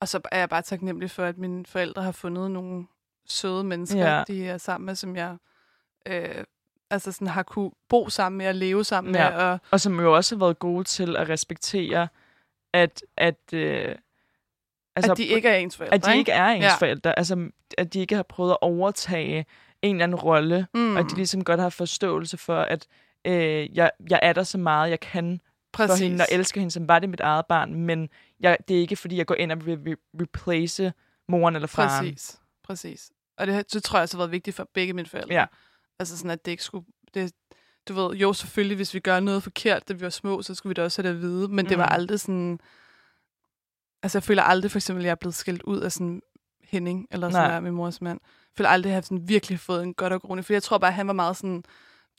[0.00, 2.86] og så er jeg bare taknemmelig for, at mine forældre har fundet nogle
[3.28, 4.24] søde mennesker, Ja.
[4.28, 5.36] de er sammen med, som jeg
[6.06, 6.44] øh,
[6.90, 9.30] altså sådan har kunne bo sammen med og leve sammen Ja.
[9.30, 9.38] med.
[9.38, 12.08] Og, Og som jo også har været gode til at respektere,
[12.74, 13.94] at, at, øh,
[14.96, 15.94] altså, at de ikke er ens forældre.
[15.94, 16.74] at de ikke er ens Ja.
[16.78, 17.18] forældre.
[17.18, 19.46] Altså, at de ikke har prøvet at overtage
[19.82, 20.94] en eller anden rolle, mm.
[20.96, 22.86] og at de ligesom godt har forståelse for, at
[23.24, 25.40] øh, jeg, jeg er der så meget, jeg kan
[25.72, 25.98] Præcis.
[25.98, 28.08] for hende, og elsker hende, som var det mit eget barn, men
[28.40, 30.92] jeg, det er ikke, fordi jeg går ind og vil re- replace
[31.28, 32.04] moren eller faren.
[32.04, 33.10] Præcis, præcis.
[33.38, 35.34] Og det, det tror jeg også har været vigtigt for begge mine forældre.
[35.34, 35.44] Ja.
[35.98, 36.86] Altså sådan, at det ikke skulle...
[37.14, 37.32] Det,
[37.88, 40.70] du ved, jo selvfølgelig, hvis vi gør noget forkert, da vi var små, så skulle
[40.70, 41.48] vi da også have det at vide.
[41.48, 41.92] Men det var Mhm.
[41.94, 42.60] aldrig sådan...
[44.02, 46.22] Altså, jeg føler aldrig, for eksempel, at jeg er blevet skilt ud af sådan
[46.64, 47.52] Henning, eller sådan Nej.
[47.54, 48.20] der, min mors mand.
[48.24, 50.42] Jeg føler aldrig, at jeg har sådan virkelig fået en godt og grunde.
[50.42, 51.64] For jeg tror bare, at han var meget sådan...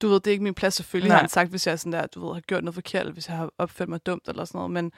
[0.01, 0.73] Du ved, det er ikke min plads.
[0.73, 1.15] Selvfølgelig Nej.
[1.15, 3.27] har han sagt, hvis jeg sådan der, du ved, har gjort noget forkert, eller hvis
[3.29, 4.71] jeg har opført mig dumt, eller sådan noget.
[4.71, 4.91] Men,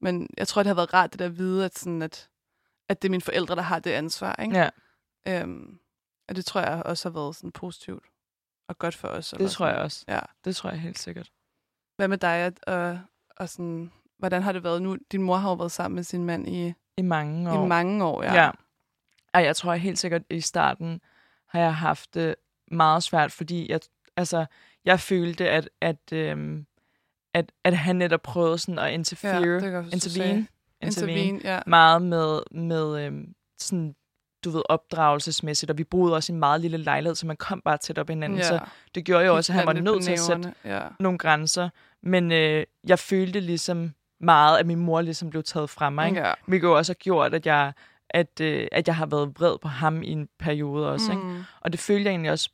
[0.00, 2.28] men jeg tror, det har været rart, det der at vide, at, sådan, at,
[2.88, 4.34] at det er mine forældre, der har det ansvar.
[4.42, 4.58] Ikke?
[4.58, 4.68] Ja,
[5.28, 5.78] Øhm,
[6.28, 8.04] og det tror jeg også har været sådan positivt
[8.68, 9.32] og godt for os.
[9.32, 9.84] eller det tror jeg sådan.
[9.84, 10.04] også.
[10.08, 10.20] Ja.
[10.44, 11.30] Det tror jeg helt sikkert.
[11.96, 12.52] Hvad med dig?
[12.66, 12.98] Og,
[13.36, 14.96] og sådan, hvordan har det været nu?
[15.12, 17.64] Din mor har jo været sammen med sin mand i, I mange år.
[17.64, 18.22] i mange år.
[18.22, 18.34] Ja.
[18.44, 18.50] Ja.
[19.34, 21.00] Ej, jeg tror helt sikkert, i starten
[21.48, 22.34] har jeg haft det
[22.70, 23.80] meget svært, fordi jeg,
[24.16, 24.46] altså,
[24.84, 26.66] jeg følte, at, at, øhm,
[27.34, 30.46] at, at han netop prøvede sådan at ja interfere, det jeg forstå, du intervene,
[30.82, 31.60] intervene, Intervene, ja.
[31.66, 33.94] meget med, med øhm, sådan,
[34.44, 37.60] du ved, opdragelsesmæssigt, og vi boede også i en meget lille lejlighed, så man kom
[37.64, 38.44] bare tæt op hinanden, ja.
[38.44, 38.60] så
[38.94, 40.80] det gjorde jo også, at han var nødt til at sætte Ja.
[41.00, 41.68] nogle grænser,
[42.02, 46.20] men øh, jeg følte ligesom meget, at min mor ligesom blev taget fra mig, ikke?
[46.20, 46.32] Ja.
[46.46, 47.72] hvilket jo også har gjort, at jeg,
[48.10, 51.12] at, øh, at jeg har været vred på ham i en periode også.
[51.12, 51.22] Ikke?
[51.24, 51.42] Mm.
[51.60, 52.50] Og det følte jeg egentlig også,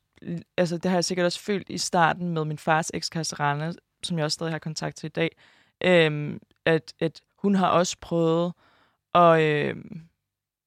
[0.56, 4.18] altså det har jeg sikkert også følt i starten med min fars ekskæreste Rane, som
[4.18, 5.36] jeg også stadig har kontakt til i dag,
[5.84, 8.52] øhm, at, at hun har også prøvet,
[9.12, 10.02] og øhm,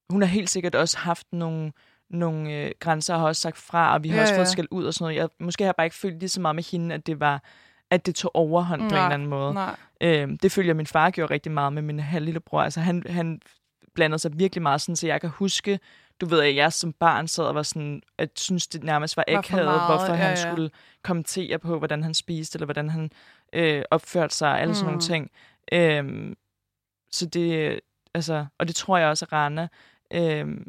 [0.10, 1.72] hun har helt sikkert også haft nogle,
[2.10, 4.52] nogle øh, grænser, og har også sagt fra, og vi har Ja, også fået ja.
[4.52, 5.16] skæld ud og sådan noget.
[5.16, 7.44] Jeg, måske har jeg bare ikke følt lige så meget med hende, at det var
[7.90, 9.54] at det tog overhånd på en Nej, eller anden måde.
[9.54, 9.76] Nej.
[10.02, 12.62] Øhm, det følger min far gjorde rigtig meget med min halv lillebror.
[12.62, 13.42] Altså han, han
[13.96, 15.80] blandet sig virkelig meget, sådan, så jeg kan huske,
[16.22, 19.24] du ved, at jeg som barn sad og var sådan, at synes det nærmest var
[19.28, 20.36] akavet, hvorfor ja, han ja.
[20.36, 20.70] skulle
[21.04, 23.12] kommentere på, hvordan han spiste, eller hvordan han
[23.54, 25.02] øh, opførte sig, alle sådan nogle Mm.
[25.02, 25.32] ting.
[25.72, 26.36] Øhm,
[27.12, 27.80] så det,
[28.14, 29.68] altså, og det tror jeg også, at Rana,
[30.14, 30.68] øhm,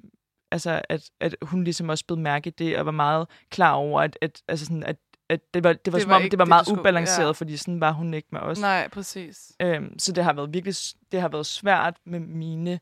[0.53, 4.19] altså, at, at hun ligesom også blev mærke det, og var meget klar over, at,
[4.23, 4.97] at, altså sådan, at,
[5.29, 6.81] at det var, det var, Det som var om, ikke det var det, meget skulle-
[6.81, 7.31] ubalanceret, ja.
[7.33, 8.61] fordi sådan var hun ikke med os.
[8.61, 9.53] Nej, præcis.
[9.63, 10.75] Øhm, så det har været virkelig
[11.13, 12.81] det har været svært med mine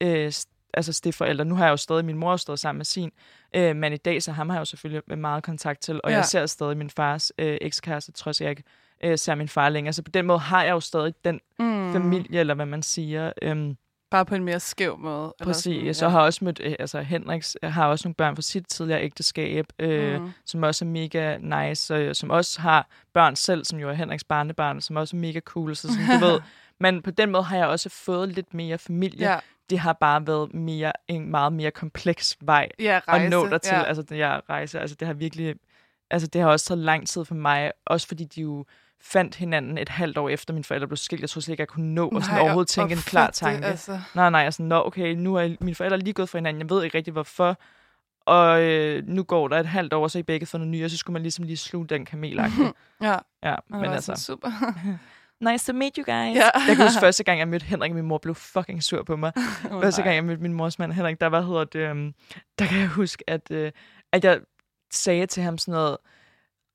[0.00, 0.32] øh,
[0.74, 1.44] altså stedforældre.
[1.44, 3.10] Nu har jeg jo stadig, min mor har stået sammen med sin,
[3.56, 6.16] øh, men i dag, så ham har jeg jo selvfølgelig meget kontakt til, og ja.
[6.16, 8.62] Jeg ser stadig min fars øh, ekskæreste, trods jeg ikke
[9.04, 9.92] øh, ser min far længere.
[9.92, 11.92] Så på den måde har jeg jo stadig den Mm.
[11.92, 13.32] familie, eller hvad man siger.
[13.42, 13.76] Øhm,
[14.12, 15.34] Bare på en mere skæv måde.
[15.40, 15.64] eller præcis.
[15.80, 19.02] sådan, Så har også mødt, øh, altså Henriks har også nogle børn fra sit tidligere
[19.02, 20.30] ægteskab, øh, Mm.
[20.46, 24.24] som også er mega nice, og som også har børn selv, som jo er Henriks
[24.24, 25.76] barnebarn, som også er mega cool.
[25.76, 26.40] Så sådan, du ved,
[26.80, 29.30] men på den måde har jeg også fået lidt mere familie.
[29.30, 29.38] Ja,
[29.70, 33.24] Det har bare været mere, en meget mere kompleks vej ja rejse.
[33.24, 33.74] at nå dertil.
[33.74, 33.82] Ja.
[33.82, 34.80] Altså, den her rejse.
[34.80, 35.54] Altså, det har virkelig...
[36.10, 37.72] Altså, det har også taget lang tid for mig.
[37.86, 38.64] Også fordi de jo
[39.04, 41.20] fandt hinanden et halvt år efter mine forældre blev skilt.
[41.22, 43.26] Jeg tror slet ikke, jeg kunne nå at sådan Nej, overhovedet og- tænke en klar
[43.26, 43.66] fuck det, tanke.
[43.66, 44.00] altså.
[44.14, 46.60] Nej, nej, altså, nå, okay, nu er mine forældre lige gået fra hinanden.
[46.60, 47.58] Jeg ved ikke rigtig, hvorfor.
[48.26, 50.96] Og øh, nu går der et halvt år, så I begge fundet nye, og så
[50.96, 52.36] skulle man ligesom lige sluge den kamel
[53.02, 54.12] Ja, Ja, men men altså.
[54.12, 54.50] altså, super.
[55.50, 56.36] nice to meet you guys.
[56.36, 56.50] Ja.
[56.68, 59.32] Jeg kan huske første gang, jeg mødte Henrik, min mor blev fucking sur på mig.
[59.70, 62.14] oh, Første gang, jeg mødte min mors mand Henrik, der, hvad hedder det, um,
[62.58, 63.68] der kan jeg huske, at, uh,
[64.12, 64.40] at jeg
[64.92, 65.96] sagde til ham sådan noget,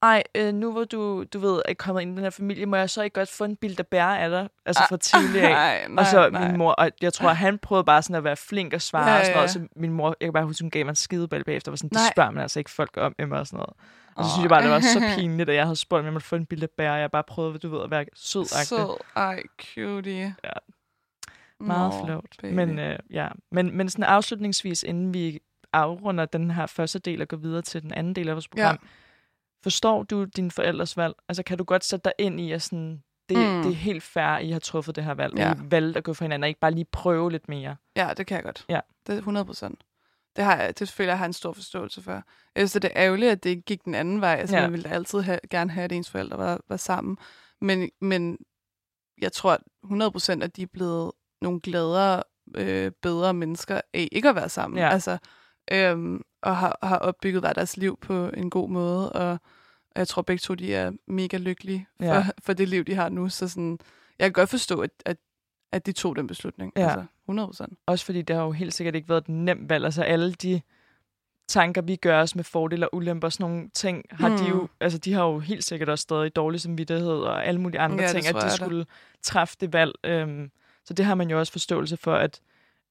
[0.01, 2.75] ej, øh, nu hvor du, du ved, er kommet ind i den her familie, må
[2.75, 4.49] jeg så ikke godt få en bil, der bærer af dig?
[4.65, 5.51] Altså fra tidligere af.
[5.51, 6.47] Nej, nej, og så nej.
[6.47, 9.13] min mor, og jeg tror, han prøvede bare sådan at være flink og svare Ja,
[9.13, 9.51] ja, og sådan noget.
[9.51, 11.89] Så min mor, jeg kan bare huske, hun gav mig en skideball bagefter, var sådan,
[11.89, 12.11] det Nej.
[12.15, 13.73] spørger man altså ikke folk om mig og sådan noget.
[14.15, 16.13] Og så synes jeg bare, det var så pinligt, at jeg havde spurgt, om jeg
[16.13, 16.97] måtte få en bil, der bærer.
[16.97, 18.97] Jeg bare prøvede, du ved, at være sød Sød.
[19.15, 19.43] Ej,
[19.73, 20.35] cutie.
[20.43, 20.49] Ja.
[21.59, 22.23] Meget Nå, flot.
[22.41, 22.53] baby.
[22.53, 23.27] Men, øh, ja.
[23.51, 25.39] men, men sådan afslutningsvis, inden vi
[25.73, 28.79] afrunder den her første del og går videre til den anden del af vores program,
[28.81, 28.87] ja.
[29.67, 31.13] Forstår du dine forældres valg?
[31.29, 33.63] Altså kan du godt sætte dig ind i, at sådan, det, Mm.
[33.63, 35.49] det er helt fair, at I har truffet det her valg, Ja.
[35.51, 37.75] og I valgte at gå for hinanden, og ikke bare lige prøve lidt mere?
[37.95, 38.65] Ja, det kan jeg godt.
[38.69, 38.79] Ja.
[39.07, 39.79] Det er 100 procent.
[40.35, 42.11] Det, har jeg, det føler jeg, har en stor forståelse for.
[42.11, 44.35] Jeg synes, det er ærgerligt, at det ikke gik den anden vej.
[44.35, 44.61] Altså, Ja.
[44.61, 47.17] Man ville altid have, gerne have, at ens forældre var, var sammen.
[47.61, 48.37] Men, men
[49.21, 51.11] jeg tror at 100 procent, at de er blevet
[51.41, 52.23] nogle gladere,
[52.55, 54.79] øh, bedre mennesker af ikke at være sammen.
[54.79, 54.89] Ja.
[54.89, 55.17] Altså,
[55.71, 59.11] øhm, og har, har opbygget hver deres liv på en god måde.
[59.13, 59.39] Og,
[59.97, 62.25] og jeg tror begge to, de er mega lykkelige for, Ja.
[62.39, 63.29] for det liv, de har nu.
[63.29, 63.79] Så sådan,
[64.19, 65.17] jeg kan godt forstå, at, at,
[65.71, 66.73] at de tog den beslutning.
[66.75, 66.83] Ja.
[66.83, 67.79] Altså, 100 procent.
[67.85, 69.85] Også fordi det har jo helt sikkert ikke været et nemt valg.
[69.85, 70.61] Altså alle de
[71.47, 74.37] tanker, vi gør os med fordele og ulemper, sådan nogle ting, har mm.
[74.37, 77.79] de jo, altså de har jo helt sikkert også stadig dårlig samvittighed og alle mulige
[77.79, 78.85] andre Ja, det ting, at de skulle
[79.21, 79.93] træffe det valg.
[80.03, 80.51] Øhm,
[80.85, 82.41] så det har man jo også forståelse for, at,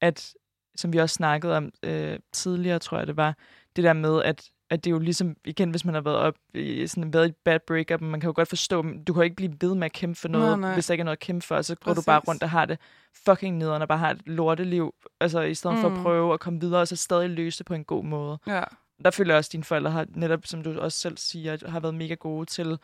[0.00, 0.34] at
[0.76, 3.36] som vi også snakkede om øh, tidligere, tror jeg det var,
[3.76, 6.34] det der med, at, at det er jo ligesom, igen, hvis man har været op
[6.54, 9.36] i sådan været i bad breakup, man kan jo godt forstå, du kan jo ikke
[9.36, 10.74] blive ved med at kæmpe for noget, Nej, nej.
[10.74, 12.28] hvis der ikke er noget at kæmpe for, så går du bare Præcis.
[12.28, 12.78] rundt og har det
[13.24, 15.82] fucking nederen og bare har et lorteliv, altså i stedet mm.
[15.82, 15.96] for Mm.
[15.96, 18.38] at prøve at komme videre, og så stadig løse det på en god måde.
[18.46, 18.62] Ja.
[19.04, 21.80] Der føler jeg også, at dine forældre har, netop som du også selv siger, har
[21.80, 22.78] været mega gode til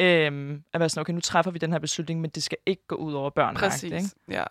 [0.00, 2.86] øhm, at være sådan, okay, nu træffer vi den her beslutning, men det skal ikke
[2.86, 3.58] gå ud over børnene.
[3.58, 3.92] Præcis.
[3.92, 4.08] Ikke?
[4.28, 4.34] Ja.
[4.34, 4.44] ja,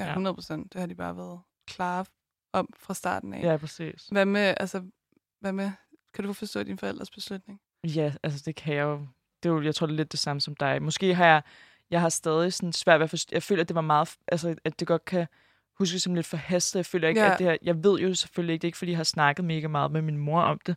[0.00, 0.08] Ja.
[0.08, 0.72] 100 procent.
[0.72, 2.04] Det har de bare været klare
[2.52, 3.42] om fra starten af.
[3.42, 4.08] Ja, præcis.
[4.12, 4.82] Hvad med, altså,
[5.40, 5.70] hvad med,
[6.14, 7.60] kan du forstå din forældres beslutning?
[7.84, 9.06] Ja, altså det kan jeg jo.
[9.42, 10.82] Det er jo, jeg tror, det er lidt det samme som dig.
[10.82, 11.42] Måske har jeg,
[11.90, 13.28] jeg har stadig sådan svært ved at forstå.
[13.32, 15.26] Jeg føler, at det var meget, altså at det godt kan
[15.78, 16.78] huske som lidt for hastet.
[16.78, 17.32] Jeg føler ikke, Ja.
[17.32, 19.44] at det her, jeg ved jo selvfølgelig ikke, det er ikke, fordi jeg har snakket
[19.44, 20.76] mega meget med min mor om det.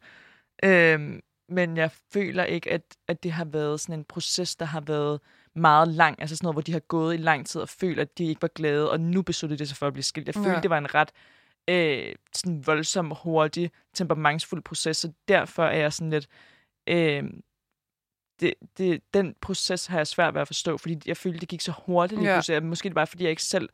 [0.64, 4.82] Øhm, men jeg føler ikke, at, at det har været sådan en proces, der har
[4.82, 5.20] været
[5.56, 6.22] meget lang.
[6.22, 8.42] Altså sådan noget, hvor de har gået i lang tid og følt, at de ikke
[8.42, 10.28] var glade, og nu besluttede de sig for at blive skilt.
[10.28, 10.60] Jeg følte, Ja.
[10.62, 11.10] det var en ret
[11.68, 16.28] øh, sådan voldsom, hurtig, temperamentsfuld proces, så derfor er jeg sådan lidt...
[16.88, 17.24] Øh,
[18.40, 21.62] det, det, den proces har jeg svært ved at forstå, fordi jeg følte, det gik
[21.62, 22.36] så hurtigt lige Ja.
[22.36, 22.64] pludselig.
[22.64, 23.70] Måske det bare, fordi jeg ikke selv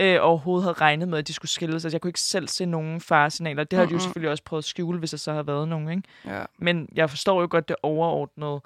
[0.00, 1.84] øh, overhovedet havde regnet med, at de skulle skilles.
[1.84, 3.64] Altså, jeg kunne ikke selv se nogen faresignaler.
[3.64, 5.88] Det har de jo selvfølgelig også prøvet at skjule, hvis der så har været nogen.
[5.88, 6.02] Ikke?
[6.24, 6.44] Ja.
[6.58, 8.60] Men jeg forstår jo godt det overordnede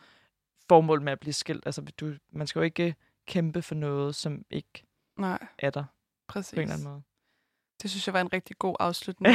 [0.69, 1.67] formål med at blive skilt.
[1.67, 2.95] Altså, du, man skal jo ikke
[3.27, 4.85] kæmpe for noget, som ikke
[5.17, 5.85] Nej, er der
[6.29, 6.51] præcis.
[6.55, 7.03] på en eller anden måde.
[7.83, 9.35] Det synes jeg var en rigtig god afslutning.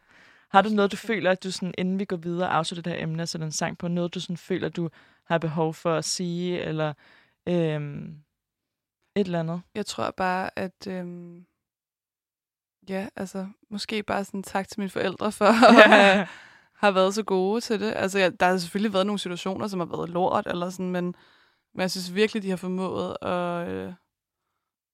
[0.52, 2.92] har du noget, du føler, at du sådan, inden vi går videre og afslutter det
[2.92, 4.90] her emne, så den sang på, noget, du sådan føler, du
[5.24, 6.92] har behov for at sige, eller
[7.48, 8.22] øhm,
[9.16, 9.62] et eller andet?
[9.74, 11.46] Jeg tror bare, at øhm,
[12.88, 16.26] ja, altså måske bare sådan tak til mine forældre for at have,
[16.74, 17.92] har været så gode til det.
[17.96, 21.04] Altså, jeg, der har selvfølgelig været nogle situationer, som har været lort, eller sådan, men,
[21.74, 23.92] men jeg synes virkelig, de har formået at, øh,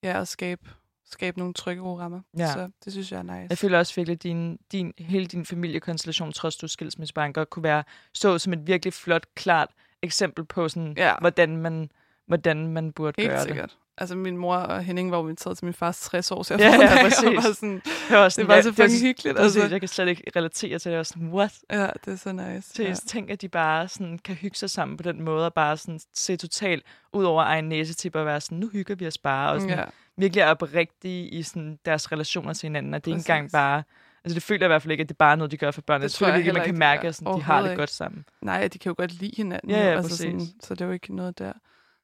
[0.03, 0.70] ja, at skabe,
[1.12, 2.20] skabe nogle trygge rammer.
[2.38, 2.52] Ja.
[2.52, 3.46] Så det synes jeg er nice.
[3.50, 7.62] Jeg føler også virkelig, at din, din, hele din familiekonstellation, trods du skilsmissebarn, godt kunne
[7.62, 7.84] være
[8.14, 9.68] så som et virkelig flot, klart
[10.02, 11.14] eksempel på, sådan, Ja.
[11.20, 11.90] hvordan, man,
[12.26, 13.76] hvordan man burde Helt gøre sikkert.
[14.00, 16.61] Altså, min mor og Henning var jo inviteret til min fars 60 år, så jeg
[16.61, 17.24] Ja, ja, ja, ja, præcis.
[17.24, 17.84] var sådan, det.
[17.84, 19.36] Det var, sådan, det var jeg- så det fucking hyggeligt.
[19.36, 19.70] Præcis, Altså.
[19.74, 20.90] jeg kan slet ikke relatere til det.
[20.90, 21.54] Jeg var sådan, what?
[21.70, 22.82] Ja, det er så nice.
[22.82, 22.88] Ja.
[22.88, 22.94] ja.
[22.94, 26.00] tænk, at de bare sådan, kan hygge sig sammen på den måde, og bare sådan,
[26.14, 29.61] se totalt ud over egen næsetip og være sådan, nu hygger vi os bare, og
[29.61, 29.84] sådan, Ja.
[30.18, 33.82] Virkelig er oprigtige i sådan, deres relationer til hinanden, og det er ikke engang bare...
[34.24, 35.70] Altså, det føler jeg i hvert fald ikke, at det er bare noget, de gør
[35.70, 36.04] for børnene.
[36.04, 37.80] Det tror jeg virkelig, man kan ikke, mærke, at sådan, de har det ikke.
[37.80, 38.24] godt sammen.
[38.42, 39.70] Nej, de kan jo godt lide hinanden.
[39.70, 41.52] Ja, ja, altså sådan, så det er jo ikke noget der.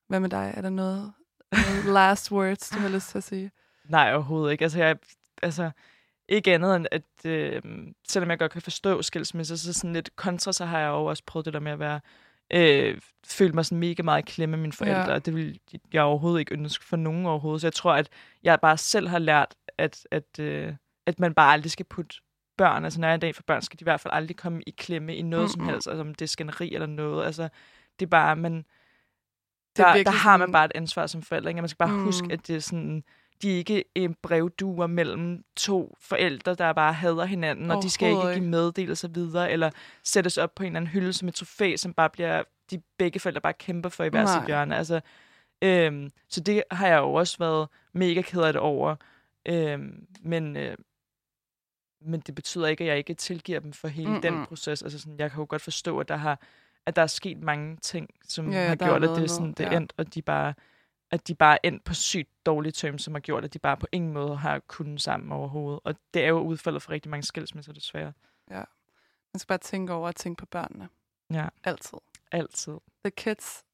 [0.08, 0.52] Hvad med dig?
[0.56, 1.12] Er der noget,
[1.52, 3.50] noget last words, du har lyst til at sige?
[3.84, 4.64] Nej, overhovedet ikke.
[4.64, 4.96] Altså, jeg,
[5.42, 5.70] altså,
[6.28, 7.62] ikke andet end, at øh,
[8.08, 11.22] selvom jeg godt kan forstå skilsmisse, så sådan lidt kontra, så har jeg jo også
[11.26, 12.00] prøvet det der med at være,
[12.53, 15.18] øh, føle mig sådan mega meget i klemme med mine forældre, Ja.
[15.18, 15.61] det vil
[15.92, 17.61] jeg overhovedet ikke ønske for nogen overhovedet.
[17.61, 18.09] Så jeg tror, at
[18.42, 20.72] jeg bare selv har lært, at, at, øh,
[21.07, 22.16] at man bare aldrig skal putte
[22.59, 24.36] børn, altså når jeg er en dag for børn, skal de i hvert fald aldrig
[24.36, 27.26] komme i klemme i noget mm som helst, altså om det er skænderi eller noget.
[27.26, 27.49] Altså,
[27.99, 28.64] det er bare, man,
[29.76, 31.51] Det er der, der har man bare et ansvar som forældre.
[31.51, 31.59] Ikke?
[31.59, 32.05] Og Man skal bare mm.
[32.05, 33.05] huske, at det er sådan,
[33.45, 38.32] de ikke en brevduer mellem to forældre, der bare hader hinanden, og de skal ikke
[38.32, 39.70] give meddelelser videre, eller
[40.05, 43.20] sættes op på en eller anden hylde som et trofæ, som bare bliver, de begge
[43.20, 44.76] forældre bare kæmper for i hver sit hjørne.
[44.76, 45.01] Altså,
[45.62, 48.97] øhm, så det har jeg jo også været mega ked af det over.
[49.47, 50.76] Øhm, men, øh,
[52.01, 54.82] men det betyder ikke, at jeg ikke tilgiver dem for hele mm den proces.
[54.82, 56.40] Altså sådan, jeg kan jo godt forstå, at der har
[56.86, 59.64] at der er sket mange ting, som Ja, ja, har gjort, at det, sådan, det
[59.64, 59.76] ja.
[59.76, 60.55] endt, og de bare
[61.14, 63.76] at de bare er endt på sygt dårlige terms, som har gjort, at de bare
[63.76, 65.80] på ingen måde har kunnet sammen overhovedet.
[65.84, 68.12] Og det er jo udfaldet for rigtig mange skilsmisser, desværre.
[68.50, 70.88] Man skal bare tænke over at tænke på børnene.
[71.32, 71.98] Ja, Altid.
[72.32, 72.72] altid.
[73.04, 73.64] The kids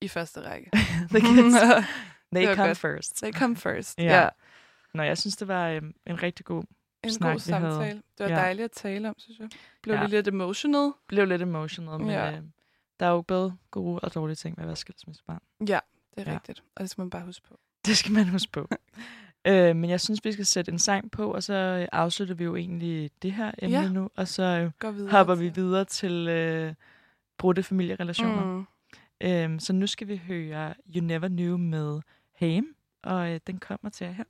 [0.00, 0.70] i første række.
[1.12, 1.54] The kids,
[2.34, 2.78] they come godt.
[2.78, 3.16] first.
[3.22, 3.98] They come first.
[4.02, 4.22] Ja.
[4.22, 4.28] ja.
[4.94, 6.64] Nå, jeg synes, det var øhm, en rigtig god
[7.02, 7.72] En snak, god vi havde.
[7.72, 8.02] samtale.
[8.18, 8.34] Det var Ja.
[8.34, 9.48] dejligt at tale om, synes jeg.
[9.82, 10.00] Blev Ja.
[10.00, 10.06] ja.
[10.06, 10.92] lidt emotional.
[11.06, 12.24] blev lidt emotional, men Ja.
[12.24, 12.36] ja.
[12.36, 12.42] øh,
[13.00, 15.42] der er jo både gode og dårlige ting ved at være skilsmissebarn.
[15.68, 15.78] Ja,
[16.16, 16.34] det er Ja.
[16.34, 16.62] rigtigt.
[16.76, 17.58] Og det skal man bare huske på.
[17.86, 18.68] Det skal man huske på.
[19.48, 22.44] øh, men jeg synes, vi skal sætte en sang på, og så øh, afslutter vi
[22.44, 23.88] jo egentlig det her emne Ja.
[23.88, 26.74] nu, og så øh, videre hopper til- vi videre til øh,
[27.38, 28.44] brudte familierelationer.
[28.44, 28.66] Mm.
[29.20, 32.00] Øhm, så nu skal vi høre You Never Knew med
[32.40, 32.66] Ham,
[33.02, 34.24] og øh, den kommer til jer her.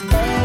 [0.00, 0.37] It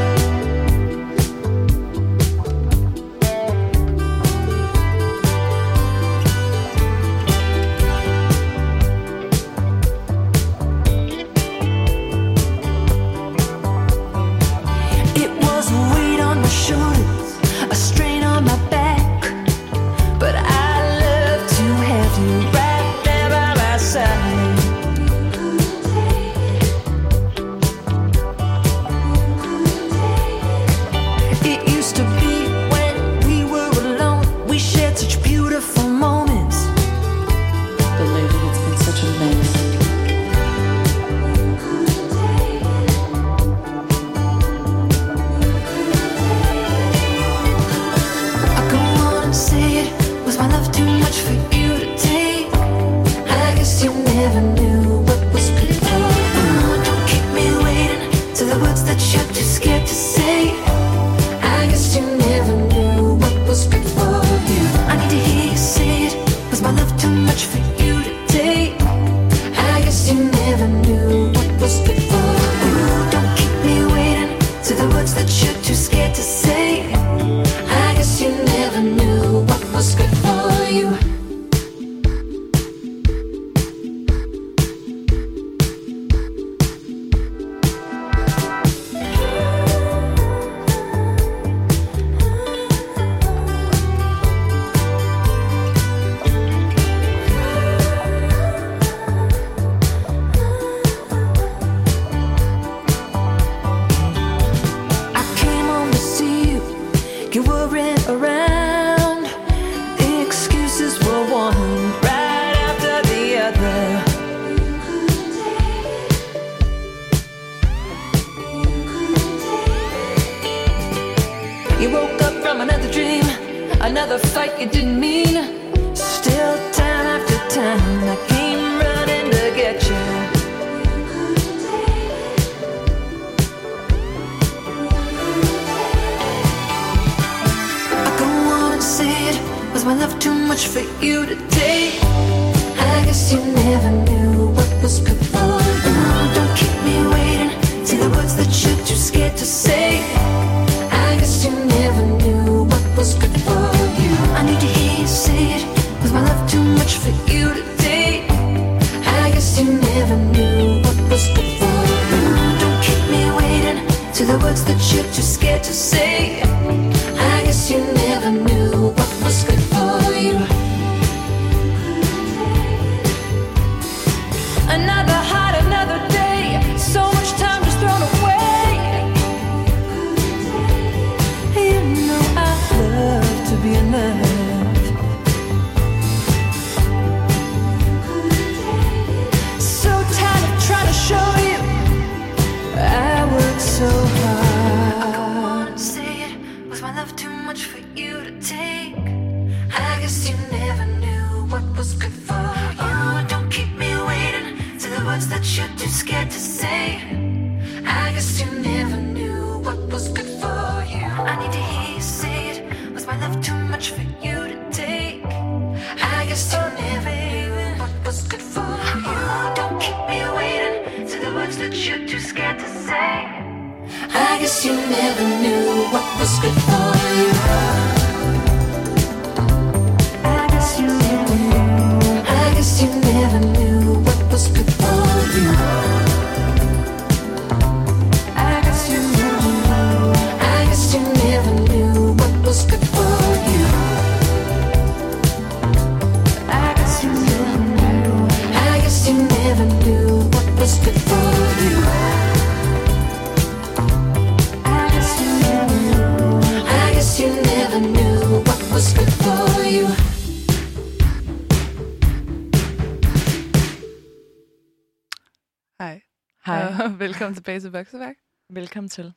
[267.03, 268.15] velkommen tilbage til Vokseværk.
[268.49, 269.13] velkommen til.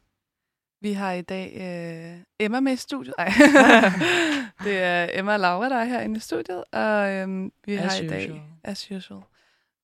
[0.81, 3.15] Vi har i dag øh, Emma med i studiet.
[3.19, 3.33] Ej.
[4.65, 6.65] det er Emma og Laura, der er herinde i studiet.
[6.73, 8.43] Og øhm, vi As har i dag, usual.
[8.65, 9.23] as usual,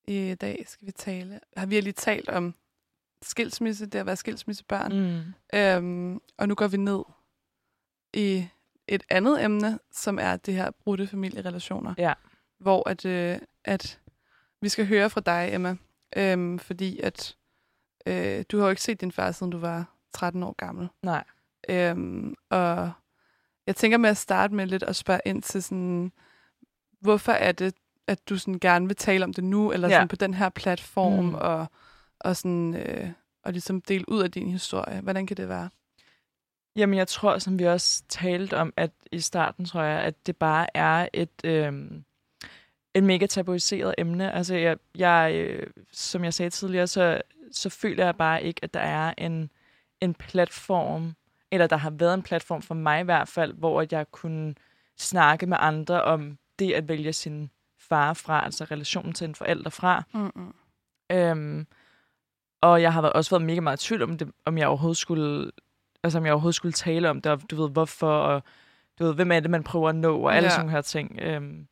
[0.08, 2.54] i dag skal vi tale, har vi lige talt om
[3.22, 4.92] skilsmisse, det at være skilsmissebørn.
[4.92, 5.58] Mm.
[5.58, 7.02] Øhm, og nu går vi ned
[8.12, 8.46] i
[8.88, 11.94] et andet emne, som er det her brudte familierelationer.
[11.98, 12.12] Ja.
[12.58, 14.00] Hvor at, øh, at
[14.60, 15.76] vi skal høre fra dig, Emma.
[16.16, 17.36] Øhm, fordi at
[18.06, 20.88] øh, du har jo ikke set din far, siden du var 13 år gammel.
[21.02, 21.24] Nej.
[21.68, 22.92] Øhm, og
[23.66, 26.12] jeg tænker med at starte med lidt at spørge ind til sådan,
[27.00, 27.74] hvorfor er det,
[28.06, 29.94] at du sådan gerne vil tale om det nu, eller Ja.
[29.94, 31.34] sådan på den her platform, Mm.
[31.34, 31.66] og,
[32.20, 33.10] og sådan, øh,
[33.44, 35.00] og ligesom dele ud af din historie.
[35.00, 35.68] Hvordan kan det være?
[36.76, 40.36] Jamen, jeg tror, som vi også talte om, at i starten tror jeg, at det
[40.36, 42.04] bare er et, øhm,
[42.94, 44.32] et mega tabuiseret emne.
[44.32, 47.20] Altså, jeg, jeg, øh, som jeg sagde tidligere, så,
[47.52, 49.50] så føler jeg bare ikke, at der er en,
[50.00, 51.14] en platform,
[51.50, 54.54] eller der har været en platform for mig i hvert fald, hvor jeg kunne
[54.98, 59.70] snakke med andre om det at vælge sin far fra, altså relationen til en forælder
[59.70, 60.02] fra.
[60.14, 60.54] Mm-mm.
[61.12, 61.66] Øhm,
[62.60, 65.50] og jeg har også været mega meget i tvivl om, det, om jeg overhovedet skulle,
[66.02, 68.42] altså om jeg overhovedet skulle tale om det, og du ved, hvorfor, og
[68.98, 70.54] du ved, hvem er det, man prøver at nå, og alle Ja.
[70.54, 71.18] sådan her ting.
[71.22, 71.66] Øhm,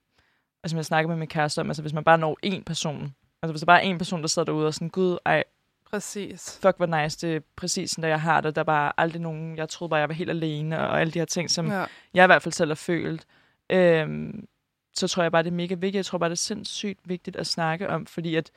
[0.64, 3.52] altså, jeg snakker med min kæreste om, altså hvis man bare når én person, altså
[3.52, 5.44] hvis der bare er én person, der sidder derude og sådan, gud, ej,
[5.90, 6.58] Præcis.
[6.62, 9.20] fuck, hvor nice, det er præcis sådan, der jeg har det, der er bare aldrig
[9.22, 11.84] nogen, jeg troede bare, jeg var helt alene, og alle de her ting, som Ja.
[12.14, 13.26] jeg i hvert fald selv har følt,
[13.70, 14.46] øhm,
[14.94, 15.94] så tror jeg bare, det er mega vigtigt.
[15.96, 18.50] Jeg tror bare, det er sindssygt vigtigt at snakke om, fordi at,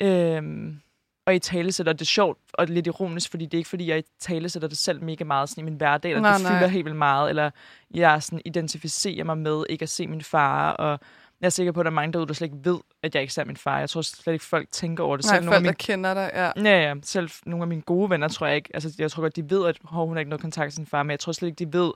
[0.00, 0.80] øhm,
[1.26, 3.98] og i tale sætter det sjovt og lidt ironisk, fordi det er ikke fordi, jeg
[3.98, 6.52] i tale sætter det selv mega meget sådan i min hverdag, eller Nej, det nej.
[6.58, 7.50] fylder helt vildt meget, eller
[7.94, 11.00] jeg sådan identificerer mig med ikke at se min far, og
[11.40, 13.22] jeg er sikker på, at der er mange derude, der slet ikke ved, at jeg
[13.22, 13.78] ikke ser min far.
[13.78, 15.26] Jeg tror slet ikke, folk tænker over det.
[15.26, 16.52] Nej, Selv folk, der mine kender dig, ja.
[16.56, 16.94] Ja, ja.
[17.02, 18.70] Selv nogle af mine gode venner, tror jeg ikke.
[18.74, 21.02] Altså, jeg tror godt, de ved, at hun har ikke noget kontakt til sin far,
[21.02, 21.92] men jeg tror slet ikke, de ved,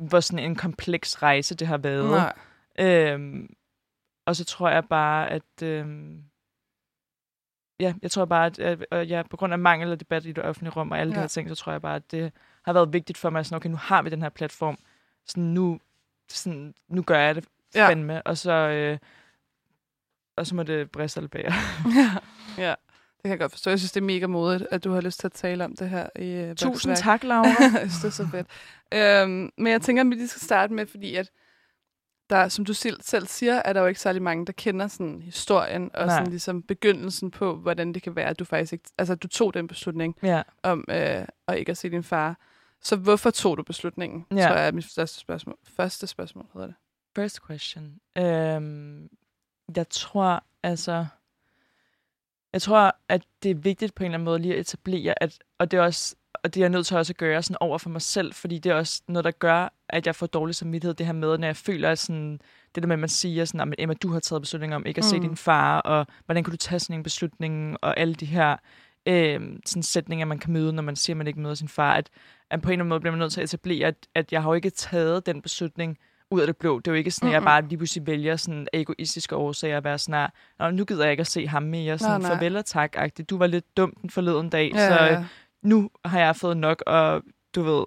[0.00, 2.10] hvor sådan en kompleks rejse det har været.
[2.10, 2.32] Nej.
[2.78, 3.54] Øhm,
[4.26, 5.62] og så tror jeg bare, at...
[5.62, 6.22] Øhm,
[7.80, 10.32] ja, jeg tror bare, at, at, at ja, på grund af mangel af debat i
[10.32, 11.16] det offentlige rum og alle ja.
[11.16, 12.32] de her ting, så tror jeg bare, at det
[12.64, 14.78] har været vigtigt for mig, sådan, okay, nu har vi den her platform,
[15.26, 15.80] sådan nu,
[16.28, 17.44] sådan, nu gør jeg det
[17.74, 17.88] Ja.
[17.88, 18.98] fandme, og så, øh,
[20.36, 21.52] og så må det briste eller bære.
[22.66, 22.74] ja.
[23.16, 23.70] Det kan jeg godt forstå.
[23.70, 25.90] Jeg synes, det er mega modigt, at du har lyst til at tale om det
[25.90, 27.46] her i uh, Tusind tak, Laura.
[27.46, 28.46] jeg synes, det er så fedt.
[28.94, 31.30] Øhm, men jeg tænker, at vi lige skal starte med, fordi at
[32.30, 35.22] der, som du selv, selv siger, er der jo ikke særlig mange, der kender sådan
[35.22, 36.16] historien og Nej.
[36.16, 39.54] sådan ligesom begyndelsen på, hvordan det kan være, at du faktisk ikke, altså du tog
[39.54, 40.42] den beslutning ja.
[40.62, 42.38] om øh, at ikke at se din far.
[42.82, 44.26] Så hvorfor tog du beslutningen?
[44.30, 44.46] Ja.
[44.46, 45.56] Tror jeg er mit første spørgsmål.
[45.76, 46.76] Første spørgsmål hedder det.
[47.16, 48.00] First question.
[48.18, 49.08] Øhm,
[49.76, 51.06] Jeg tror, altså...
[52.52, 55.38] Jeg tror, at det er vigtigt på en eller anden måde lige at etablere, at,
[55.58, 57.78] og det er også og det er jeg nødt til også at gøre sådan over
[57.78, 60.94] for mig selv, fordi det er også noget, der gør, at jeg får dårlig samvittighed,
[60.94, 62.40] det her med, når jeg føler, at sådan,
[62.74, 64.98] det der med, at man siger sådan, at Emma, du har taget beslutning om ikke
[64.98, 65.08] at mm.
[65.08, 68.56] se din far, og hvordan kan du tage sådan en beslutning, og alle de her
[69.06, 71.94] øh, sådan sætninger, man kan møde, når man siger, at man ikke møder sin far,
[71.94, 72.10] at,
[72.50, 74.42] at på en eller anden måde bliver man nødt til at etablere, at, at jeg
[74.42, 75.98] har jo ikke taget den beslutning
[76.34, 76.78] ud af det blå.
[76.78, 79.84] Det er jo ikke sådan, at jeg bare lige pludselig vælger sådan egoistiske årsager at
[79.84, 80.30] være sådan
[80.60, 82.36] her, nu gider jeg ikke at se ham mere, sådan Nej, nej.
[82.38, 83.24] farvel og tak -agtigt.
[83.24, 85.24] Du var lidt dum den forleden dag, Ja, så ja.
[85.62, 87.22] nu har jeg fået nok, og
[87.54, 87.84] du ved,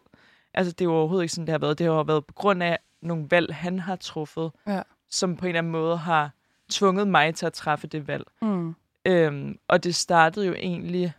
[0.53, 1.79] altså det er jo overhovedet ikke sådan, det har været.
[1.79, 4.81] Det har været på grund af nogle valg, han har truffet, Ja.
[5.09, 6.31] som på en eller anden måde har
[6.71, 8.23] tvunget mig til at træffe det valg.
[8.41, 8.75] Mm.
[9.05, 11.13] Øhm, og det startede jo egentlig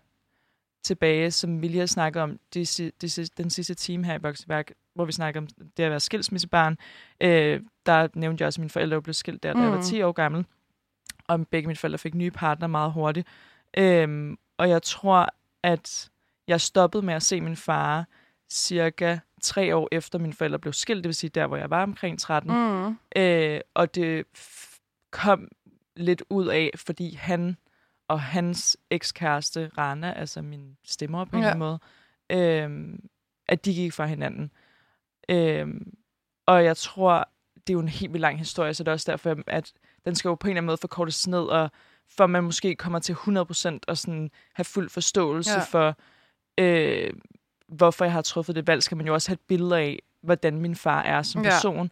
[0.89, 2.60] tilbage, som vi lige har snakket om de,
[3.01, 5.47] de, si- den sidste time her i Vokseværk, hvor vi snakker om
[5.77, 6.78] det at være skilsmissebarn.
[7.20, 9.82] Øh, der nævnte jeg også, at mine forældre blev skilt der, da jeg var Mm.
[9.82, 10.47] 10 år gammel.
[11.28, 13.27] Og begge mine forældre fik nye partner meget hurtigt.
[13.78, 15.28] Øhm, og jeg tror,
[15.62, 16.10] at
[16.48, 18.06] jeg stoppede med at se min far
[18.51, 21.82] cirka tre år efter mine forældre blev skilt, det vil sige der, hvor jeg var
[21.82, 22.51] omkring 13.
[22.52, 22.97] Mm.
[23.16, 24.24] Øh, og det
[25.10, 25.48] kom
[25.97, 27.56] lidt ud af, fordi han
[28.09, 31.55] og hans ekskæreste, Rana, altså min stemmer på en Ja.
[31.55, 31.78] måde,
[32.32, 32.98] øh,
[33.48, 34.51] at de gik fra hinanden.
[35.28, 35.66] Øh,
[36.47, 39.10] og jeg tror, det er jo en helt vildt lang historie, så det er også
[39.12, 39.72] derfor, at
[40.05, 41.70] den skal jo på en eller anden måde forkortes ned, og
[42.16, 45.60] for man måske kommer til 100% og sådan have fuld forståelse ja.
[45.64, 45.97] for,
[46.59, 47.10] øh,
[47.68, 50.60] hvorfor jeg har truffet det valg, skal man jo også have et billede af, hvordan
[50.60, 51.51] min far er som Ja.
[51.51, 51.90] person.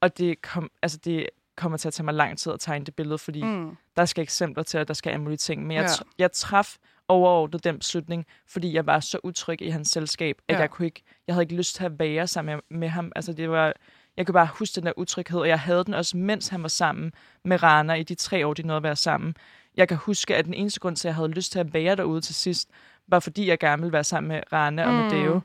[0.00, 1.26] Og det, kom, altså det
[1.56, 3.76] kommer til at tage mig lang tid at tegne det billede, fordi mm.
[3.98, 5.66] Der skal eksempler til, at der skal alle mulige ting.
[5.66, 6.04] Men jeg, Ja.
[6.18, 6.76] jeg traf
[7.08, 10.60] overordnet den beslutning, fordi jeg var så utryg i hans selskab, at Ja.
[10.60, 13.12] jeg kunne ikke, jeg havde ikke lyst til at være sammen med, med ham.
[13.16, 13.72] Altså det var,
[14.16, 16.68] jeg kan bare huske den der utryghed, og jeg havde den også, mens han var
[16.68, 17.12] sammen
[17.44, 19.34] med Rana i de tre år, de nåede at være sammen.
[19.76, 21.96] Jeg kan huske, at den eneste grund til, at jeg havde lyst til at være
[21.96, 22.70] derude til sidst,
[23.08, 24.98] var fordi jeg gerne ville være sammen med Rana og Mm.
[24.98, 25.40] med Deo.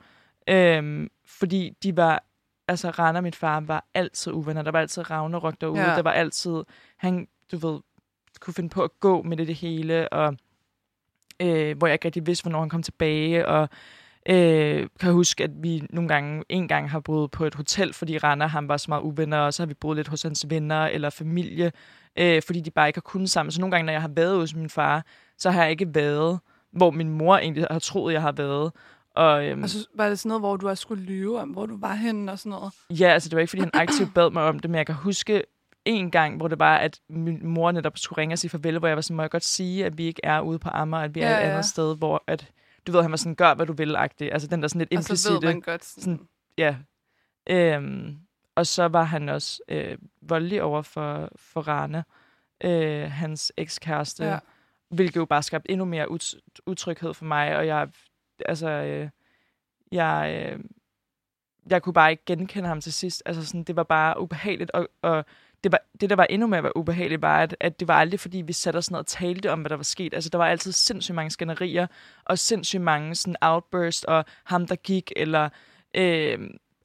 [0.49, 2.23] Øhm, fordi de var,
[2.67, 4.61] altså Rana og min far var altid uvenner.
[4.61, 5.81] Der var altid Ragnarok derude.
[5.81, 5.95] Ja.
[5.95, 6.63] Der var altid,
[6.97, 7.80] han, du ved,
[8.39, 10.35] kunne finde på at gå med det, det hele, og
[11.39, 13.69] øh, hvor jeg ikke rigtig vidste, hvornår han kom tilbage, og
[14.30, 18.18] øh, kan huske, at vi nogle gange, en gang har boet på et hotel, fordi
[18.18, 20.85] Rana han var så meget uvenner, og så har vi boet lidt hos hans venner
[20.85, 21.72] eller familie,
[22.15, 23.51] øh, fordi de bare ikke har kunnet sammen.
[23.51, 25.05] Så nogle gange, når jeg har været hos min far,
[25.38, 26.39] så har jeg ikke været,
[26.72, 28.72] hvor min mor egentlig har troet, jeg har været.
[29.15, 31.65] Og, øhm, Og så var det sådan noget, hvor du også skulle lyve om, hvor
[31.65, 32.73] du var henne og sådan noget.
[32.89, 34.95] Ja, altså det var ikke, fordi han aktivt bad mig om det, men jeg kan
[34.95, 35.43] huske
[35.85, 38.88] en gang, hvor det var, at min mor netop skulle ringe og sige farvel, hvor
[38.88, 41.15] jeg var sådan, må jeg godt sige, at vi ikke er ude på Amager, at
[41.15, 41.49] vi er Ja, et ja.
[41.49, 42.51] andet sted, hvor at,
[42.88, 44.31] du ved, han var sådan, gør hvad du vil-agtig.
[44.34, 46.27] Altså den der sådan lidt Og så ved implicite, man godt sådan, sådan-
[46.57, 46.76] ja.
[47.49, 48.18] Øhm,
[48.55, 52.03] og så var han også øh, voldelig over for, for Rane,
[52.64, 54.39] øh, hans ekskæreste, ja.
[54.89, 56.35] hvilket jo bare skabte endnu mere ut-
[56.65, 57.89] utryghed for mig, og jeg,
[58.45, 59.10] altså, øh,
[59.91, 60.60] jeg, øh,
[61.69, 63.23] jeg kunne bare ikke genkende ham til sidst.
[63.26, 65.26] Altså sådan, det var bare ubehageligt, og, og
[65.64, 68.38] det, var, det, der var endnu mere ubehageligt, var, at, at det var aldrig, fordi
[68.41, 70.14] vi satte os ned og talte om, hvad der var sket.
[70.14, 71.88] Altså, der var altid sindssygt mange skænderier,
[72.26, 75.49] og sindssygt mange sådan outburst, og ham, der gik, eller
[75.94, 76.40] øh,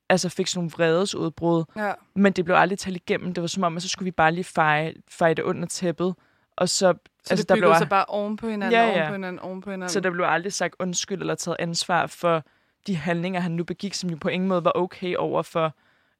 [0.08, 1.64] altså fik sådan nogle vredesudbrud.
[1.76, 1.92] ja.
[2.14, 3.34] Men det blev aldrig talt igennem.
[3.34, 6.14] Det var som om, at så skulle vi bare lige feje, feje det under tæppet.
[6.56, 9.06] Og så, Så altså, det der blev, sig bare oven på hinanden, Ja, oven ja.
[9.06, 9.92] på hinanden, oven på hinanden.
[9.92, 12.44] så der blev aldrig sagt undskyld eller taget ansvar for
[12.86, 15.74] de handlinger, han nu begik, som jo på ingen måde var okay over for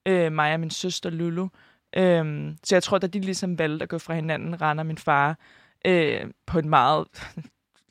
[0.06, 1.48] øh, mig og min søster Lulu.
[1.97, 5.39] Øhm, så jeg tror, da de ligesom valgte at gå fra hinanden, og min far,
[5.85, 7.06] øh, på en meget...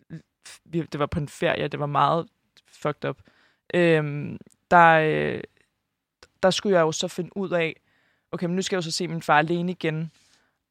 [0.73, 2.27] det var på en ferie, det var meget
[2.67, 3.17] fucked up.
[3.73, 4.37] Øhm,
[4.71, 5.41] der, øh,
[6.43, 7.81] der skulle jeg jo så finde ud af,
[8.31, 10.11] okay, men nu skal jeg jo så se min far alene igen.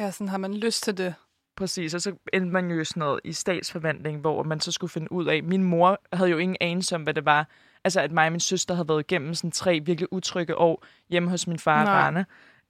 [0.00, 1.14] Ja, sådan har man lyst til det.
[1.56, 5.12] Præcis, og så endte man jo sådan noget i statsforvandling, hvor man så skulle finde
[5.12, 7.48] ud af, min mor havde jo ingen anelse om, hvad det var.
[7.84, 11.30] Altså, at mig og min søster havde været igennem sådan tre virkelig utrygge år hjemme
[11.30, 11.94] hos min far, Nej.
[11.94, 12.26] Rane.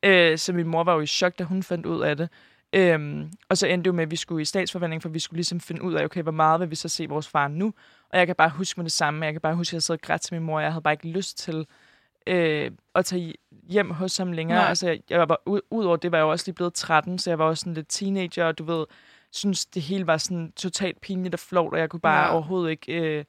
[0.06, 2.28] Øh, så min mor var jo i chok, da hun fandt ud af det.
[2.72, 5.38] Øhm, og så endte det jo med, at vi skulle i statsforvandling, for vi skulle
[5.38, 7.72] ligesom finde ud af, okay, hvor meget vil vi så se vores far nu?
[8.10, 9.24] Og jeg kan bare huske med det samme.
[9.24, 10.60] Jeg kan bare huske, at jeg sad og græd til min mor.
[10.60, 11.66] Jeg havde bare ikke lyst til
[12.26, 13.34] øh, at tage
[13.68, 14.58] hjem hos ham længere.
[14.58, 14.68] Nej.
[14.68, 17.30] Altså, jeg, jeg var, ud, udover det var jeg jo også lige blevet 13, så
[17.30, 18.86] jeg var også sådan lidt teenager, og du ved,
[19.32, 22.32] synes det hele var sådan totalt pinligt og flot, og jeg kunne bare ja.
[22.32, 23.24] overhovedet ikke, øh,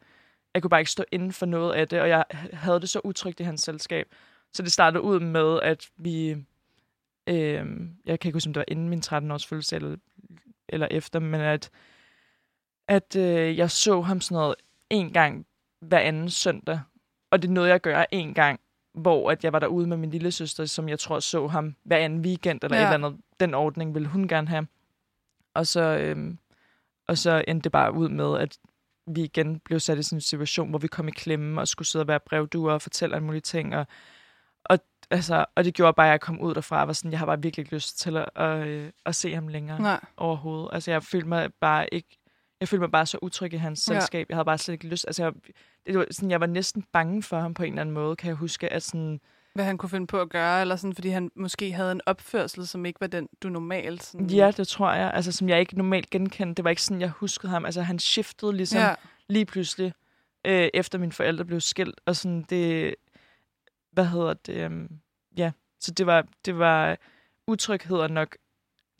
[0.53, 2.23] jeg kunne bare ikke stå inden for noget af det, og jeg
[2.53, 4.07] havde det så utrygt i hans selskab.
[4.53, 6.35] Så det startede ud med, at vi,
[7.27, 7.65] øh,
[8.05, 9.97] jeg kan ikke huske, om det var inden min 13-års fødselsdag, eller,
[10.69, 11.69] eller efter, men at,
[12.87, 14.55] at øh, jeg så ham sådan noget
[14.89, 15.45] en gang
[15.81, 16.79] hver anden søndag,
[17.31, 18.59] og det nåede jeg at gøre en gang,
[18.93, 21.97] hvor at jeg var derude med min lille søster, som jeg tror så ham hver
[21.97, 22.83] anden weekend, eller Ja.
[22.83, 23.21] et eller andet.
[23.39, 24.67] Den ordning ville hun gerne have.
[25.53, 26.37] Og så, øhm,
[27.07, 28.57] og så endte det bare ud med, at
[29.07, 31.87] vi igen blev sat i sådan en situation, hvor vi kom i klemme og skulle
[31.87, 33.75] sidde og være brevduer og fortælle alle mulige ting.
[33.75, 33.87] Og,
[35.11, 37.25] altså, og det gjorde bare, at jeg kom ud derfra og var sådan, jeg har
[37.25, 39.99] bare virkelig ikke lyst til at, at, øh, at se ham længere Nej.
[40.17, 40.69] overhovedet.
[40.73, 42.17] Altså, jeg følte mig bare ikke...
[42.59, 43.99] Jeg følte mig bare så utryg i hans Ja.
[43.99, 44.25] selskab.
[44.29, 45.05] Jeg havde bare slet ikke lyst...
[45.07, 45.33] Altså, jeg,
[45.87, 48.27] det var sådan, jeg var næsten bange for ham på en eller anden måde, kan
[48.27, 48.73] jeg huske.
[48.73, 49.19] At sådan,
[49.53, 52.67] Hvad han kunne finde på at gøre, eller sådan, fordi han måske havde en opførsel,
[52.67, 54.27] som ikke var den, du normalt sådan...
[54.29, 55.11] ja, det tror jeg.
[55.13, 56.55] Altså, som jeg ikke normalt genkendte.
[56.57, 57.65] Det var ikke sådan, jeg huskede ham.
[57.65, 58.95] Altså, han skiftede ligesom ja.
[59.29, 59.93] lige pludselig,
[60.45, 62.01] øh, efter mine forældre blev skilt.
[62.05, 62.95] Og sådan det...
[63.97, 64.65] Hvad hedder det?
[64.65, 64.99] Um,
[65.37, 66.97] ja, så det var, det var
[67.47, 68.37] utryghed er nok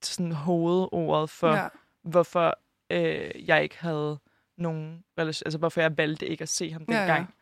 [0.02, 1.68] sådan hovedordet for, ja.
[2.02, 2.60] hvorfor
[2.90, 4.20] øh, jeg ikke havde
[4.58, 7.00] nogen relation, altså hvorfor jeg valgte ikke at se ham Ja, ja.
[7.00, 7.34] dengang.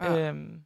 [0.00, 0.28] Ja.
[0.28, 0.64] Øhm,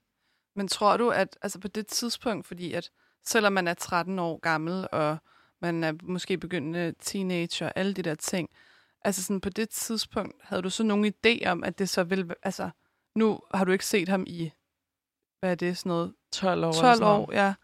[0.55, 2.91] Men tror du, at altså på det tidspunkt, fordi at
[3.25, 5.17] selvom man er 13 år gammel, og
[5.61, 8.51] man er måske begyndende teenager og alle de der ting,
[9.05, 12.35] altså sådan på det tidspunkt, havde du så nogen idé om, at det så ville,
[12.43, 12.71] altså
[13.15, 14.53] nu har du ikke set ham i,
[15.41, 16.69] hvad er det, sådan noget, 12 år.
[16.69, 17.29] eller 12 sådan noget.
[17.29, 17.55] år, ja.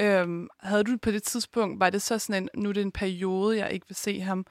[0.00, 2.92] Øhm, havde du på det tidspunkt, var det så sådan en, nu er det en
[2.92, 4.46] periode, jeg ikke vil se ham,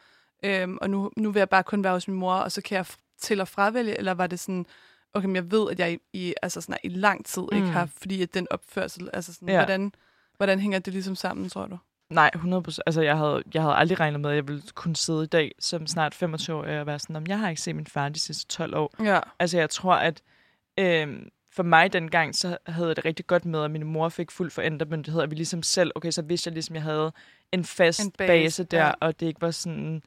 [0.46, 2.76] øhm, og nu, nu vil jeg bare kun være hos min mor, og så kan
[2.76, 2.86] jeg
[3.22, 4.66] til at fravælge, eller var det sådan,
[5.14, 7.72] okay, men jeg ved, at jeg i, i, altså sådan, i lang tid ikke Mm.
[7.72, 9.58] har, fordi at den opførsel, altså sådan, Ja.
[9.58, 9.92] hvordan,
[10.38, 11.78] hvordan hænger det ligesom sammen, tror du?
[12.10, 15.24] Nej, 100 Altså, jeg havde, jeg havde aldrig regnet med, at jeg ville kunne sidde
[15.24, 17.88] i dag som snart 25 år og være sådan, om jeg har ikke set min
[17.88, 18.94] far de sidste 12 år.
[19.04, 19.20] Ja.
[19.40, 20.22] Altså, jeg tror, at
[20.80, 24.32] øhm, for mig dengang, så havde jeg det rigtig godt med, at min mor fik
[24.32, 27.12] fuld forældremyndighed, og vi ligesom selv, okay, så vidste jeg ligesom, jeg havde
[27.52, 28.92] en fast En base, base, der, ja.
[29.00, 30.04] og det ikke var sådan...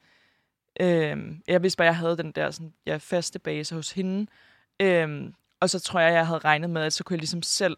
[0.79, 4.27] Øhm, jeg vidste bare, jeg havde den der sådan, ja, faste base hos hende.
[4.81, 7.77] Øhm, og så tror jeg, jeg havde regnet med, at så kunne jeg ligesom selv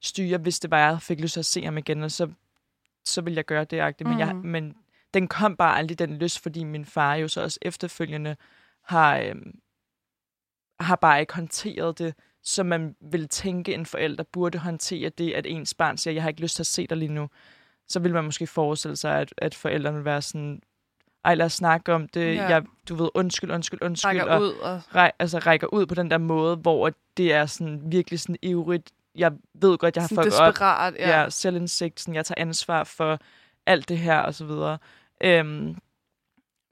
[0.00, 2.30] styre, hvis det var, jeg fik lyst til at se ham igen, og så,
[3.04, 3.80] så ville jeg gøre det.
[3.80, 4.08] agtigt.
[4.08, 4.46] Men, jeg, Mhm.
[4.46, 4.76] men
[5.14, 8.36] den kom bare aldrig, den lyst, fordi min far jo så også efterfølgende
[8.82, 9.58] har, øhm,
[10.80, 15.46] har bare ikke håndteret det, som man ville tænke, en forælder burde håndtere det, at
[15.46, 17.28] ens barn siger, jeg har ikke lyst til at se dig lige nu.
[17.88, 20.62] Så vil man måske forestille sig, at, at forældrene vil være sådan,
[21.24, 22.34] ej, lad os snakke om det.
[22.34, 22.48] Ja.
[22.48, 24.08] Jeg, du ved, undskyld, undskyld, undskyld.
[24.08, 24.82] Rækker og ud og...
[24.94, 28.90] rej, altså, rækker ud på den der måde, hvor det er sådan virkelig sådan ivrigt.
[29.14, 31.08] Jeg ved godt, jeg har fucket op desperat, ja.
[31.08, 31.22] ja.
[31.22, 33.18] ja, selvindsigt, sådan, jeg tager ansvar for
[33.66, 34.78] alt det her, og så videre.
[35.20, 35.76] Øhm,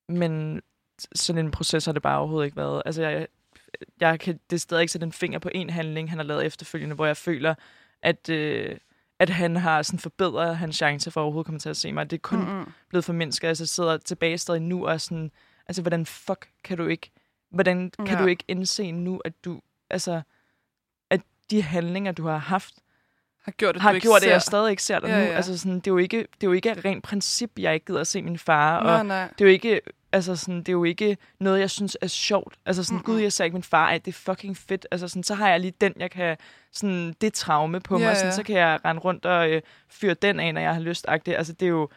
[0.08, 0.62] men
[1.14, 2.82] sådan en proces har det bare overhovedet ikke været.
[2.86, 3.26] Altså, jeg,
[4.00, 6.94] jeg kan det stadig ikke sætte en finger på en handling, han har lavet efterfølgende,
[6.94, 7.54] hvor jeg føler,
[8.02, 8.76] at, øh,
[9.18, 12.10] at han har sådan forbedret hans chance for at overhovedet komme til at se mig.
[12.10, 12.44] Det er kun mm.
[12.44, 12.72] Mm-mm.
[12.88, 13.48] blevet formindsket.
[13.48, 15.30] Altså, jeg sidder tilbage stadig nu og sådan,
[15.68, 17.10] altså, hvordan fuck kan du ikke,
[17.50, 18.22] hvordan kan Ja.
[18.22, 20.20] du ikke indse nu, at du, altså,
[21.10, 21.20] at
[21.50, 22.74] de handlinger, du har haft,
[23.44, 24.30] Har gjort, at har du ikke gjort, at ser...
[24.30, 25.24] jeg stadig ikke ser dig Ja, nu.
[25.24, 25.36] ja.
[25.36, 27.86] Altså sådan, det, er jo ikke, det er jo ikke af rent princip, jeg ikke
[27.86, 28.82] gider at se min far.
[28.82, 29.28] Nej, og nej.
[29.28, 29.80] det er jo ikke,
[30.12, 32.54] altså sådan, det er jo ikke noget, jeg synes er sjovt.
[32.66, 33.04] Altså sådan, Mm-mm.
[33.04, 33.86] gud, jeg ser ikke min far.
[33.86, 34.86] Ej, det er fucking fedt.
[34.90, 36.36] Altså sådan, så har jeg lige den, jeg kan,
[36.72, 38.16] sådan, det traume på Ja, mig.
[38.16, 38.36] Sådan, ja.
[38.36, 41.04] Så kan jeg rende rundt og øh, fyre den af, når jeg har lyst.
[41.08, 41.88] Altså, det er jo,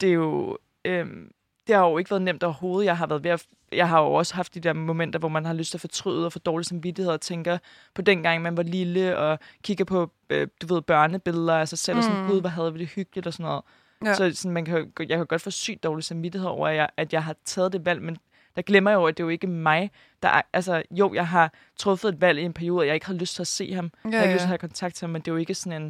[0.00, 1.30] det er jo, øhm,
[1.66, 2.86] det har jo ikke været nemt overhovedet.
[2.86, 5.44] Jeg har været ved at, jeg har jo også haft de der momenter, hvor man
[5.44, 7.58] har lyst til at fortryde og få dårlig samvittighed og tænker
[7.94, 11.94] på dengang, man var lille og kigger på, øh, du ved, børnebilleder af sig selv,
[11.94, 11.98] mm.
[11.98, 12.28] og sådan, Mm.
[12.28, 13.62] gud, hvor havde vi det hyggeligt og sådan noget.
[14.04, 14.14] Ja.
[14.14, 17.12] Så sådan, man kan, jeg kan godt få sygt dårlig samvittighed over, at jeg, at
[17.12, 18.18] jeg har taget det valg, men
[18.56, 19.90] der glemmer jeg jo, at det er jo ikke mig,
[20.22, 23.06] der er, altså jo, jeg har truffet et valg i en periode, og jeg ikke
[23.06, 23.90] havde lyst til at se ham.
[24.04, 24.34] Ja, jeg har ikke ja.
[24.34, 25.86] lyst til at have kontakt til ham, men det er jo ikke sådan en,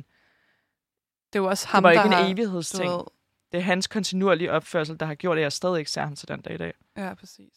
[1.33, 2.85] Det er jo også ham, det var der ikke har, en evighedsting.
[2.91, 3.05] du ved-
[3.53, 6.29] Det er hans kontinuerlige opførsel, der har gjort, at jeg stadig ikke ser ham til
[6.29, 6.73] den dag i dag.
[6.97, 7.53] Ja, præcis.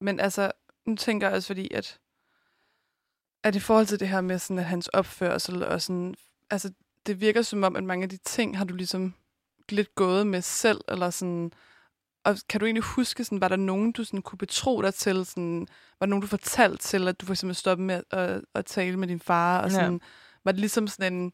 [0.00, 0.52] Men altså,
[0.86, 1.98] nu tænker jeg også, fordi at,
[3.44, 6.14] at i forhold til det her med sådan, at hans opførsel og sådan,
[6.50, 6.72] altså,
[7.08, 9.14] det virker som om, at mange af de ting har du ligesom
[9.68, 11.52] lidt gået med selv, eller sådan,
[12.24, 15.26] og kan du egentlig huske, sådan, var der nogen, du sådan kunne betro dig til,
[15.26, 15.66] sådan,
[16.00, 18.96] var der nogen, du fortalte til, at du for eksempel stoppede med at, at, tale
[18.96, 19.74] med din far, og Ja.
[19.74, 20.00] sådan,
[20.44, 21.32] var det ligesom sådan en,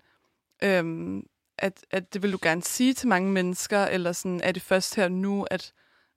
[0.62, 1.22] øhm,
[1.58, 4.94] at, at det vil du gerne sige til mange mennesker, eller sådan, er det først
[4.94, 5.72] her nu, at,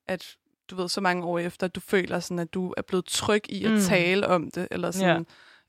[0.08, 0.36] at
[0.70, 3.42] du ved, så mange år efter, at du føler sådan, at du er blevet tryg
[3.50, 3.80] i at Mm.
[3.82, 5.24] tale om det, eller sådan, Ja.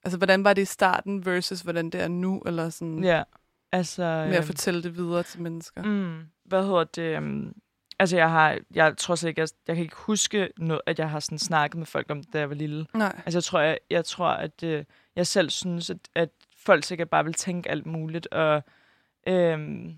[0.04, 3.22] altså, hvordan var det i starten versus hvordan det er nu, eller sådan, Ja,
[3.72, 4.02] altså...
[4.02, 5.82] med at øhm, fortælle det videre til mennesker.
[5.82, 7.18] Mm, hvad hedder det?
[7.18, 7.52] Um,
[7.98, 11.10] altså, jeg har, jeg tror slet ikke, jeg, jeg kan ikke huske, noget, at jeg
[11.10, 12.86] har sådan snakket med folk om det, da jeg var lille.
[12.94, 13.22] Nej.
[13.26, 14.84] Altså, jeg tror, jeg, jeg tror at øh,
[15.16, 18.62] jeg selv synes, at, at folk sikkert bare vil tænke alt muligt, og,
[19.26, 19.94] øhm,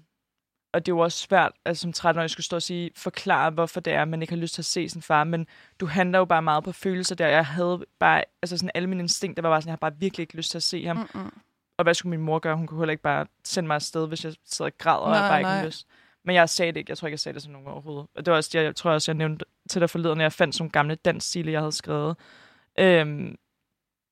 [0.72, 3.80] og det er jo også svært, altså som 13-årig skulle stå og sige, forklare, hvorfor
[3.80, 5.46] det er, at man ikke har lyst til at se sin far, men
[5.80, 7.28] du handler jo bare meget på følelser der.
[7.28, 10.22] Jeg havde bare, altså sådan alle mine instinkter var bare sådan, jeg har bare virkelig
[10.22, 10.96] ikke lyst til at se ham.
[10.96, 11.32] Mm-mm.
[11.80, 12.56] Og hvad skulle min mor gøre?
[12.56, 15.18] Hun kunne heller ikke bare sende mig afsted, hvis jeg sidder og græder, og Nej,
[15.20, 15.66] jeg bare ikke nej.
[15.66, 15.86] lyst.
[16.24, 16.90] Men jeg sagde det ikke.
[16.90, 18.06] Jeg tror ikke, jeg sagde det til nogen overhovedet.
[18.14, 20.32] Og det var også, jeg, jeg tror også, jeg nævnte til dig forleden, at jeg
[20.32, 22.16] fandt nogle gamle dansstile, jeg havde skrevet
[22.78, 23.36] øhm,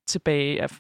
[0.07, 0.71] tilbage af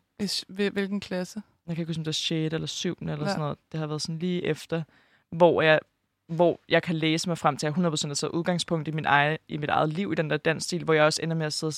[0.49, 1.43] Hvilken klasse?
[1.67, 2.31] jeg kan ikke huske, om det var 6.
[2.55, 2.99] eller 7.
[3.01, 3.27] eller Ja.
[3.27, 3.59] sådan noget.
[3.73, 4.83] Det har været sådan lige efter,
[5.31, 5.81] hvor jeg,
[6.29, 9.05] hvor jeg kan læse mig frem til, at jeg 100% har taget udgangspunkt i, min
[9.05, 11.53] eget, i mit eget liv i den der dansstil, hvor jeg også ender med at
[11.53, 11.73] sidde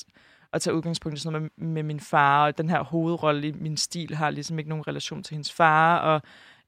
[0.52, 3.52] og tage udgangspunkt i sådan noget med, med min far, og den her hovedrolle i
[3.52, 6.22] min stil har ligesom ikke nogen relation til hendes far, og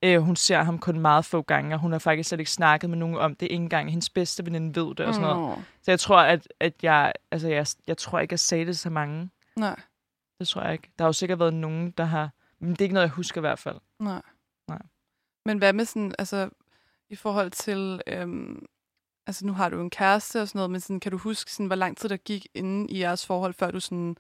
[0.05, 2.91] øh, hun ser ham kun meget få gange, og hun har faktisk slet ikke snakket
[2.91, 3.47] med nogen om det.
[3.47, 5.57] Ikke engang hendes bedste veninde ved det, og sådan noget.
[5.59, 5.63] Nå.
[5.83, 8.91] Så jeg tror, at, at jeg, altså jeg, jeg tror ikke, jeg sagde det så
[8.91, 9.31] mange.
[9.57, 9.81] Nej,
[10.39, 10.91] Det tror jeg ikke.
[10.99, 12.31] Der har jo sikkert været nogen, der har...
[12.61, 13.77] Men det er ikke noget, jeg husker i hvert fald.
[14.01, 14.23] nej.
[14.69, 14.83] Nej.
[15.47, 16.51] Men hvad med sådan, altså,
[17.11, 18.67] i forhold til, øhm,
[19.27, 21.67] altså nu har du en kæreste og sådan noget, men sådan, kan du huske, sådan,
[21.67, 24.17] hvor lang tid der gik inden i jeres forhold, før du sådan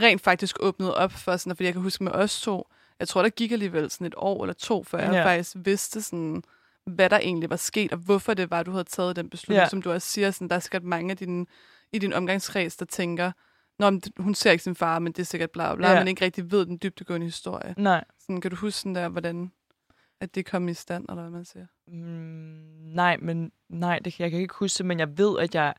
[0.00, 2.68] rent faktisk åbnede op for sådan, fordi jeg kan huske med os to,
[3.00, 5.24] jeg tror, der gik alligevel sådan et år eller to, før jeg Ja.
[5.24, 6.42] faktisk vidste sådan,
[6.86, 9.68] hvad der egentlig var sket, og hvorfor det var, du havde taget den beslutning, Ja.
[9.68, 11.46] som du også siger, sådan, der er sikkert mange af dine,
[11.92, 13.32] i din omgangskreds, der tænker,
[13.78, 15.98] Nå, men hun ser ikke sin far, men det er sikkert bla bla, Ja.
[15.98, 17.74] men ikke rigtig ved den dybdegående historie.
[17.78, 18.04] Nej.
[18.20, 19.52] Sådan, kan du huske sådan der, hvordan
[20.20, 21.66] at det kom i stand, eller hvad man siger?
[21.86, 21.94] Mm,
[22.94, 25.74] nej, men nej, det, jeg kan ikke huske det, men jeg ved, at jeg...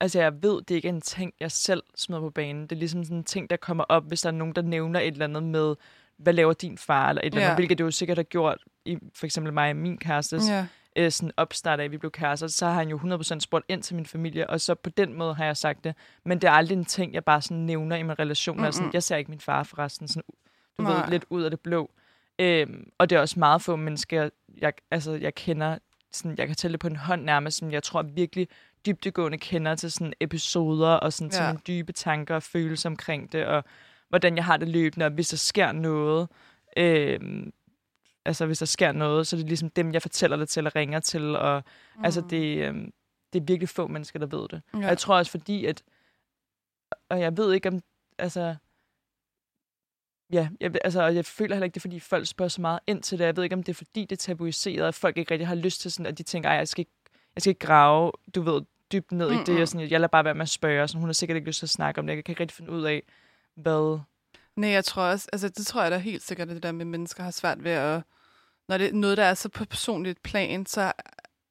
[0.00, 2.62] Altså, jeg ved, det ikke er en ting, jeg selv smider på banen.
[2.62, 5.00] Det er ligesom sådan en ting, der kommer op, hvis der er nogen, der nævner
[5.00, 5.74] et eller andet med,
[6.18, 7.54] hvad laver din far, eller et eller andet, Ja.
[7.54, 10.66] hvilket det jo sikkert har gjort i for eksempel mig og min kærestes Ja.
[10.96, 13.96] øh, sådan opstart af, vi blev kærester, så har han jo 100% spurgt ind til
[13.96, 15.94] min familie, og så på den måde har jeg sagt det.
[16.24, 18.56] Men det er aldrig en ting, jeg bare sådan nævner i min relation.
[18.56, 18.72] Mm-hmm.
[18.72, 18.90] Sådan, Mm-mm.
[18.94, 20.22] jeg ser ikke min far forresten, sådan,
[20.78, 20.92] du Nej.
[21.02, 21.90] ved, lidt ud af det blå.
[22.38, 24.28] Øhm, og det er også meget få mennesker,
[24.58, 25.78] jeg, altså, jeg kender,
[26.12, 28.48] sådan, jeg kan tælle det på en hånd nærmest, som jeg tror virkelig
[28.86, 31.52] dybdegående kender til sådan episoder, og sådan, til Ja.
[31.52, 33.64] mine dybe tanker og følelser omkring det, og
[34.08, 36.28] hvordan jeg har det løbende, og hvis der sker noget,
[36.76, 37.52] øhm,
[38.24, 40.76] altså hvis der sker noget, så er det ligesom dem, jeg fortæller det til, eller
[40.76, 41.62] ringer til, og
[41.96, 42.04] mm.
[42.04, 42.92] altså det, øhm,
[43.32, 44.62] det er virkelig få mennesker, der ved det.
[44.74, 44.78] Ja.
[44.78, 45.82] Og jeg tror også fordi, at,
[47.10, 47.80] og jeg ved ikke om,
[48.18, 48.56] altså,
[50.32, 53.02] ja, jeg, altså, jeg føler heller ikke, det er fordi, folk spørger så meget ind
[53.02, 53.24] til det.
[53.24, 55.54] Jeg ved ikke, om det er fordi, det er tabuiseret, at folk ikke rigtig har
[55.54, 56.92] lyst til sådan, at de tænker, ej, jeg skal ikke,
[57.34, 59.42] jeg skal ikke grave, du ved, dybt ned mm-hmm.
[59.42, 61.36] i det, og sådan, jeg lader bare være med at spørge, sådan, hun har sikkert
[61.36, 62.16] ikke lyst til at snakke om det.
[62.16, 63.02] Jeg kan ikke rigtig finde ud af,
[63.54, 63.98] hvad...
[64.56, 66.84] Nej, jeg tror også, altså det tror jeg da helt sikkert, at det der med
[66.84, 68.02] mennesker har svært ved at,
[68.68, 70.92] når det er noget, der er så på personligt plan, så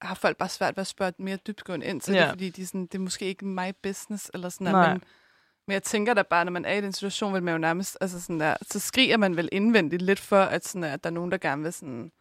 [0.02, 2.22] har folk bare svært ved at spørge mere dybtgående ind til ja.
[2.22, 4.94] Det, fordi de sådan, det er måske ikke my business, eller sådan Nej.
[4.94, 5.00] der,
[5.68, 7.98] men, jeg tænker da bare, når man er i den situation, vil man jo nærmest,
[8.02, 11.10] altså sådan der, så skriger man vel indvendigt lidt for, at, sådan der, at der
[11.10, 12.12] er nogen, der gerne vil sådan,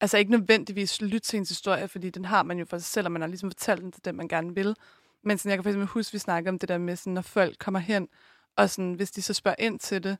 [0.00, 3.06] altså ikke nødvendigvis lytte til ens historie, fordi den har man jo for sig selv,
[3.06, 4.76] og man har ligesom fortalt den til den, man gerne vil.
[5.24, 7.22] Men sådan, jeg kan eksempel huske, at vi snakker om det der med, sådan, når
[7.22, 8.08] folk kommer hen,
[8.56, 10.16] og sådan, hvis de så spørger ind til det,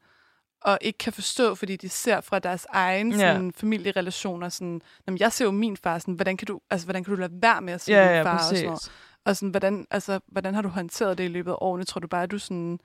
[0.60, 3.18] og ikke kan forstå, fordi de ser fra deres egen Ja.
[3.18, 7.04] sådan, familierelationer, sådan, Jamen, jeg ser jo min far, sådan, hvordan kan du, altså, hvordan
[7.04, 8.38] kan du lade være med at se Ja, din ja, far?
[8.38, 8.92] Og, sådan noget.
[9.24, 11.85] Og sådan, hvordan, altså, hvordan har du håndteret det i løbet af årene?
[11.85, 12.81] Tror du bare, at du sådan,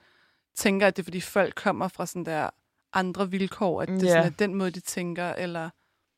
[0.56, 2.50] tænker, at det er, fordi folk kommer fra sådan der
[2.92, 4.08] andre vilkår, at det Ja.
[4.08, 5.70] sådan, er den måde, de tænker, eller...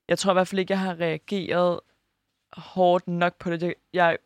[0.08, 1.80] Jeg tror i hvert fald ikke, jeg har reageret
[2.52, 3.62] hårdt nok på det.
[3.62, 4.18] Jeg, jeg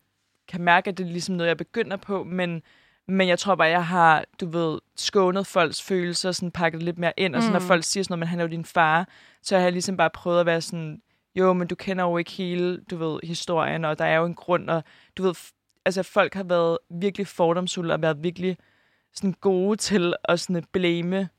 [0.47, 2.61] kan mærke, at det er ligesom noget, jeg begynder på, men,
[3.07, 6.97] men jeg tror bare, jeg har, du ved, skånet folks følelser, sådan pakket det lidt
[6.97, 7.61] mere ind, og sådan, Mm.
[7.61, 9.07] når folk siger sådan noget, men han er jo din far,
[9.41, 11.01] så har jeg ligesom bare prøvet at være sådan,
[11.35, 14.35] jo, men du kender jo ikke hele, du ved, historien, og der er jo en
[14.35, 14.83] grund, og
[15.17, 15.33] du ved,
[15.85, 18.57] altså folk har været virkelig fordomsfulde, og været virkelig
[19.13, 21.29] sådan gode til at sådan blame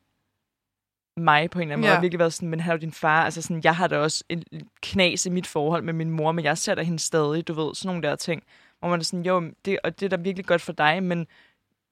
[1.16, 1.90] mig på en eller anden måde.
[1.90, 1.94] Ja.
[1.94, 2.00] Ja.
[2.00, 3.24] virkelig været sådan, men han er jo din far.
[3.24, 4.44] Altså sådan, jeg har da også en
[4.82, 7.74] knas i mit forhold med min mor, men jeg ser da hende stadig, du ved,
[7.74, 8.42] sådan nogle der ting.
[8.78, 11.18] Hvor man er sådan, jo, det, og det er da virkelig godt for dig, men
[11.18, 11.26] Det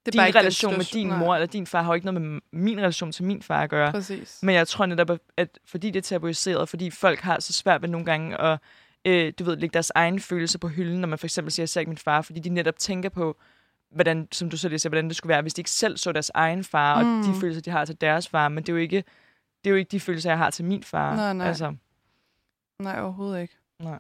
[0.06, 1.18] er din relation med situation, din nej.
[1.18, 3.70] mor eller din far har jo ikke noget med min relation til min far at
[3.70, 3.92] gøre.
[3.92, 4.38] Præcis.
[4.42, 7.88] Men jeg tror netop, at fordi det er tabuiseret, fordi folk har så svært ved
[7.88, 8.58] nogle gange at,
[9.04, 11.68] øh, du ved, lægge deres egen følelse på hylden, når man for eksempel siger, jeg
[11.68, 13.36] ser ikke min far, fordi de netop tænker på,
[13.90, 16.12] hvordan, som du så lige siger, hvordan det skulle være, hvis de ikke selv så
[16.12, 17.18] deres egen far, mm.
[17.20, 17.40] og de Mm.
[17.40, 18.96] følelser, de har til deres far, men det er jo ikke,
[19.64, 21.16] det er jo ikke de følelser, jeg har til min far.
[21.16, 21.46] Nej, nej.
[21.46, 21.74] Altså,
[22.78, 23.56] Nej, overhovedet ikke.
[23.82, 23.98] Nej.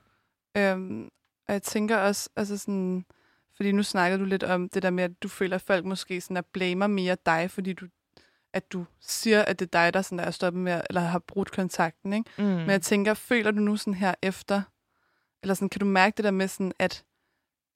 [0.56, 1.08] Øhm,
[1.48, 3.04] og jeg tænker også, altså sådan,
[3.56, 6.20] fordi nu snakkede du lidt om det der med, at du føler, at folk måske
[6.20, 7.86] sådan er blamer mere dig, fordi du,
[8.52, 11.50] at du siger, at det er dig, der sådan er stoppet med, eller har brudt
[11.52, 12.30] kontakten, ikke?
[12.38, 12.44] mm.
[12.44, 14.62] Men jeg tænker, føler du nu sådan her efter,
[15.44, 17.04] eller sådan, kan du mærke det der med sådan, at,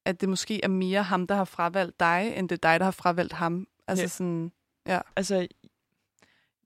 [0.05, 2.83] at det måske er mere ham, der har fravalgt dig, end det er dig, der
[2.83, 3.67] har fravalgt ham?
[3.87, 4.07] Altså Ja.
[4.07, 4.51] sådan,
[5.15, 5.47] altså,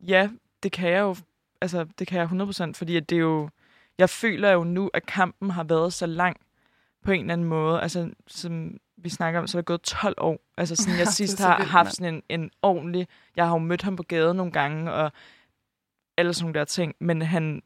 [0.01, 0.29] ja,
[0.63, 1.15] det kan jeg jo,
[1.61, 2.27] altså, det kan jeg
[2.69, 3.49] 100%, fordi at det er jo,
[3.97, 6.37] jeg føler jo nu, at kampen har været så lang
[7.03, 10.15] på en eller anden måde, altså, som vi snakker om, så er der gået 12
[10.17, 13.45] år, altså sådan, Ja, jeg det sidst har vildt, haft sådan en, en ordentlig, jeg
[13.45, 15.11] har jo mødt ham på gaden nogle gange, og
[16.17, 17.63] alle sådan nogle der ting, men han,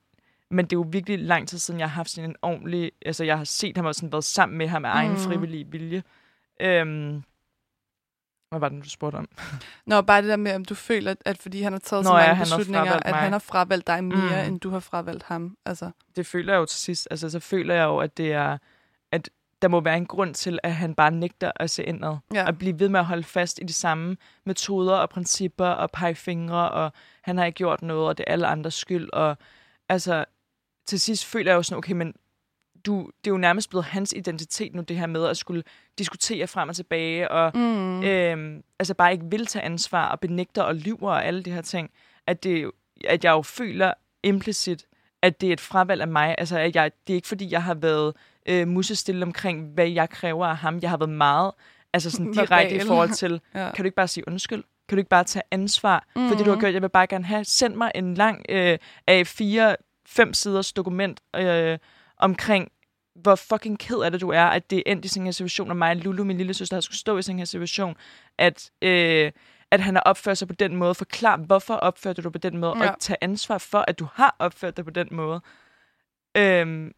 [0.52, 2.92] men det er jo virkelig lang tid siden, jeg har haft sådan en ordentlig...
[3.06, 5.18] Altså, jeg har set ham og sådan været sammen med ham af egen Mm.
[5.18, 6.04] frivillige vilje.
[6.62, 7.24] Øhm,
[8.50, 9.30] hvad var det, du spurgte om?
[9.86, 12.14] Nå, bare det der med, om du føler, at, fordi han har taget Nå så
[12.18, 13.20] ja, mange har beslutninger, at mig.
[13.20, 14.48] han har fravalgt dig mere, Mm.
[14.54, 15.58] end du har fravalgt ham.
[15.66, 17.08] Altså, det føler jeg jo til sidst.
[17.12, 18.58] Altså, så føler jeg jo, at det er,
[19.12, 19.30] at
[19.62, 22.18] der må være en grund til, at han bare nægter at se indad.
[22.34, 22.48] ja.
[22.48, 26.16] Og blive ved med at holde fast i de samme metoder og principper og pege
[26.16, 26.92] fingre, og
[27.22, 29.10] han har ikke gjort noget, og det er alle andres skyld.
[29.14, 29.38] Og
[29.90, 30.26] altså,
[30.88, 32.14] til sidst føler jeg jo sådan, okay, men
[32.86, 35.64] du, det er jo nærmest blevet hans identitet nu, det her med at skulle
[35.98, 38.04] diskutere frem og tilbage, og Mm.
[38.04, 41.62] øhm, altså bare ikke vil tage ansvar og benægter og lyver og alle de her
[41.62, 41.90] ting,
[42.28, 42.72] at, det,
[43.06, 43.94] at jeg jo føler
[44.24, 44.86] implicit,
[45.22, 46.36] at det er et fravalg af mig.
[46.38, 48.14] Altså, at jeg, det er ikke fordi, jeg har været
[48.46, 50.80] øh, musestille omkring, hvad jeg kræver af ham.
[50.82, 51.52] Jeg har været meget
[51.94, 53.72] altså sådan direkte i forhold til, ja.
[53.76, 54.64] kan du ikke bare sige undskyld?
[54.90, 56.60] Kan du ikke bare tage ansvar for det, du har Mhm.
[56.60, 56.74] gjort?
[56.74, 58.78] Jeg vil bare gerne have, send mig en lang øh,
[59.12, 59.76] A4,
[60.08, 61.78] fem siders dokument øh,
[62.18, 62.72] omkring,
[63.16, 65.32] hvor fucking ked af det du er, at det er endt i sådan en her
[65.32, 67.46] situation, og mig og Lulu, min lille søster, har skulle stå i sådan en her
[67.46, 67.96] situation,
[68.38, 69.32] at, øh,
[69.72, 70.96] at han har opført sig på den måde.
[70.96, 72.92] Forklar, hvorfor opførte du på den måde, ja.
[72.92, 75.42] Og tage ansvar for, at du har opført dig på den måde.
[76.38, 76.92] Øhm,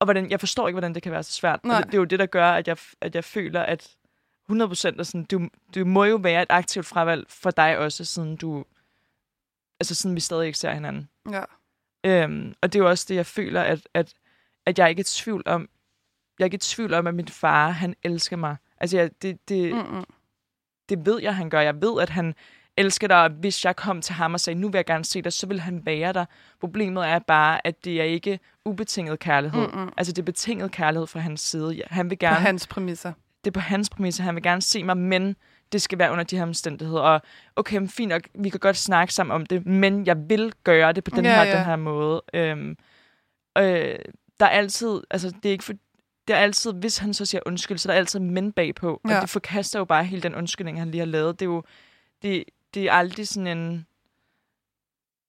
[0.00, 1.60] og hvordan, jeg forstår ikke, hvordan det kan være så svært.
[1.78, 3.96] Det, det er jo det, der gør, at jeg, at jeg føler, at
[4.52, 8.36] 100% er sådan, du, du må jo være et aktivt fravalg for dig også, siden
[8.36, 8.64] du,
[9.80, 11.08] altså siden vi stadig ikke ser hinanden.
[11.30, 11.42] ja.
[12.06, 14.14] Øhm, og det er jo også det, jeg føler, at, at,
[14.66, 15.68] at jeg er ikke er i tvivl om,
[16.38, 18.56] jeg er ikke i tvivl om, at min far, han elsker mig.
[18.80, 20.04] Altså, jeg, det, det, Mm-mm.
[20.88, 21.60] det ved jeg, han gør.
[21.60, 22.34] Jeg ved, at han
[22.76, 25.22] elsker dig, og hvis jeg kom til ham og sagde, nu vil jeg gerne se
[25.22, 26.24] dig, så vil han være der.
[26.60, 29.68] Problemet er bare, at det er ikke ubetinget kærlighed.
[29.68, 29.92] Mm-mm.
[29.96, 31.82] Altså, det er betinget kærlighed fra hans side.
[31.86, 33.12] Han vil På gerne, hans præmisser.
[33.44, 34.24] det er på hans præmisser.
[34.24, 35.36] Han vil gerne se mig, men
[35.72, 37.00] det skal være under de her omstændigheder.
[37.00, 37.22] Og
[37.56, 40.92] okay, men fint nok, vi kan godt snakke sammen om det, men jeg vil gøre
[40.92, 41.56] det på den Ja, her, ja.
[41.56, 42.22] den her måde.
[42.34, 42.76] Øhm,
[43.58, 43.98] øh,
[44.40, 45.72] der er altid, altså det er ikke for,
[46.28, 49.00] det er altid, hvis han så siger undskyld, så er der altid men bagpå.
[49.04, 49.20] Og Ja.
[49.20, 51.40] det forkaster jo bare hele den undskyldning, han lige har lavet.
[51.40, 51.62] Det er jo,
[52.22, 53.86] det, det er aldrig sådan en,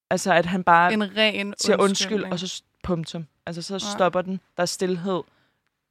[0.09, 3.25] altså at han bare En ren siger undskyld, og så punktum.
[3.45, 3.95] Altså, så Nej.
[3.97, 4.39] stopper den.
[4.57, 5.21] Der er stillhed.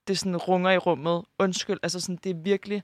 [0.08, 1.24] Det sådan runger i rummet.
[1.38, 1.78] Undskyld.
[1.82, 2.82] Altså, sådan, det er virkelig...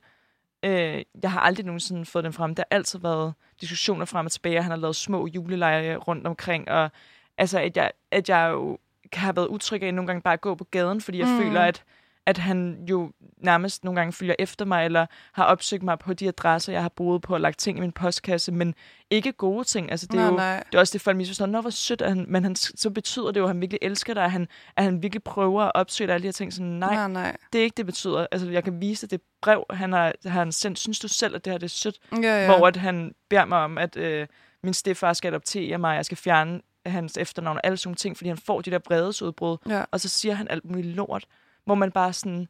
[0.64, 2.54] Øh, jeg har aldrig nogensinde fået den frem.
[2.54, 4.62] Der har altid været diskussioner frem og tilbage.
[4.62, 6.70] Han har lavet små julelege rundt omkring.
[6.70, 6.90] Og
[7.38, 8.78] altså, at jeg, at jeg jo
[9.12, 11.38] kan have været utryg af nogle gange bare at gå på gaden, fordi jeg mm.
[11.38, 11.84] føler, at,
[12.26, 16.28] at han jo nærmest nogle gange følger efter mig, eller har opsøgt mig på de
[16.28, 18.74] adresser, jeg har boet på, og lagt ting i min postkasse, men
[19.10, 19.90] ikke gode ting.
[19.90, 20.62] Altså, det er nej, jo, nej.
[20.72, 21.46] det er også det, folk misforstår.
[21.46, 24.14] Nå, hvor sødt er han, men han, så betyder det jo, at han virkelig elsker
[24.14, 26.52] dig, at han, at han virkelig prøver at opsøge dig alle de her ting.
[26.52, 27.36] Sådan, nej, nej, nej.
[27.52, 28.26] det er ikke det, betyder.
[28.32, 30.78] Altså, jeg kan vise dig det brev, han har, han sendt.
[30.78, 31.98] Synes du selv, at det her det er sødt?
[32.22, 32.46] Ja, Ja.
[32.46, 34.26] Hvor at han beder mig om, at øh,
[34.62, 38.16] min stefar skal adoptere mig, jeg skal fjerne hans efternavn og alle sådan nogle ting,
[38.16, 39.56] fordi han får de der vredesudbrud.
[39.68, 39.84] Ja.
[39.90, 41.26] Og så siger han alt muligt lort,
[41.64, 42.48] hvor man bare sådan,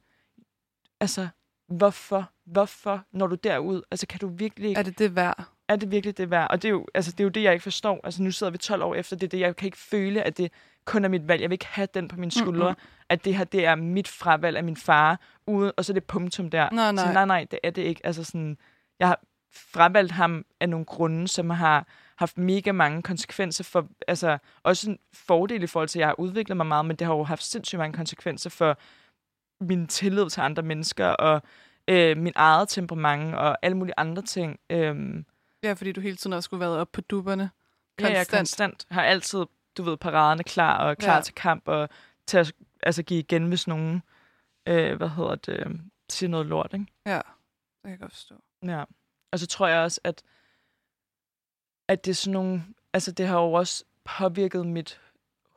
[1.00, 1.28] altså,
[1.68, 2.30] hvorfor?
[2.44, 3.82] Hvorfor når du derud?
[3.90, 5.44] Altså, kan du virkelig ikke Er det det værd?
[5.68, 6.50] er det virkelig det værd?
[6.50, 8.00] Og det er, jo, altså, det er jo det, jeg ikke forstår.
[8.04, 9.40] Altså, nu sidder vi 12 år efter det, er det.
[9.40, 10.52] Jeg kan ikke føle, at det
[10.84, 11.42] kun er mit valg.
[11.42, 12.70] Jeg vil ikke have den på mine skuldre.
[12.70, 13.04] Mm-mm.
[13.08, 16.04] At det her, det er mit fravalg af min far, ude, og så er det
[16.04, 16.70] punktum der.
[16.70, 17.06] Nej, nej.
[17.06, 18.00] Så nej, nej, det er det ikke.
[18.06, 18.58] Altså, sådan,
[18.98, 19.20] jeg har
[19.54, 21.86] fravalgt ham af nogle grunde, som har
[22.16, 26.20] haft mega mange konsekvenser for, altså også en fordel i forhold til, at jeg har
[26.20, 28.78] udviklet mig meget, men det har jo haft sindssygt mange konsekvenser for
[29.64, 31.42] min tillid til andre mennesker, og
[31.88, 34.60] øh, min eget temperament, og alle mulige andre ting.
[34.70, 35.24] Øhm,
[35.62, 37.50] Ja, fordi du hele tiden også skulle være op på dupperne.
[38.00, 38.38] Ja, jeg Konstant.
[38.38, 39.44] konstant har altid,
[39.76, 41.16] du ved, paraderne klar og klar Ja.
[41.16, 41.22] ja.
[41.22, 41.88] til kamp og
[42.26, 44.02] til at altså, give igen, hvis nogen,
[44.68, 45.74] øh, hvad hedder det, øh,
[46.10, 46.86] siger noget lort, ikke?
[47.06, 47.22] Ja, det
[47.82, 48.34] kan jeg godt forstå.
[48.62, 48.84] Ja.
[49.32, 50.22] Og så tror jeg også, at,
[51.88, 55.00] at det er sådan nogle, altså det har jo også påvirket mit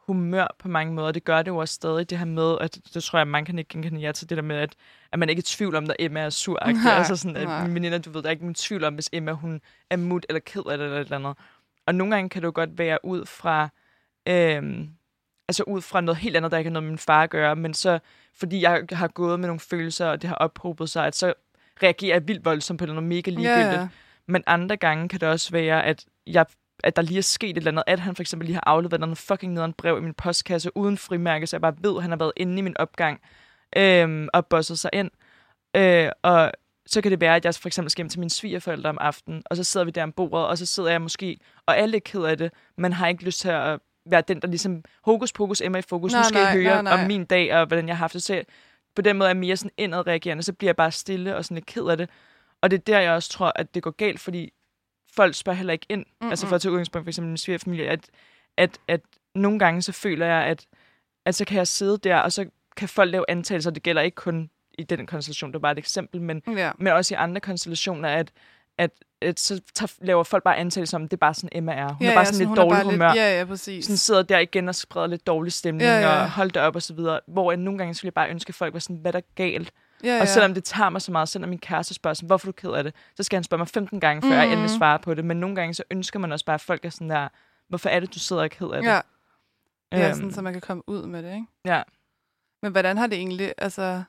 [0.07, 1.11] humør på mange måder.
[1.11, 3.59] Det gør det jo også stadig, det her med, at det tror jeg, man kan
[3.59, 4.75] ikke genkende jer til det der med, at,
[5.11, 6.59] at man ikke er i tvivl om, at Emma er sur.
[6.65, 7.61] Nej, altså sådan, at nej.
[7.61, 10.25] mine veninder, du ved, der er ikke nogen tvivl om, hvis Emma, hun er mut
[10.29, 11.35] eller ked af det eller et eller andet.
[11.87, 13.69] Og nogle gange kan det jo godt være ud fra,
[14.27, 14.89] øhm,
[15.47, 17.55] altså ud fra noget helt andet, der ikke har noget med min far at gøre,
[17.55, 17.99] men så,
[18.33, 21.33] fordi jeg har gået med nogle følelser, og det har ophobet sig, at så
[21.83, 23.73] reagerer jeg vildt voldsomt på noget mega ligegyldigt.
[23.73, 23.87] Ja, ja.
[24.27, 26.45] Men andre gange kan det også være, at, jeg,
[26.83, 28.99] at der lige er sket et eller andet, at han for eksempel lige har afleveret
[28.99, 32.11] noget fucking nederen brev i min postkasse uden frimærke, så jeg bare ved, at han
[32.11, 33.21] har været inde i min opgang
[33.77, 35.11] øhm, og bosset sig ind.
[35.75, 36.51] Øh, og
[36.85, 39.43] så kan det være, at jeg for eksempel skal hjem til mine svigerforældre om aftenen,
[39.45, 42.01] og så sidder vi der om bordet, og så sidder jeg måske, og alle er
[42.01, 45.61] ked af det, men har ikke lyst til at være den, der ligesom hokus pokus
[45.61, 46.11] Emma i fokus.
[46.11, 47.01] Nej, nu skal nej, jeg høre nej, nej.
[47.01, 48.23] om min dag, og hvordan jeg har haft det.
[48.23, 48.43] Så
[48.95, 51.55] på den måde er jeg mere sådan indadreagerende, så bliver jeg bare stille og sådan
[51.55, 52.09] lidt ked af det.
[52.61, 54.53] Og det er der, jeg også tror, at det går galt, fordi
[55.17, 55.99] folk spørger heller ikke ind.
[56.05, 56.29] Mm-hmm.
[56.29, 57.99] Altså for at tage udgangspunkt for eksempel min svigerfamilie, at,
[58.57, 59.01] at, at
[59.35, 60.65] nogle gange så føler jeg, at,
[61.25, 62.45] at så kan jeg sidde der, og så
[62.77, 63.71] kan folk lave antagelser.
[63.71, 66.71] Det gælder ikke kun i den konstellation, det var bare et eksempel, men, Ja.
[66.79, 68.31] men også i andre konstellationer, at,
[68.77, 68.91] at,
[69.21, 71.93] at så tager, laver folk bare antagelser om, det er bare sådan Emma er.
[71.93, 73.07] Hun ja, er bare ja, sådan så lidt er dårlig humør.
[73.07, 73.85] Lidt, ja, ja, præcis.
[73.85, 76.21] Sådan sidder der igen og spreder lidt dårlig stemning, Ja, ja.
[76.21, 77.19] og hold det op og så videre.
[77.27, 79.23] Hvor jeg nogle gange skulle jeg bare ønske, at folk var sådan, hvad der er
[79.35, 79.71] galt?
[80.03, 80.21] Ja, ja.
[80.21, 82.55] Og selvom det tager mig så meget, selvom min kæreste spørger sådan, hvorfor er du
[82.55, 84.33] ked af det, så skal han spørge mig 15 gange, før mm.
[84.35, 84.51] jeg Mhm.
[84.53, 85.25] endelig svarer på det.
[85.25, 87.27] Men nogle gange så ønsker man også bare, at folk er sådan der,
[87.69, 88.89] hvorfor er det, du sidder og ked af det?
[88.89, 89.01] Ja,
[89.91, 91.45] ja Øhm, sådan, så man kan komme ud med det, ikke?
[91.65, 91.83] ja.
[92.61, 94.03] Men hvordan har det egentlig, altså,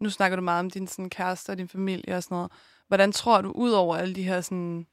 [0.00, 2.52] nu snakker du meget om din sådan, kæreste og din familie og sådan noget.
[2.88, 4.86] Hvordan tror du, ud over alle de her sådan,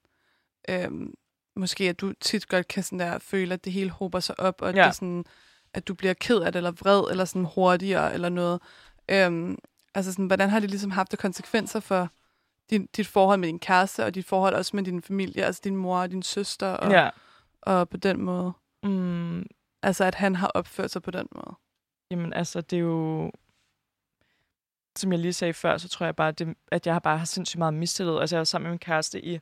[0.70, 1.14] øhm,
[1.56, 4.62] måske at du tit godt kan sådan der, føle, at det hele hober sig op,
[4.62, 4.86] og Ja.
[4.86, 5.26] det sådan,
[5.74, 8.62] at du bliver ked af det, eller vred, eller sådan hurtigere, eller noget.
[9.10, 9.58] Øhm,
[9.96, 12.10] altså sådan, hvordan har det ligesom haft af konsekvenser for
[12.70, 15.76] din, dit forhold med din kæreste, og dit forhold også med din familie, altså din
[15.76, 17.10] mor og din søster, og, ja.
[17.62, 18.54] og på den måde?
[18.84, 19.46] Mm,
[19.84, 21.56] Altså, at han har opført sig på den måde.
[22.12, 23.32] jamen altså, det er jo...
[24.96, 27.26] Som jeg lige sagde før, så tror jeg bare, det, at jeg har bare har
[27.26, 28.18] sindssygt meget mistillid.
[28.18, 29.40] Altså, jeg var sammen med min kæreste i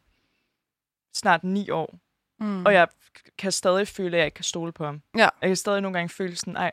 [1.14, 2.00] snart ni år,
[2.42, 2.66] Mm.
[2.66, 2.88] og jeg
[3.38, 5.02] kan stadig føle, at jeg ikke kan stole på ham.
[5.18, 5.30] Ja.
[5.42, 6.72] Jeg kan stadig nogle gange føle sådan, nej,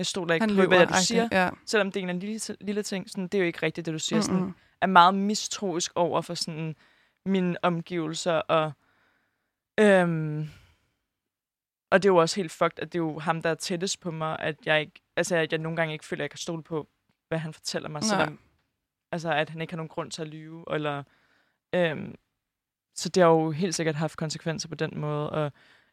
[0.00, 1.28] jeg stoler ikke han på, hvad du siger.
[1.32, 1.50] Ja.
[1.66, 3.98] Selvom det er en lille, lille ting, sådan, det er jo ikke rigtigt, det du
[3.98, 4.20] siger.
[4.20, 4.54] Sådan, Mm-mm.
[4.80, 6.76] er meget mistroisk over for sådan
[7.26, 8.72] mine omgivelser, og
[9.80, 10.48] øhm,
[11.90, 14.00] og det er jo også helt fucked, at det er jo ham, der er tættest
[14.00, 16.38] på mig, at jeg ikke, altså at jeg nogle gange ikke føler, at jeg kan
[16.38, 16.88] stole på,
[17.28, 18.08] hvad han fortæller mig, Nej.
[18.08, 18.38] selvom,
[19.12, 21.02] altså at han ikke har nogen grund til at lyve, eller
[21.74, 22.14] øhm,
[22.94, 25.52] så det har jo helt sikkert haft konsekvenser på den måde, og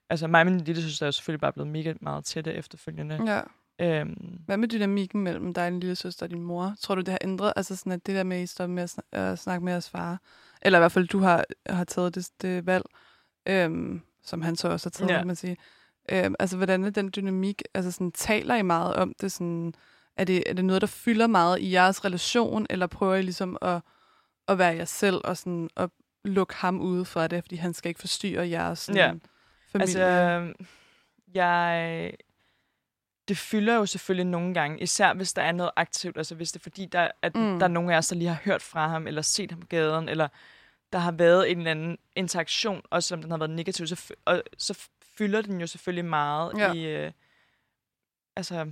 [0.09, 3.33] altså mig og min lille søster er jo selvfølgelig bare blevet mega meget tætte efterfølgende.
[3.33, 3.41] Ja.
[3.81, 6.75] Øhm, Hvad med dynamikken mellem dig din lille søster og din mor?
[6.81, 7.53] Tror du, det har ændret?
[7.55, 9.73] Altså sådan, at det der med, at I stopper med at, snak- at snakke med
[9.73, 10.21] jeres far,
[10.61, 12.85] eller i hvert fald, du har, har taget det, det valg,
[13.45, 15.13] øhm, som han så også har taget, Ja.
[15.13, 15.19] ja.
[15.19, 15.57] kan man sige.
[16.11, 17.61] Øhm, altså, hvordan er den dynamik?
[17.73, 19.31] Altså, sådan, taler I meget om det?
[19.31, 19.73] Sådan,
[20.17, 23.57] er, det er det noget, der fylder meget i jeres relation, eller prøver I ligesom
[23.61, 23.81] at,
[24.47, 25.89] at være jer selv og sådan, at
[26.25, 29.07] lukke ham ude fra det, fordi han skal ikke forstyrre jeres sådan, Ja.
[29.71, 29.81] familie?
[30.05, 30.53] Altså,
[31.33, 32.13] jeg...
[33.27, 36.17] Det fylder jo selvfølgelig nogle gange, især hvis der er noget aktivt.
[36.17, 37.59] Altså hvis det er fordi, der, at Mm.
[37.59, 39.67] der er nogen af os, der lige har hørt fra ham, eller set ham på
[39.67, 40.27] gaden, eller
[40.93, 44.43] der har været en eller anden interaktion, også selvom den har været negativ, så, og,
[44.57, 44.87] så
[45.17, 46.73] fylder den jo selvfølgelig meget Ja.
[46.73, 47.11] i, øh,
[48.35, 48.71] altså,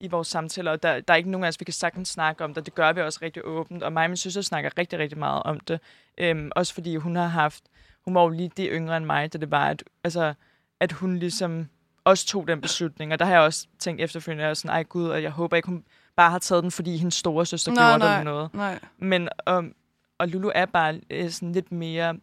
[0.00, 0.70] i vores samtaler.
[0.70, 2.66] Og der, der er ikke nogen af os, vi kan sagtens snakke om det.
[2.66, 3.82] Det gør vi også rigtig åbent.
[3.82, 5.80] Og mig og min søster snakker rigtig, rigtig meget om det.
[6.18, 7.64] Øhm, også fordi hun har haft,
[8.04, 10.34] hun var jo lige det yngre end mig, da det var, at, altså,
[10.80, 11.68] at hun ligesom
[12.06, 13.12] også tog den beslutning.
[13.12, 15.30] Og der har jeg også tænkt efterfølgende, at jeg er sådan, ej gud, og jeg
[15.30, 15.84] håber ikke, hun
[16.16, 18.24] bare har taget den, fordi hendes store søster Nej, gjorde nej.
[18.24, 18.54] noget.
[18.54, 18.78] Nej.
[18.98, 19.74] Men, um,
[20.18, 22.16] og Lulu er bare øh, sådan lidt mere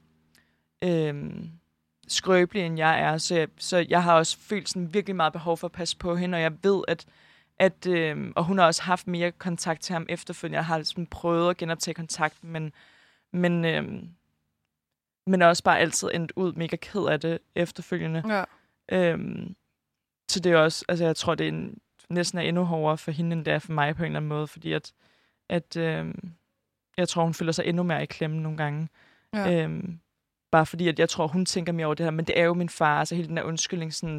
[0.84, 1.50] øhm,
[2.08, 3.18] skrøbelig, end jeg er.
[3.18, 6.16] Så jeg, så jeg har også følt sådan virkelig meget behov for at passe på
[6.16, 7.06] hende, og jeg ved, at
[7.60, 10.58] at, øhm, og hun har også haft mere kontakt til ham efterfølgende.
[10.58, 12.74] Jeg har sådan prøvet at genoptage kontakten, men,
[13.34, 14.10] men, øhm,
[15.28, 18.24] men også bare altid endt ud mega ked af det efterfølgende.
[18.28, 18.44] Ja.
[18.92, 19.56] Øhm,
[20.30, 21.78] så det er også, altså jeg tror, det er en,
[22.10, 24.30] næsten er endnu hårdere for hende, end det er for mig på en eller anden
[24.30, 24.94] måde, fordi at,
[25.50, 26.32] at øhm,
[26.98, 28.90] jeg tror, hun føler sig endnu mere i klemme nogle gange.
[29.34, 29.64] Ja.
[29.64, 30.00] Øhm,
[30.52, 32.54] bare fordi, at jeg tror, hun tænker mere over det her, men det er jo
[32.54, 34.16] min far, altså hele den her undskyldning, sådan,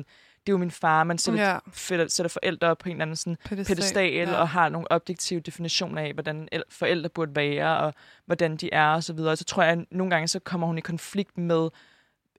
[0.47, 1.53] det er jo min far, man sætter, Ja.
[1.91, 2.09] ja.
[2.09, 3.77] sætter, forældre op på en eller anden sådan, Pedestal.
[3.77, 4.37] pedestal Ja.
[4.37, 7.95] og har nogle objektive definitioner af, hvordan forældre burde være, og
[8.27, 9.37] hvordan de er, og så videre.
[9.37, 11.69] Så tror jeg, at nogle gange så kommer hun i konflikt med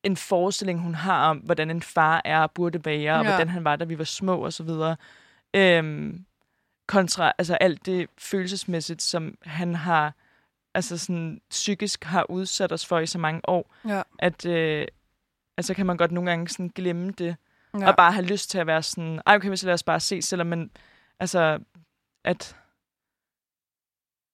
[0.06, 3.30] en forestilling, hun har om, hvordan en far er og burde være, og Ja.
[3.32, 4.96] hvordan han var, da vi var små, og så videre.
[5.54, 6.26] Øhm,
[6.88, 10.14] kontra altså alt det følelsesmæssigt, som han har
[10.74, 14.02] altså sådan psykisk har udsat os for i så mange år, Ja.
[14.20, 14.88] at øh,
[15.58, 17.36] altså kan man godt nogle gange sådan glemme det,
[17.80, 17.88] ja.
[17.90, 20.22] og bare have lyst til at være sådan, ej okay, så lad os bare se,
[20.22, 20.72] selvom man,
[21.20, 21.60] altså,
[22.24, 22.56] at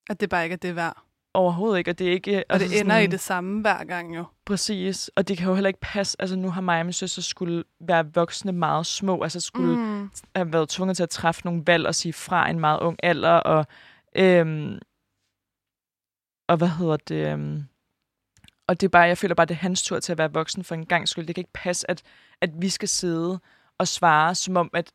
[0.10, 1.04] At det bare ikke er det værd.
[1.34, 2.44] Overhovedet ikke, og det er ikke...
[2.50, 4.26] Og altså det ender sådan, i det samme hver gang jo.
[4.46, 7.22] Præcis, og det kan jo heller ikke passe, altså nu har mig og min søster
[7.22, 10.10] skulle være voksne meget små, altså skulle mm.
[10.36, 13.30] Have været tvunget til at træffe nogle valg og sige fra en meget ung alder,
[13.30, 13.66] og,
[14.16, 14.80] øhm,
[16.48, 17.64] og hvad hedder det, øhm,
[18.68, 20.64] og det er bare, jeg føler bare, det er hans tur til at være voksen
[20.64, 21.28] for en gang skyld.
[21.28, 22.02] Det kan ikke passe, at,
[22.42, 23.40] at vi skal sidde
[23.78, 24.92] og svare, som om, at,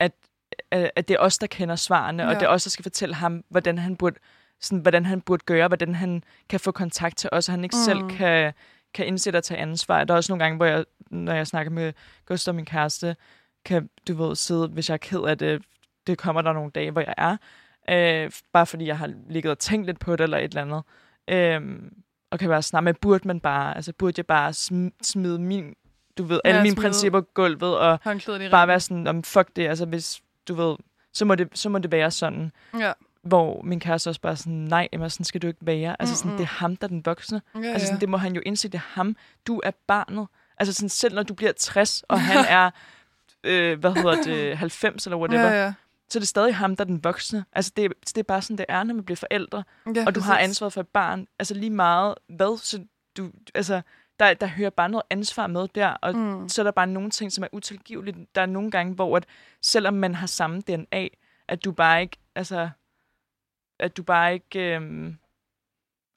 [0.00, 0.12] at,
[0.70, 2.28] at det er os, der kender svarene, ja.
[2.28, 4.18] og det er os, der skal fortælle ham, hvordan han burde,
[4.60, 7.76] sådan, hvordan han burde gøre, hvordan han kan få kontakt til os, og han ikke
[7.76, 7.84] mm.
[7.84, 8.52] selv kan,
[8.94, 10.04] kan indsætte og tage ansvar.
[10.04, 11.92] Der er også nogle gange, hvor jeg, når jeg snakker med
[12.26, 13.16] Gustav, min kæreste,
[13.64, 15.62] kan, du ved, sidde, hvis jeg er ked af det,
[16.06, 17.36] det kommer der nogle dage, hvor jeg er,
[17.90, 20.82] øh, bare fordi jeg har ligget og tænkt lidt på det, eller et eller andet.
[21.28, 21.80] Øh,
[22.30, 25.74] og kan være sådan, men burde man bare, altså burde jeg bare sm- smide min
[26.18, 28.00] du ved, Ja, alle mine principper på gulvet, og
[28.50, 28.68] bare ringen.
[28.68, 30.76] være sådan, om fuck det, altså hvis, du ved,
[31.12, 32.52] så må det, så må det være sådan.
[32.78, 32.92] Ja.
[33.28, 35.96] Hvor min kæreste også bare sådan, nej, Emma, sådan skal du ikke være.
[35.98, 37.42] Altså sådan, det er ham, der er den voksne.
[37.54, 39.16] Ja, Altså sådan, det må han jo indse, det er ham.
[39.46, 40.26] Du er barnet.
[40.58, 42.70] Altså sådan, selv når du bliver 60, og han er,
[43.44, 45.72] øh, hvad hedder det, 90 eller whatever, Ja, ja.
[46.08, 47.44] så er det stadig ham, der er den voksne.
[47.52, 49.64] Altså det, det er bare sådan, det er, når man bliver forældre.
[49.94, 50.48] ja og du har præcis.
[50.48, 51.26] ansvaret for et barn.
[51.38, 52.84] Altså lige meget hvad, så
[53.16, 53.80] du, altså,
[54.20, 56.48] der, der hører bare noget ansvar med der, og Mm.
[56.48, 58.16] så er der bare nogle ting, som er utilgiveligt.
[58.34, 59.24] Der er nogle gange, hvor at,
[59.62, 61.08] selvom man har samme DNA,
[61.48, 62.68] at du bare ikke, altså,
[63.78, 65.16] at du bare ikke, øhm,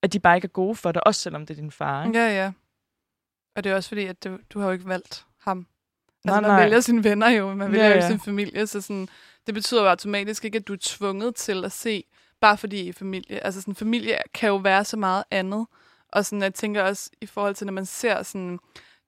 [0.03, 2.05] at de bare ikke er gode for dig, også selvom det er din far.
[2.05, 2.19] Ikke?
[2.19, 2.51] Ja, ja.
[3.55, 5.57] Og det er også fordi, at du, du har jo ikke valgt ham.
[6.25, 6.63] Nej, Altså, man nej.
[6.63, 9.07] vælger sine venner jo, man vælger Ja, ja, jo sin familie, så sådan,
[9.45, 12.03] det betyder jo automatisk ikke, at du er tvunget til at se,
[12.41, 13.43] bare fordi I er familie.
[13.43, 15.67] Altså sådan, familie kan jo være så meget andet.
[16.09, 18.59] Og sådan, jeg tænker også i forhold til, når man ser sådan,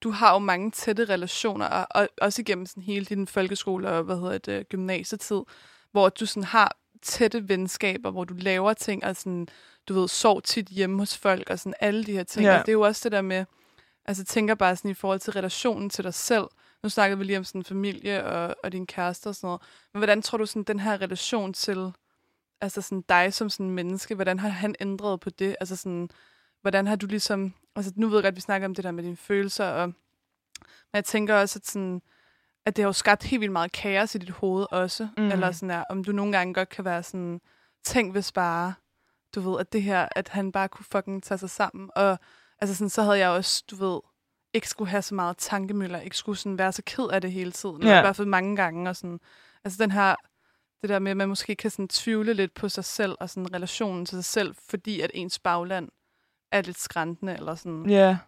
[0.02, 4.02] du har jo mange tætte relationer, og, og også igennem sådan hele din folkeskole og,
[4.02, 5.40] hvad hedder det, gymnasietid,
[5.92, 9.48] hvor du sådan har tætte venskaber, hvor du laver ting, og sådan,
[9.88, 12.44] du ved, sov tit hjemme hos folk, og sådan alle de her ting.
[12.44, 12.58] Ja.
[12.58, 13.44] Og det er jo også det der med,
[14.04, 16.44] altså tænker bare sådan i forhold til relationen til dig selv.
[16.82, 19.62] Nu snakkede vi lige om sådan familie og, og din kæreste og sådan noget.
[19.92, 21.92] Men hvordan tror du sådan, den her relation til
[22.60, 25.56] altså sådan dig som sådan menneske, hvordan har han ændret på det?
[25.60, 26.10] Altså sådan,
[26.60, 28.90] hvordan har du ligesom, altså nu ved jeg godt, at vi snakker om det der
[28.90, 32.02] med dine følelser, og, men jeg tænker også, at sådan,
[32.66, 35.08] at det har jo skabt helt vildt meget kaos i dit hoved også.
[35.16, 35.30] Mm.
[35.30, 37.40] Eller sådan er, om du nogle gange godt kan være sådan,
[37.84, 38.74] tænk hvis bare,
[39.34, 41.90] du ved, at det her, at han bare kunne fucking tage sig sammen.
[41.96, 42.18] Og
[42.60, 44.00] altså sådan, så havde jeg også, du ved,
[44.54, 47.52] ikke skulle have så meget tankemøller, ikke skulle sådan være så ked af det hele
[47.52, 47.82] tiden.
[47.82, 47.98] Ja.
[47.98, 48.90] I hvert fald mange gange.
[48.90, 49.20] Og sådan,
[49.64, 50.14] altså den her,
[50.82, 53.54] det der med, at man måske kan sådan tvivle lidt på sig selv, og sådan
[53.54, 55.88] relationen til sig selv, fordi at ens bagland
[56.52, 57.90] er lidt skræntende, eller sådan.
[57.90, 58.18] Ja,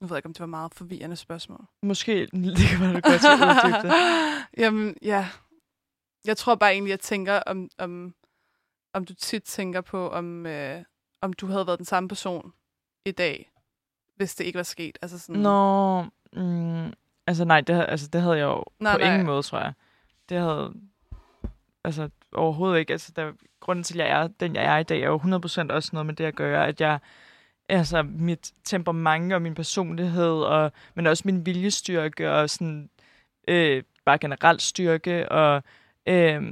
[0.00, 1.64] Nu ved jeg ikke, om det var meget forvirrende spørgsmål.
[1.82, 2.26] måske.
[2.26, 3.92] Det kan være, godt til at det.
[4.62, 5.28] Jamen, ja.
[6.24, 8.14] Jeg tror bare egentlig, jeg tænker, om, om,
[8.92, 10.82] om du tit tænker på, om, øh,
[11.20, 12.52] om du havde været den samme person
[13.04, 13.50] i dag,
[14.16, 14.98] hvis det ikke var sket.
[15.02, 16.02] Altså sådan, Nå,
[16.32, 16.92] mm,
[17.26, 19.12] altså nej, det, altså, det havde jeg jo Nej, på nej.
[19.12, 19.72] ingen måde, tror jeg.
[20.28, 20.74] Det havde,
[21.84, 22.92] altså overhovedet ikke.
[22.92, 25.72] Altså, der, grunden til, at jeg er den, jeg er i dag, er jo 100%
[25.72, 26.98] også noget med det at gøre, at jeg,
[27.68, 32.90] altså mit temperament og min personlighed, og, men også min viljestyrke og sådan,
[33.48, 35.62] øh, bare generelt styrke, og
[36.08, 36.42] øh,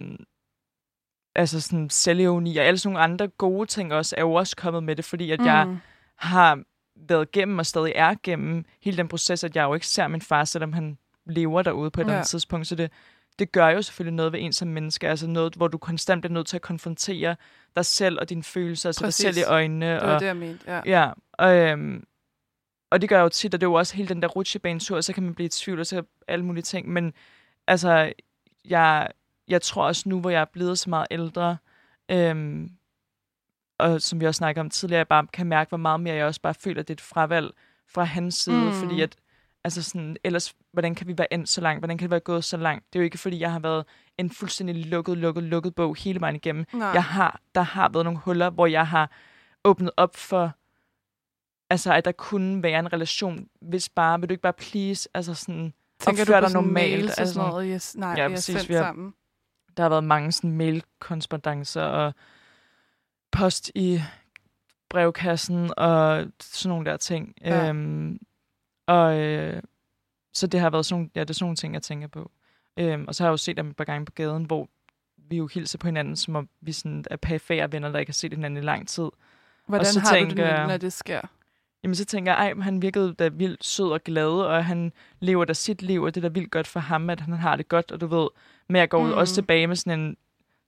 [1.34, 4.82] altså sådan selvevni og alle sådan nogle andre gode ting også, er jo også kommet
[4.82, 5.46] med det, fordi at mm.
[5.46, 5.76] jeg
[6.16, 6.62] har
[7.08, 10.20] været gennem og stadig er gennem hele den proces, at jeg jo ikke ser min
[10.22, 12.06] far, selvom han lever derude på et Ja.
[12.08, 12.66] eller andet tidspunkt.
[12.66, 12.90] Så det,
[13.38, 15.08] det gør jo selvfølgelig noget ved en som menneske.
[15.08, 17.36] Altså noget, hvor du konstant bliver nødt til at konfrontere
[17.76, 19.22] dig selv og dine følelser, altså dig Præcis.
[19.24, 19.94] selv i øjnene.
[19.94, 20.64] Det var og, det, jeg mente.
[20.72, 20.80] Ja.
[20.86, 22.04] Ja, og, øhm,
[22.90, 25.12] og det gør jo tit, og det er jo også hele den der rutsjebanetur, så
[25.12, 26.88] kan man blive i tvivl, og så alle mulige ting.
[26.88, 27.12] Men
[27.66, 28.12] altså,
[28.64, 29.08] jeg,
[29.48, 31.56] jeg tror også nu, hvor jeg er blevet så meget ældre,
[32.10, 32.70] øhm,
[33.78, 36.26] og som vi også snakkede om tidligere, jeg bare kan mærke, hvor meget mere jeg
[36.26, 37.50] også bare føler, at det er et fravalg
[37.88, 38.72] fra hans side, mm.
[38.72, 39.16] fordi at,
[39.64, 41.80] altså sådan, ellers, hvordan kan vi være endt så langt?
[41.80, 42.92] Hvordan kan det være gået så langt?
[42.92, 43.84] Det er jo ikke, fordi jeg har været
[44.18, 46.64] en fuldstændig lukket, lukket, lukket bog hele vejen igennem.
[46.72, 46.88] Nej.
[46.88, 49.10] Jeg har, der har været nogle huller, hvor jeg har
[49.64, 50.52] åbnet op for,
[51.70, 55.34] altså at der kunne være en relation, hvis bare, vil du ikke bare please, altså
[55.34, 57.34] sådan, Tænker du på dig normalt, mails altså.
[57.34, 57.70] sådan noget?
[57.74, 59.14] Yes, nej, Ja, jeg præcis, sendt vi har- sammen.
[59.76, 62.14] der har været mange sådan mailkorrespondancer og
[63.32, 64.00] post i
[64.90, 67.34] brevkassen og sådan nogle der ting.
[67.40, 67.68] Ja.
[67.68, 68.18] Øhm,
[68.86, 69.62] og øh,
[70.32, 72.30] så det har været sådan, ja, det er sådan nogle ting, jeg tænker på.
[72.76, 74.68] Øhm, og så har jeg jo set dem et par gange på gaden, hvor
[75.16, 78.14] vi jo hilser på hinanden, som om vi sådan er perifære venner, der ikke har
[78.14, 79.08] set hinanden i lang tid.
[79.66, 81.20] Hvordan så har du det, tænker jeg- med, når det sker?
[81.82, 85.44] Jamen så tænker jeg, ej, han virkede da vildt sød og glad, og han lever
[85.44, 87.68] da sit liv, og det er da vildt godt for ham, at han har det
[87.68, 88.28] godt, og du ved,
[88.68, 89.16] men jeg går ud Mm.
[89.18, 90.16] også tilbage med sådan en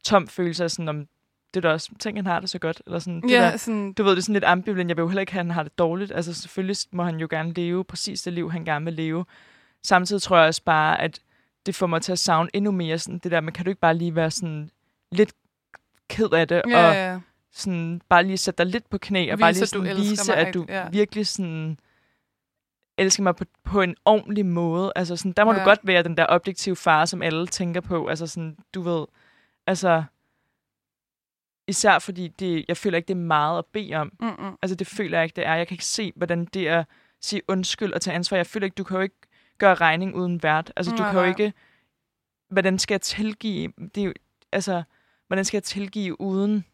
[0.04, 1.08] tom følelse af sådan, om
[1.54, 3.56] det er da også, tænk, han har det så godt, eller sådan, det Ja, der,
[3.56, 5.46] sådan, du ved, det er sådan lidt ambivalent, jeg vil jo heller ikke have, at
[5.46, 8.64] han har det dårligt, altså selvfølgelig må han jo gerne leve præcis det liv, han
[8.64, 9.24] gerne vil leve.
[9.84, 11.20] Samtidig tror jeg også bare, at
[11.66, 13.80] det får mig til at savne endnu mere sådan det der, men kan du ikke
[13.80, 14.70] bare lige være sådan
[15.12, 15.32] lidt
[16.08, 17.20] ked af det, ja, og ja.
[17.52, 20.38] sådan bare lige sætte dig lidt på knæ, og Vise, bare lige sådan vise, mig,
[20.38, 20.88] at du ja.
[20.88, 21.78] virkelig sådan
[22.98, 24.92] elsker mig på, på en ordentlig måde.
[24.96, 25.52] Altså sådan, der må.
[25.52, 25.58] Ja.
[25.58, 28.06] du godt være den der objektive far, som alle tænker på.
[28.06, 29.06] Altså sådan, du ved,
[29.66, 30.04] altså
[31.68, 34.12] især fordi det, jeg føler ikke, det er meget at bede om.
[34.20, 34.56] Mm-mm.
[34.62, 35.54] Altså det føler jeg ikke, det er.
[35.54, 36.86] Jeg kan ikke se, hvordan det er at
[37.20, 38.36] sige undskyld og tage ansvar.
[38.36, 39.16] Jeg føler ikke, du kan jo ikke
[39.58, 40.72] gøre regning uden vært.
[40.76, 41.52] Altså du Nej, kan jo ikke,
[42.48, 43.72] hvordan skal jeg tilgive?
[43.94, 44.12] Det er jo,
[44.52, 44.82] altså,
[45.26, 46.64] hvordan skal jeg tilgive uden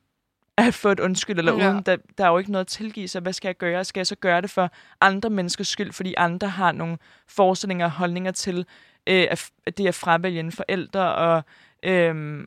[0.56, 1.70] at få et undskyld, eller Ja.
[1.70, 3.22] uden, der, der er jo ikke noget at tilgive sig.
[3.22, 3.84] Hvad skal jeg gøre?
[3.84, 4.70] Skal jeg så gøre det for
[5.00, 6.98] andre menneskers skyld, fordi andre har nogle
[7.28, 8.58] forestillinger og holdninger til,
[9.06, 11.42] øh, at, det er at fravælge en forælder, og
[11.82, 12.44] øh,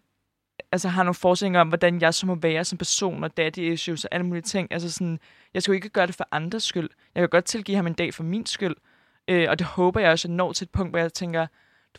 [0.72, 4.06] altså har nogle forestillinger om, hvordan jeg så må være som person, og daddy issues
[4.06, 4.68] og alle mulige ting.
[4.72, 5.20] Altså sådan,
[5.54, 6.90] jeg skal jo ikke gøre det for andres skyld.
[7.16, 8.76] Jeg kan godt tilgive ham en dag for min skyld,
[9.28, 11.48] øh, og det håber jeg også, at jeg når til et punkt, hvor jeg tænker,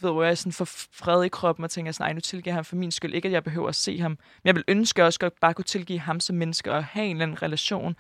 [0.01, 2.55] du ved, hvor jeg sådan får fred i kroppen og tænker sådan, nej, nu tilgiver
[2.55, 3.15] ham for min skyld.
[3.15, 4.11] Ikke, at jeg behøver at se ham.
[4.11, 7.17] Men jeg vil ønske også godt bare kunne tilgive ham som menneske og have en
[7.17, 7.97] eller anden relation.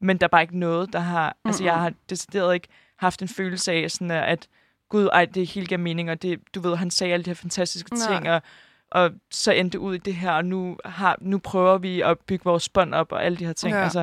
[0.00, 1.28] Men der er bare ikke noget, der har...
[1.28, 1.48] Mm-hmm.
[1.48, 4.48] Altså, jeg har decideret ikke haft en følelse af, sådan, at
[4.88, 7.34] gud, ej, det helt giver mening, og det, du ved, han sagde alle de her
[7.34, 8.06] fantastiske Nej.
[8.12, 8.42] ting, og,
[8.90, 12.44] og så endte ud i det her, og nu, har, nu prøver vi at bygge
[12.44, 13.74] vores bånd op, og alle de her ting.
[13.74, 13.82] Ja.
[13.82, 14.00] Altså,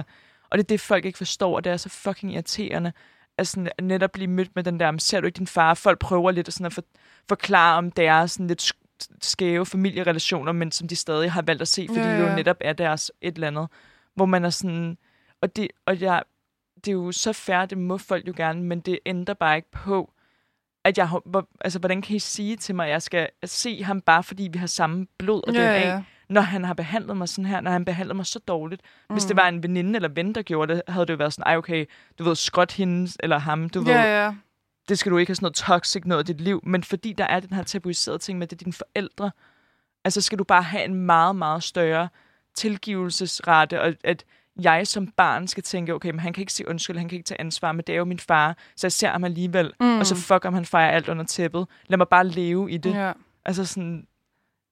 [0.50, 2.94] og det er det, folk ikke forstår, og det er så fucking irriterende,
[3.38, 5.74] at sådan, netop blive mødt med den der, "Men ser du ikke din far?
[5.74, 6.84] Folk prøver lidt at, sådan at for,
[7.30, 11.68] forklare om deres sådan lidt sk- skæve familierelationer, men som de stadig har valgt at
[11.68, 13.68] se, fordi Ja, ja, det jo netop er deres et eller andet.
[14.16, 14.98] Hvor man er sådan...
[15.42, 16.24] Og det, og jeg,
[16.76, 19.72] det er jo så fair, det må folk jo gerne, men det ændrer bare ikke
[19.72, 20.12] på,
[20.88, 24.02] at jeg, hvor, altså, hvordan kan I sige til mig, at jeg skal se ham
[24.02, 26.04] bare, fordi vi har samme blod og Ja, DNA, ja.
[26.30, 28.82] når han har behandlet mig sådan her, når han behandler mig så dårligt.
[29.10, 29.28] Hvis Mm.
[29.28, 31.58] det var en veninde eller ven, der gjorde det, havde det jo været sådan, ej
[31.58, 31.86] okay,
[32.20, 34.34] du ved, skråt hende eller ham, du ved, Ja, ja.
[34.90, 37.24] det skal du ikke have sådan noget toxic noget i dit liv, men fordi der
[37.26, 39.32] er den her tabuiserede ting med, det er dine forældre,
[40.06, 42.10] altså skal du bare have en meget, meget større
[42.56, 44.26] tilgivelsesrate, og at
[44.62, 47.28] jeg som barn skal tænke, okay, men han kan ikke sige undskyld, han kan ikke
[47.28, 50.00] tage ansvar, men det er jo min far, så jeg ser ham alligevel, mm.
[50.00, 51.68] og så fuck om han fejrer alt under tæppet.
[51.88, 52.94] Lad mig bare leve i det.
[52.94, 53.14] Ja.
[53.46, 54.08] Altså sådan,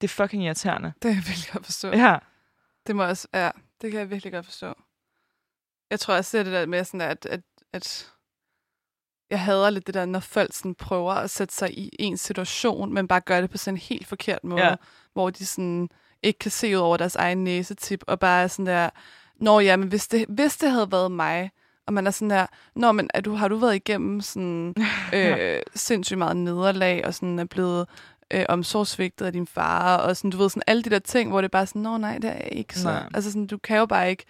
[0.02, 0.94] det er fucking irriterende.
[1.02, 1.90] Det kan jeg virkelig godt forstå.
[1.90, 2.18] Ja.
[2.88, 3.50] Det må også, ja,
[3.82, 4.74] det kan jeg virkelig godt forstå.
[5.90, 7.42] Jeg tror også, det er det der med sådan, at, at,
[7.74, 8.12] at
[9.30, 12.94] jeg hader lidt det der, når folk sådan prøver at sætte sig i en situation,
[12.94, 14.76] men bare gør det på sådan en helt forkert måde, Ja.
[15.14, 15.90] hvor de sådan
[16.24, 18.90] ikke kan se ud over deres egen næsetip, og bare sådan der,
[19.40, 21.52] Nå ja, men hvis det, hvis det havde været mig,
[21.88, 22.46] og man er sådan der,
[22.76, 24.76] Nå, men er du, har du været igennem sådan
[25.14, 27.88] øh, sindssygt meget nederlag, og sådan er blevet
[28.32, 31.42] øh, omsorgsvigtet af din far, og sådan, du ved, sådan alle de der ting, hvor
[31.42, 32.88] det er bare sådan, nå nej, det er ikke så.
[32.90, 33.10] Nej.
[33.14, 34.24] Altså sådan, du kan jo bare ikke,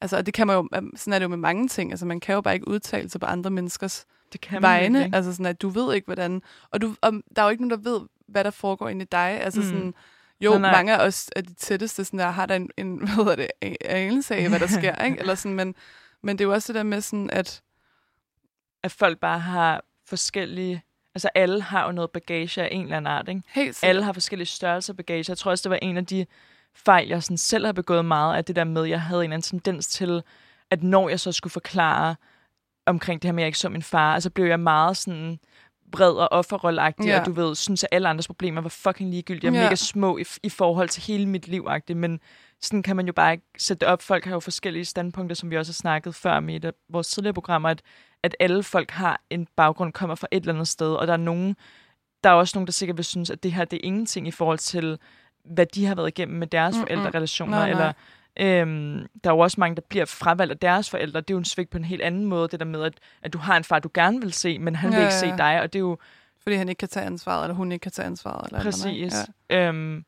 [0.00, 2.20] altså og det kan man jo, sådan er det jo med mange ting, altså man
[2.20, 5.16] kan jo bare ikke udtale sig på andre menneskers Det kan man vegne, ikke.
[5.16, 7.84] altså sådan, at du ved ikke, hvordan, og, du, og der er jo ikke nogen,
[7.84, 9.66] der ved, hvad der foregår inde i dig, altså Mm.
[9.66, 9.94] sådan,
[10.40, 10.72] jo, Nej, nej.
[10.72, 13.48] mange af os er de tætteste, sådan der, har der en, en hvad hedder det,
[13.60, 15.20] en anelse af, hvad der sker, ikke?
[15.20, 15.74] Eller sådan, men,
[16.22, 17.62] men det er jo også det der med sådan, at
[18.82, 20.82] At folk bare har forskellige...
[21.14, 23.42] Altså alle har jo noget bagage af en eller anden art, ikke?
[23.48, 25.24] helt sikkert, alle har forskellige størrelser bagage.
[25.28, 26.26] Jeg tror også, det var en af de
[26.74, 29.24] fejl, jeg sådan selv har begået meget, af det der med, at jeg havde en
[29.24, 30.22] eller anden tendens til,
[30.70, 32.16] at når jeg så skulle forklare
[32.86, 35.38] omkring det her med, at jeg ikke så min far, altså blev jeg meget sådan
[35.92, 37.20] bred og offerrollagtig, Ja.
[37.20, 39.62] og du ved, synes at alle andres problemer var fucking ligegyldige, og Ja.
[39.62, 42.20] mega små i, i forhold til hele mit liv men
[42.60, 44.02] sådan kan man jo bare ikke sætte det op.
[44.02, 47.34] Folk har jo forskellige standpunkter, som vi også har snakket før i et vores tidligere
[47.34, 47.82] programmer, at,
[48.22, 51.16] at alle folk har en baggrund, kommer fra et eller andet sted, og der er
[51.16, 51.56] nogen,
[52.24, 54.30] der er også nogen, der sikkert vil synes, at det her det er ingenting i
[54.30, 54.98] forhold til,
[55.44, 56.86] hvad de har været igennem med deres Mm-mm.
[56.86, 57.70] forældrerelationer, Nej, nej.
[57.70, 57.92] eller
[58.40, 61.20] øhm, der er jo også mange, der bliver fravalgt af deres forældre.
[61.20, 63.32] Det er jo en svigt på en helt anden måde, det der med, at, at
[63.32, 65.36] du har en far, du gerne vil se, men han vil Ja, ikke se ja.
[65.36, 65.98] dig, og det er jo
[66.42, 68.46] fordi han ikke kan tage ansvaret, eller hun ikke kan tage ansvaret.
[68.46, 68.86] Eller eller præcis.
[68.86, 69.16] ikke?
[69.50, 69.68] Ja.
[69.68, 70.04] Øhm,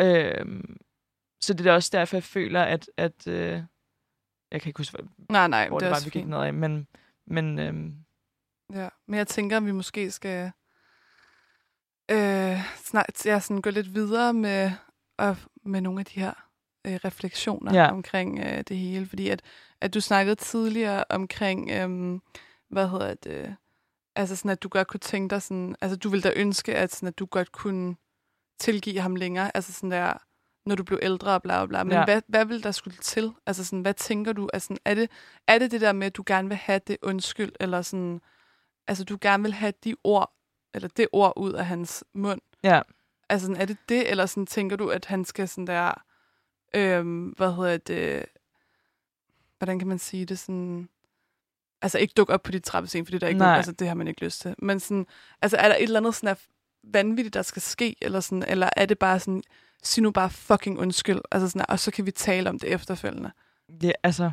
[0.00, 0.76] øhm,
[1.40, 3.62] så det er også derfor, jeg føler, at, at øh,
[4.52, 6.54] jeg kan ikke huske, hvor Nej, nej, hvor det det, var, vi gik ned af,
[6.54, 6.86] men,
[7.26, 7.94] men øhm,
[8.72, 10.52] Ja, men jeg tænker, at vi måske skal
[12.10, 14.70] øh, snart, ja, sådan gå lidt videre med,
[15.18, 16.32] og, med nogle af de her
[16.86, 17.90] øh, refleksioner Ja.
[17.90, 19.06] omkring øh, det hele.
[19.06, 19.42] Fordi at,
[19.80, 22.20] at du snakkede tidligere omkring, øh,
[22.70, 23.56] hvad hedder det,
[24.16, 26.92] altså sådan, at du godt kunne tænke dig sådan, altså du ville da ønske, at,
[26.94, 27.96] sådan, at du godt kunne
[28.60, 30.12] tilgive ham længere, altså sådan der,
[30.66, 31.84] når du blev ældre og bla bla bla.
[31.84, 32.04] Men Ja.
[32.04, 33.32] hvad, hvad vil der skulle til?
[33.46, 34.48] Altså sådan, hvad tænker du?
[34.52, 35.10] Altså, er, det,
[35.48, 38.20] er det det der med, at du gerne vil have det undskyld, eller sådan,
[38.88, 40.32] altså du gerne vil have de ord,
[40.74, 42.40] eller det ord ud af hans mund?
[42.64, 42.80] ja,
[43.28, 46.02] Altså sådan, er det det, eller sådan tænker du, at han skal sådan der,
[46.74, 48.24] øhm, hvad hedder det,
[49.58, 50.88] hvordan kan man sige det sådan,
[51.82, 53.94] altså ikke dukke op på dit trappescene, fordi der er ikke nogen, altså det har
[53.94, 54.54] man ikke lyst til.
[54.58, 55.06] Men sådan,
[55.42, 56.36] altså er der et eller andet sådan af
[56.92, 59.42] vanvittigt, der skal ske, eller sådan, eller er det bare sådan,
[59.82, 63.30] sig nu bare fucking undskyld, altså sådan, og så kan vi tale om det efterfølgende.
[63.80, 64.24] det, altså,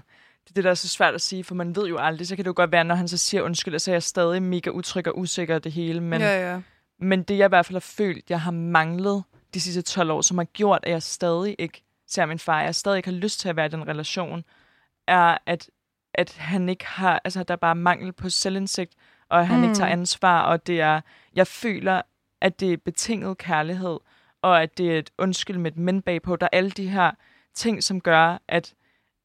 [0.44, 2.36] det er det, der er så svært at sige, for man ved jo aldrig, så
[2.36, 4.70] kan det jo godt være, når han så siger undskyld, så er jeg stadig mega
[4.70, 6.62] utryg og usikker det hele, men, ja, ja.
[7.00, 9.24] men det jeg i hvert fald har følt, jeg har manglet
[9.54, 12.76] de sidste 12 år, som har gjort, at jeg stadig ikke ser min far, jeg
[12.76, 14.44] stadig ikke har lyst til at være i den relation,
[15.08, 15.70] er, at,
[16.14, 18.94] at han ikke har, altså der er bare mangel på selvindsigt,
[19.30, 19.64] og at han mm.
[19.64, 21.02] ikke tager ansvar, og det er,
[21.36, 22.02] jeg føler,
[22.42, 24.00] at det er betinget kærlighed,
[24.42, 26.36] og at det er et undskyld med et men bagpå.
[26.36, 27.12] Der er alle de her
[27.54, 28.74] ting, som gør, at,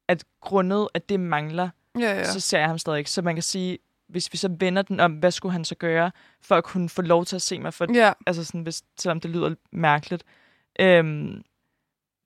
[0.07, 1.69] at grundet, at det mangler,
[1.99, 2.17] Ja, ja.
[2.17, 2.23] ja.
[2.23, 3.11] så ser jeg ham stadig ikke.
[3.11, 3.77] Så man kan sige,
[4.07, 6.11] hvis vi så vender den om, hvad skulle han så gøre,
[6.41, 8.13] for at kunne få lov til at se mig, for, ja.
[8.25, 10.23] altså sådan, hvis, selvom det lyder mærkeligt,
[10.79, 11.43] øhm,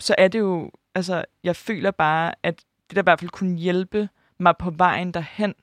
[0.02, 3.57] så er det jo, altså, jeg føler bare, at det, der i hvert fald kunne
[3.57, 4.10] hjælpe
[4.40, 5.53] mig på vejen derhen,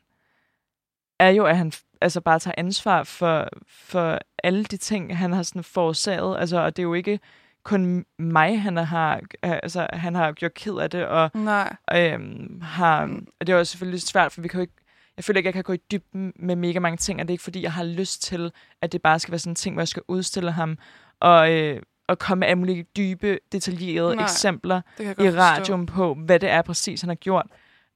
[1.19, 5.43] er jo, at han altså bare tager ansvar for, for alle de ting, han har
[5.43, 6.39] sådan forårsaget.
[6.39, 7.20] Altså, og det er jo ikke
[7.62, 11.77] kun mig, han har, altså, han har gjort ked af det, og Nej.
[11.94, 13.02] øhm, har,
[13.40, 14.74] og det er jo selvfølgelig svært, for vi kan jo ikke,
[15.16, 17.35] jeg føler ikke, jeg kan gå i dybden med mega mange ting, og det er
[17.35, 18.52] ikke fordi, jeg har lyst til,
[18.82, 20.78] at det bare skal være sådan en ting, hvor jeg skal udstille ham,
[21.20, 25.39] og, øh, og komme med alle mulige dybe, detaljerede Nej, eksempler i godt forstå.
[25.40, 27.47] radioen på, hvad det er præcis, han har gjort.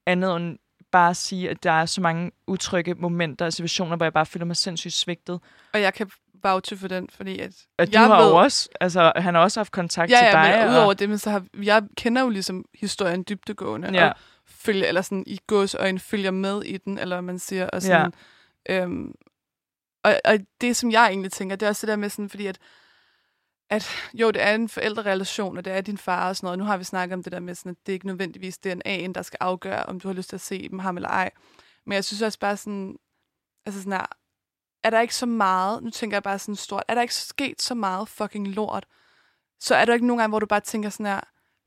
[0.06, 0.58] Andet end
[0.92, 4.26] bare at sige, at der er så mange utrygge momenter og situationer, hvor jeg bare
[4.26, 5.40] føler mig sindssygt svigtet.
[5.74, 6.10] Og jeg kan
[6.42, 9.42] vouche for den, fordi at Og du jeg har ved, jo også, altså han har
[9.42, 10.58] også haft kontakt ja, til ja, dig.
[10.58, 14.08] men og- udover det, men så har, jeg kender jo ligesom historien dybtegående, Ja.
[14.08, 14.14] og
[14.46, 18.12] følger, eller sådan i gåsøjne følger med i den, eller man siger, og sådan,
[18.68, 18.82] ja.
[18.82, 19.14] øhm,
[20.04, 22.46] og, og det, som jeg egentlig tænker, det er også det der med sådan, fordi
[22.46, 22.58] at,
[23.72, 26.58] at jo, det er en forældrerelation, og det er din far og sådan noget.
[26.58, 29.12] Nu har vi snakket om det der med, sådan, at det er ikke nødvendigvis DNA'en,
[29.12, 31.30] der skal afgøre, om du har lyst til at se dem, ham eller ej.
[31.86, 32.96] Men jeg synes også bare sådan,
[33.66, 34.06] altså sådan her,
[34.84, 37.62] er der ikke så meget, nu tænker jeg bare sådan stort, er der ikke sket
[37.62, 38.86] så meget fucking lort,
[39.60, 41.20] så er der ikke nogen gange, hvor du bare tænker sådan her,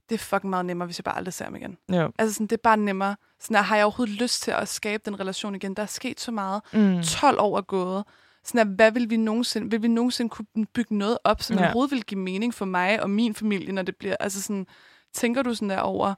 [0.09, 1.77] det er fucking meget nemmere, hvis jeg bare aldrig ser ham igen.
[1.89, 2.11] Jo.
[2.19, 3.15] Altså sådan, det er bare nemmere.
[3.39, 5.73] Sådan her, har jeg overhovedet lyst til at skabe den relation igen?
[5.73, 6.61] Der er sket så meget.
[6.73, 7.03] Mm.
[7.03, 8.03] 12 år er gået.
[8.45, 11.63] Sådan her, hvad vil vi nogensinde, vil vi nogensinde kunne bygge noget op, som ja.
[11.63, 14.67] overhovedet vil give mening for mig og min familie, når det bliver, altså sådan,
[15.13, 16.15] tænker du sådan der over,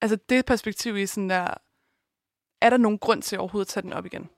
[0.00, 1.54] altså det perspektiv i sådan der,
[2.60, 4.28] er der nogen grund til overhovedet at tage den op igen?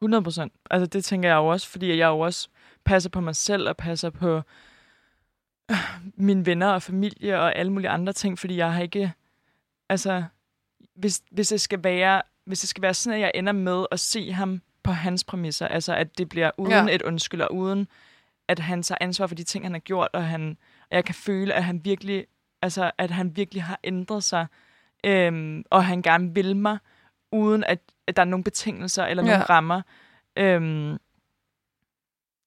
[0.00, 0.52] 100 procent.
[0.70, 2.48] Altså, det tænker jeg jo også, fordi jeg jo også
[2.84, 4.42] passer på mig selv og passer på
[5.70, 5.76] øh,
[6.14, 9.12] mine venner og familie og alle mulige andre ting, fordi jeg har ikke...
[9.88, 10.24] Altså,
[10.94, 14.00] hvis, hvis, det skal være, hvis det skal være sådan, at jeg ender med at
[14.00, 16.94] se ham på hans præmisser, altså at det bliver uden Ja.
[16.94, 17.88] et undskyld og uden
[18.48, 20.56] at han tager ansvar for de ting, han har gjort, og, han,
[20.90, 22.26] jeg kan føle, at han virkelig,
[22.62, 24.46] altså, at han virkelig har ændret sig,
[25.04, 26.78] øhm, og han gerne vil mig,
[27.32, 29.30] uden at, at der er nogen betingelser eller Ja.
[29.30, 29.82] nogle rammer.
[30.36, 30.96] Øhm,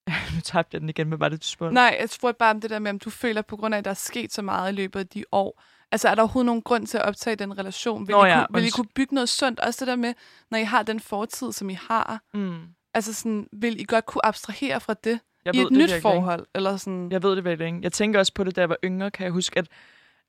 [0.35, 1.73] nu tabte jeg den igen, hvad var det, du spurgte?
[1.73, 3.85] Nej, jeg spurgte bare om det der med, om du føler på grund af, at
[3.85, 5.61] der er sket så meget i løbet af de år.
[5.91, 8.07] Altså, er der overhovedet nogen grund til at optage den relation?
[8.07, 9.59] Vil, Nå I, ja, kunne, vil I kunne bygge noget sundt?
[9.59, 10.13] Også det der med,
[10.51, 12.21] når I har den fortid, som I har.
[12.33, 12.59] Mm.
[12.93, 15.77] Altså, sådan, vil I godt kunne abstrahere fra det Jeg i ved et det nyt
[15.79, 16.01] virkelig ikke.
[16.01, 16.45] forhold?
[16.55, 17.79] Eller sådan, Jeg ved det virkelig ikke.
[17.81, 19.67] Jeg tænker også på det, da jeg var yngre, kan jeg huske, at,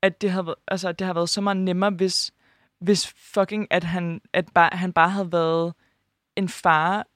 [0.01, 2.31] at det, havde, været- altså, at det har været så meget nemmere, hvis,
[2.79, 5.73] hvis fucking, at han, at bare, han bare havde været
[6.35, 7.07] en far,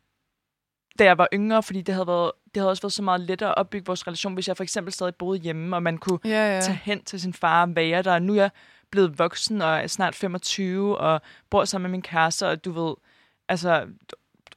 [1.00, 3.50] da jeg var yngre, fordi det havde, været, det havde også været så meget lettere
[3.50, 6.56] at opbygge vores relation, hvis jeg for eksempel stadig boede hjemme, og man kunne ja,
[6.56, 6.62] ja.
[6.62, 8.20] tage hen til sin far og være der.
[8.20, 8.50] Nu er jeg
[8.92, 12.96] blevet voksen og er snart 25 og bor sammen med min kæreste, og du ved,
[13.50, 13.88] altså,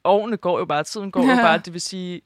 [0.05, 1.43] årene går jo bare, tiden går jo Ja.
[1.49, 2.21] bare, det vil sige,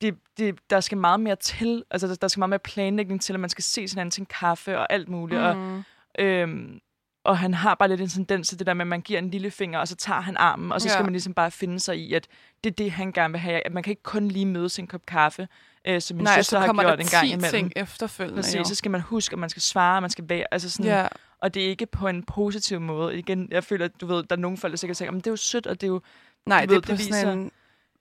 [0.00, 3.34] det, det, der skal meget mere til, altså der, der skal meget mere planlægning til,
[3.34, 5.46] at man skal se sin anden til en kaffe og alt muligt, mm.
[5.46, 5.84] og,
[6.18, 6.80] øhm,
[7.26, 9.30] og han har bare lidt en tendens til det der med, at man giver en
[9.30, 11.02] lille finger, og så tager han armen, og så skal Ja.
[11.02, 12.26] man ligesom bare finde sig i, at
[12.64, 13.66] det er det, han gerne vil have.
[13.66, 15.48] At man kan ikke kun lige mødes en kop kaffe,
[15.88, 17.50] øh, som min Nej, søster har gjort en gang 10 imellem.
[17.50, 18.42] ting efterfølgende.
[18.42, 18.64] Præcis, jo.
[18.64, 21.08] så skal man huske, at man skal svare, man skal være, altså sådan, Ja,
[21.40, 23.18] og det er ikke på en positiv måde.
[23.18, 25.26] Igen, jeg føler, at du ved, der er nogle folk, der sikkert tænker, men det
[25.26, 26.00] er jo sødt, og det er jo,
[26.46, 27.50] nej, Du det er ved, på det sådan viser- en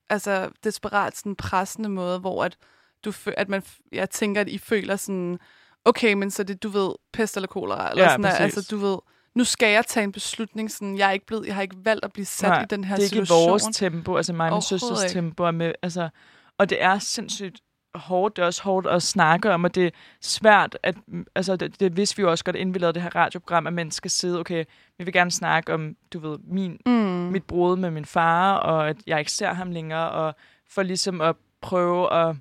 [0.10, 2.58] altså, desperat, sådan pressende måde, hvor at
[3.06, 5.40] du, at man, jeg tænker, at I føler sådan,
[5.86, 8.58] okay, men så det, du ved, pest eller kolera, eller Ja, sådan, at, præcis.
[8.58, 8.98] altså, du ved,
[9.36, 12.06] nu skal jeg tage en beslutning, sådan, jeg er ikke blevet, jeg har ikke valgt
[12.06, 13.50] at blive sat Nej, i den her det er ikke situation.
[13.50, 15.14] vores tempo, altså mig og min søsters ikke.
[15.14, 15.52] tempo.
[15.52, 16.10] Med, altså,
[16.58, 17.60] og det er sindssygt
[17.96, 18.36] hårdt.
[18.36, 19.90] Det er også hårdt at snakke om, og det er
[20.22, 20.96] svært, at,
[21.36, 23.74] altså det, det vidste vi jo også godt, inden vi lavede det her radioprogram, at
[23.74, 24.64] man skal sidde, okay,
[24.98, 26.92] vi vil gerne snakke om, du ved, min, Mm.
[27.32, 30.36] mit brud med min far, og at jeg ikke ser ham længere, og
[30.70, 32.36] for ligesom at prøve at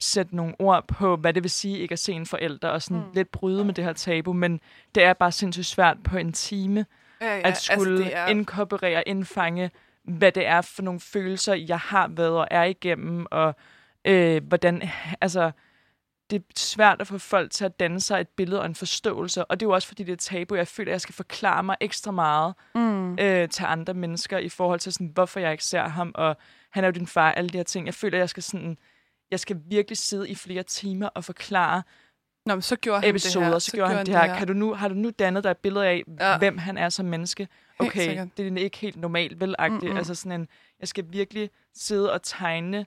[0.00, 2.96] sætte nogle ord på, hvad det vil sige ikke at se en forælder, og sådan
[2.96, 3.10] Mm.
[3.14, 4.60] lidt bryde med det her tabu, men
[4.94, 6.86] det er bare sindssygt svært på en time,
[7.20, 9.70] ja, ja, at skulle det altså, er, inkorporere, indfange,
[10.02, 13.54] hvad det er for nogle følelser, jeg har været og er igennem, og
[14.04, 14.82] øh, hvordan,
[15.20, 15.50] altså,
[16.30, 19.44] det er svært at få folk til at danne sig et billede og en forståelse,
[19.44, 20.54] og det er jo også fordi, det er tabu.
[20.54, 23.18] Jeg føler, at jeg skal forklare mig ekstra meget mm.
[23.18, 26.36] øh, til andre mennesker i forhold til, sådan, hvorfor jeg ikke ser ham, og
[26.70, 27.86] han er jo din far, alle de her ting.
[27.86, 28.78] Jeg føler, at jeg skal sådan,
[29.30, 31.82] jeg skal virkelig sidde i flere timer og forklare
[32.46, 33.58] Nå, men så gjorde han episoder, det her.
[33.58, 34.36] så gjorde han det her.
[34.38, 36.30] Kan du nu, har du nu dannet dig et billede af, Ja.
[36.32, 36.38] ja.
[36.38, 37.48] hvem han er som menneske?
[37.78, 39.54] Okay, det er ikke helt normalt, vel?
[39.58, 39.84] Mm-hmm.
[39.84, 39.96] Mm-mm.
[39.96, 40.48] Altså sådan en,
[40.80, 42.86] jeg skal virkelig sidde og tegne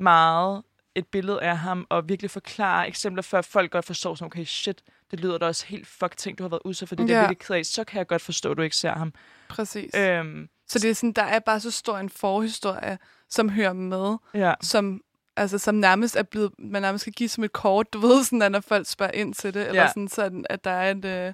[0.00, 0.62] meget
[0.94, 4.82] et billede af ham, og virkelig forklare eksempler, før folk godt forstår, sådan, okay, shit,
[5.10, 7.18] det lyder da også helt fuck ting, du har været udsat for det, det er
[7.18, 7.22] Ja.
[7.26, 9.12] virkelig ked af, så kan jeg godt forstå, at du ikke ser ham.
[9.48, 9.94] Præcis.
[9.94, 12.98] Øhm, Så det er sådan, der er bare så stor en forhistorie,
[13.30, 14.54] som hører med, ja.
[14.62, 15.00] som,
[15.38, 18.52] altså, som nærmest er blevet, man nærmest skal give som et kort, du ved, sådan,
[18.52, 19.88] når folk spørger ind til det, eller Ja.
[19.88, 21.32] sådan, sådan, at der er et, øh,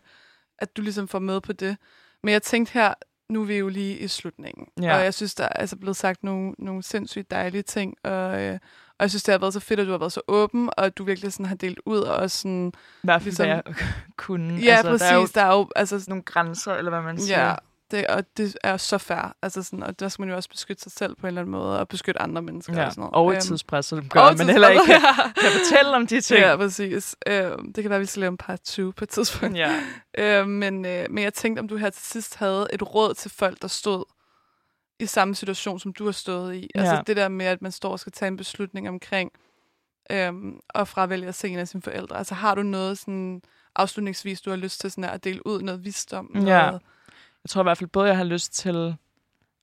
[0.59, 1.77] at du ligesom får med på det.
[2.23, 2.95] Men jeg tænkte her,
[3.29, 4.97] nu er vi jo lige i slutningen, Ja.
[4.97, 8.59] og jeg synes, der er altså blevet sagt nogle, nogle sindssygt dejlige ting, og, øh,
[8.99, 10.87] og jeg synes, det har været så fedt, at du har været så åben, og
[10.87, 13.55] at du virkelig sådan har delt ud, og også sådan, I hvert fald, Ligesom- hvad
[13.55, 13.63] jeg
[14.17, 14.55] kunne.
[14.55, 17.21] ja, altså, præcis, Der er jo der er jo, altså, nogle grænser, eller hvad man
[17.21, 17.47] siger.
[17.49, 17.55] Ja,
[17.97, 19.35] det, og det er så fair.
[19.43, 21.53] Altså sådan, og der skal man jo også beskytte sig selv på en eller anden
[21.53, 23.15] måde, og beskytte andre mennesker Ja, og sådan noget.
[23.15, 25.01] og et Øhm, tidspres, det gør, at man heller ikke kan,
[25.41, 26.41] kan fortælle om de ting.
[26.41, 27.17] Ja, præcis.
[27.27, 29.57] Øhm, det kan være, at vi skal lave en part 2 på et tidspunkt.
[29.57, 29.81] ja.
[30.19, 33.31] Øhm, men, øh, men jeg tænkte, om du her til sidst havde et råd til
[33.31, 34.05] folk, der stod
[35.01, 36.71] i samme situation, som du har stået i.
[36.75, 37.01] Altså Ja.
[37.07, 39.31] det der med, at man står og skal tage en beslutning omkring
[40.13, 42.17] øhm, og fravælge at se en af sine forældre.
[42.19, 43.43] Altså har du noget sådan
[43.77, 46.31] afslutningsvis, du har lyst til sådan at dele ud noget visdom?
[46.35, 46.41] Ja.
[46.41, 46.83] Noget,
[47.45, 48.97] Jeg tror i hvert fald både, jeg har lyst til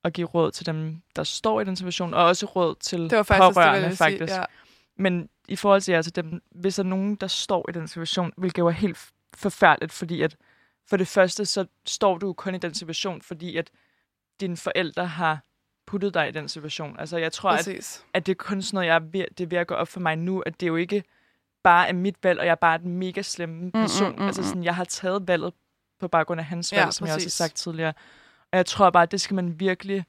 [0.04, 3.18] at give råd til dem, der står i den situation, og også råd til det
[3.18, 4.34] var faktisk det, pårørende, jeg ville faktisk.
[4.34, 4.40] sige.
[4.40, 4.46] Ja.
[4.96, 7.88] Men i forhold til jer, altså dem, hvis der er nogen, der står i den
[7.88, 8.98] situation, hvilket jo er helt
[9.34, 10.36] forfærdeligt, fordi at
[10.90, 13.72] for det første, så står du kun i den situation, fordi at
[14.40, 15.40] dine forældre har
[15.88, 17.00] puttet dig i den situation.
[17.00, 18.06] Altså jeg tror, at, Præcis.
[18.14, 19.88] at det er kun sådan noget, jeg er ved, det er ved at gå op
[19.88, 21.04] for mig nu, at det er jo ikke
[21.64, 24.12] bare er mit valg, og jeg er bare en mega slemme person.
[24.12, 24.48] mm, mm, altså mm.
[24.48, 25.54] sådan, jeg har taget valget
[26.02, 27.34] på baggrund af hans valg, Ja, som jeg også har præcis.
[27.34, 27.94] sagt tidligere.
[28.52, 30.06] Og jeg tror bare, at det skal man virkelig...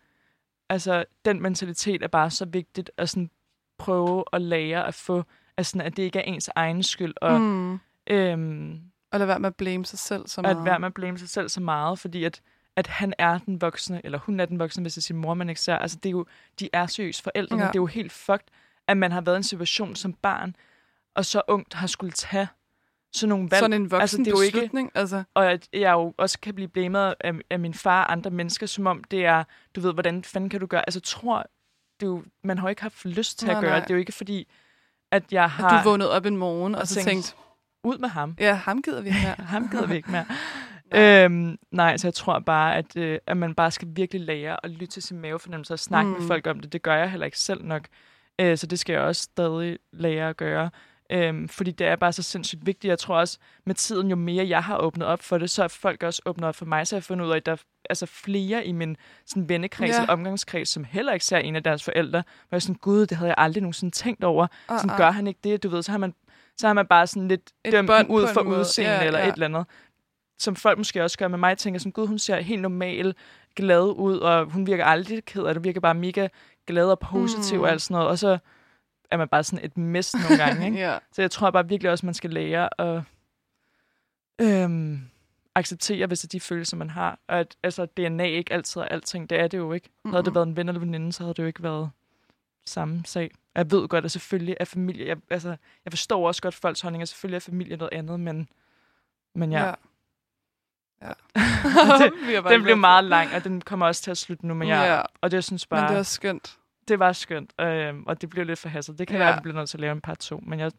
[0.69, 3.31] Altså, den mentalitet er bare så vigtigt at sådan
[3.79, 5.25] prøve at lære at få,
[5.57, 7.81] at, sådan, at det ikke er ens egen skyld, og mm.
[8.07, 8.81] øhm,
[9.13, 10.59] Og lade være med at blame sig selv så meget.
[10.59, 12.43] at være med at blame sig selv så meget, fordi at,
[12.77, 15.35] at han er den voksne, eller hun er den voksne, hvis det er sin mor,
[15.35, 15.77] man ikke ser.
[15.77, 16.27] Altså, det er jo,
[16.61, 17.63] de er seriøst forældrene.
[17.63, 17.69] Ja.
[17.69, 18.47] Det er jo helt fucked,
[18.89, 20.57] at man har været i en situation som barn,
[21.15, 22.49] og så ungt har skulle tage
[23.15, 23.59] sådan nogle valg.
[23.61, 24.91] Sådan en voksen Altså, det er jo ikke- beslutning.
[24.95, 28.31] Altså, Og at jeg jo også kan blive blamet af, af min far og andre
[28.31, 29.45] mennesker, som om det er,
[29.77, 30.81] du ved, hvordan fanden kan du gøre?
[30.89, 31.47] Altså, tror,
[32.01, 33.81] det er jo, man har jo ikke haft lyst til Nej, at gøre nej.
[33.81, 33.91] det.
[33.91, 34.49] Er jo ikke fordi,
[35.13, 37.35] at jeg at har du vågnede op en morgen og, og så tænkt, tænkte,
[37.85, 38.37] ud med ham.
[38.41, 39.35] ja, ham gider vi her.
[39.53, 40.27] Ham gider vi ikke mere.
[40.93, 41.25] Nej.
[41.25, 44.71] øhm, nej, så jeg tror bare, at, øh, at man bare skal virkelig lære at
[44.71, 46.11] lytte til sin mavefornemmelse og snakke.
[46.11, 46.17] Mm.
[46.19, 46.73] med folk om det.
[46.73, 47.83] Det gør jeg heller ikke selv nok.
[48.41, 50.71] Øh, så det skal jeg også stadig lære at gøre.
[51.13, 52.89] Øhm, fordi det er bare så sindssygt vigtigt.
[52.91, 55.69] Jeg tror også, med tiden, jo mere jeg har åbnet op for det, så er
[55.69, 56.87] folk også åbnet op for mig.
[56.87, 57.57] Så jeg har fundet ud af, at der er
[57.91, 60.01] altså flere i min sådan, vennekreds Ja.
[60.01, 62.23] eller omgangskreds, som heller ikke ser en af deres forældre.
[62.49, 64.47] Hvor jeg sådan, gud, det havde jeg aldrig nogensinde tænkt over.
[64.73, 65.63] Uh, Sådan, gør han ikke det?
[65.63, 66.15] Du ved, så har man,
[66.57, 69.29] så har man bare sådan lidt Et dømt ud for udseende Ja, eller ja.
[69.29, 69.65] et eller andet.
[70.39, 73.15] Som folk måske også gør med mig, tænker sådan, gud, hun ser helt normal,
[73.57, 76.29] glad ud, og hun virker aldrig ked af det, virker bare mega
[76.67, 77.63] glad og positiv Mm.
[77.65, 78.09] og alt sådan noget.
[78.09, 78.39] Og så
[79.13, 80.79] er man bare sådan et mist nogle gange, ikke?
[80.79, 80.99] ja.
[81.13, 83.03] Så jeg tror bare virkelig også, man skal lære at
[84.41, 85.01] øhm,
[85.55, 87.19] acceptere, hvis det er de følelser, man har.
[87.29, 89.31] Og at altså, DNA ikke altid er alting.
[89.31, 89.89] Det er det jo ikke.
[90.07, 90.35] Havde det Mm-mm.
[90.35, 91.91] været en ven eller veninde, så havde det jo ikke været
[92.67, 93.31] samme sag.
[93.55, 95.07] Jeg ved godt, at selvfølgelig er familie...
[95.07, 95.49] Jeg, altså,
[95.85, 97.05] jeg forstår også godt folks holdninger.
[97.07, 98.49] Selvfølgelig er familie noget andet, men,
[99.35, 99.67] men ja.
[99.67, 99.75] ja.
[101.03, 101.13] ja.
[102.05, 104.87] Det- Den blev meget lang, og den kommer også til at slutte nu, men jeg,
[104.87, 106.59] Ja, og det jeg synes men bare, det var skønt.
[106.89, 108.99] Det var skønt, øhm, og det blev lidt for hasset.
[108.99, 109.23] Det kan Ja.
[109.23, 110.73] være, at vi bliver nødt til at lave en part 2, men jeg,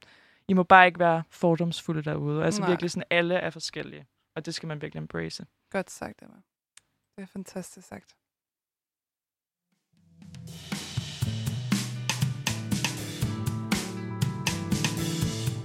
[0.48, 2.44] I må bare ikke være fordomsfulde derude.
[2.46, 2.70] Altså Nej.
[2.70, 4.06] virkelig sådan, alle er forskellige,
[4.36, 5.46] og det skal man virkelig embrace.
[5.72, 6.36] Godt sagt, Emma.
[7.18, 8.16] Det er fantastisk sagt.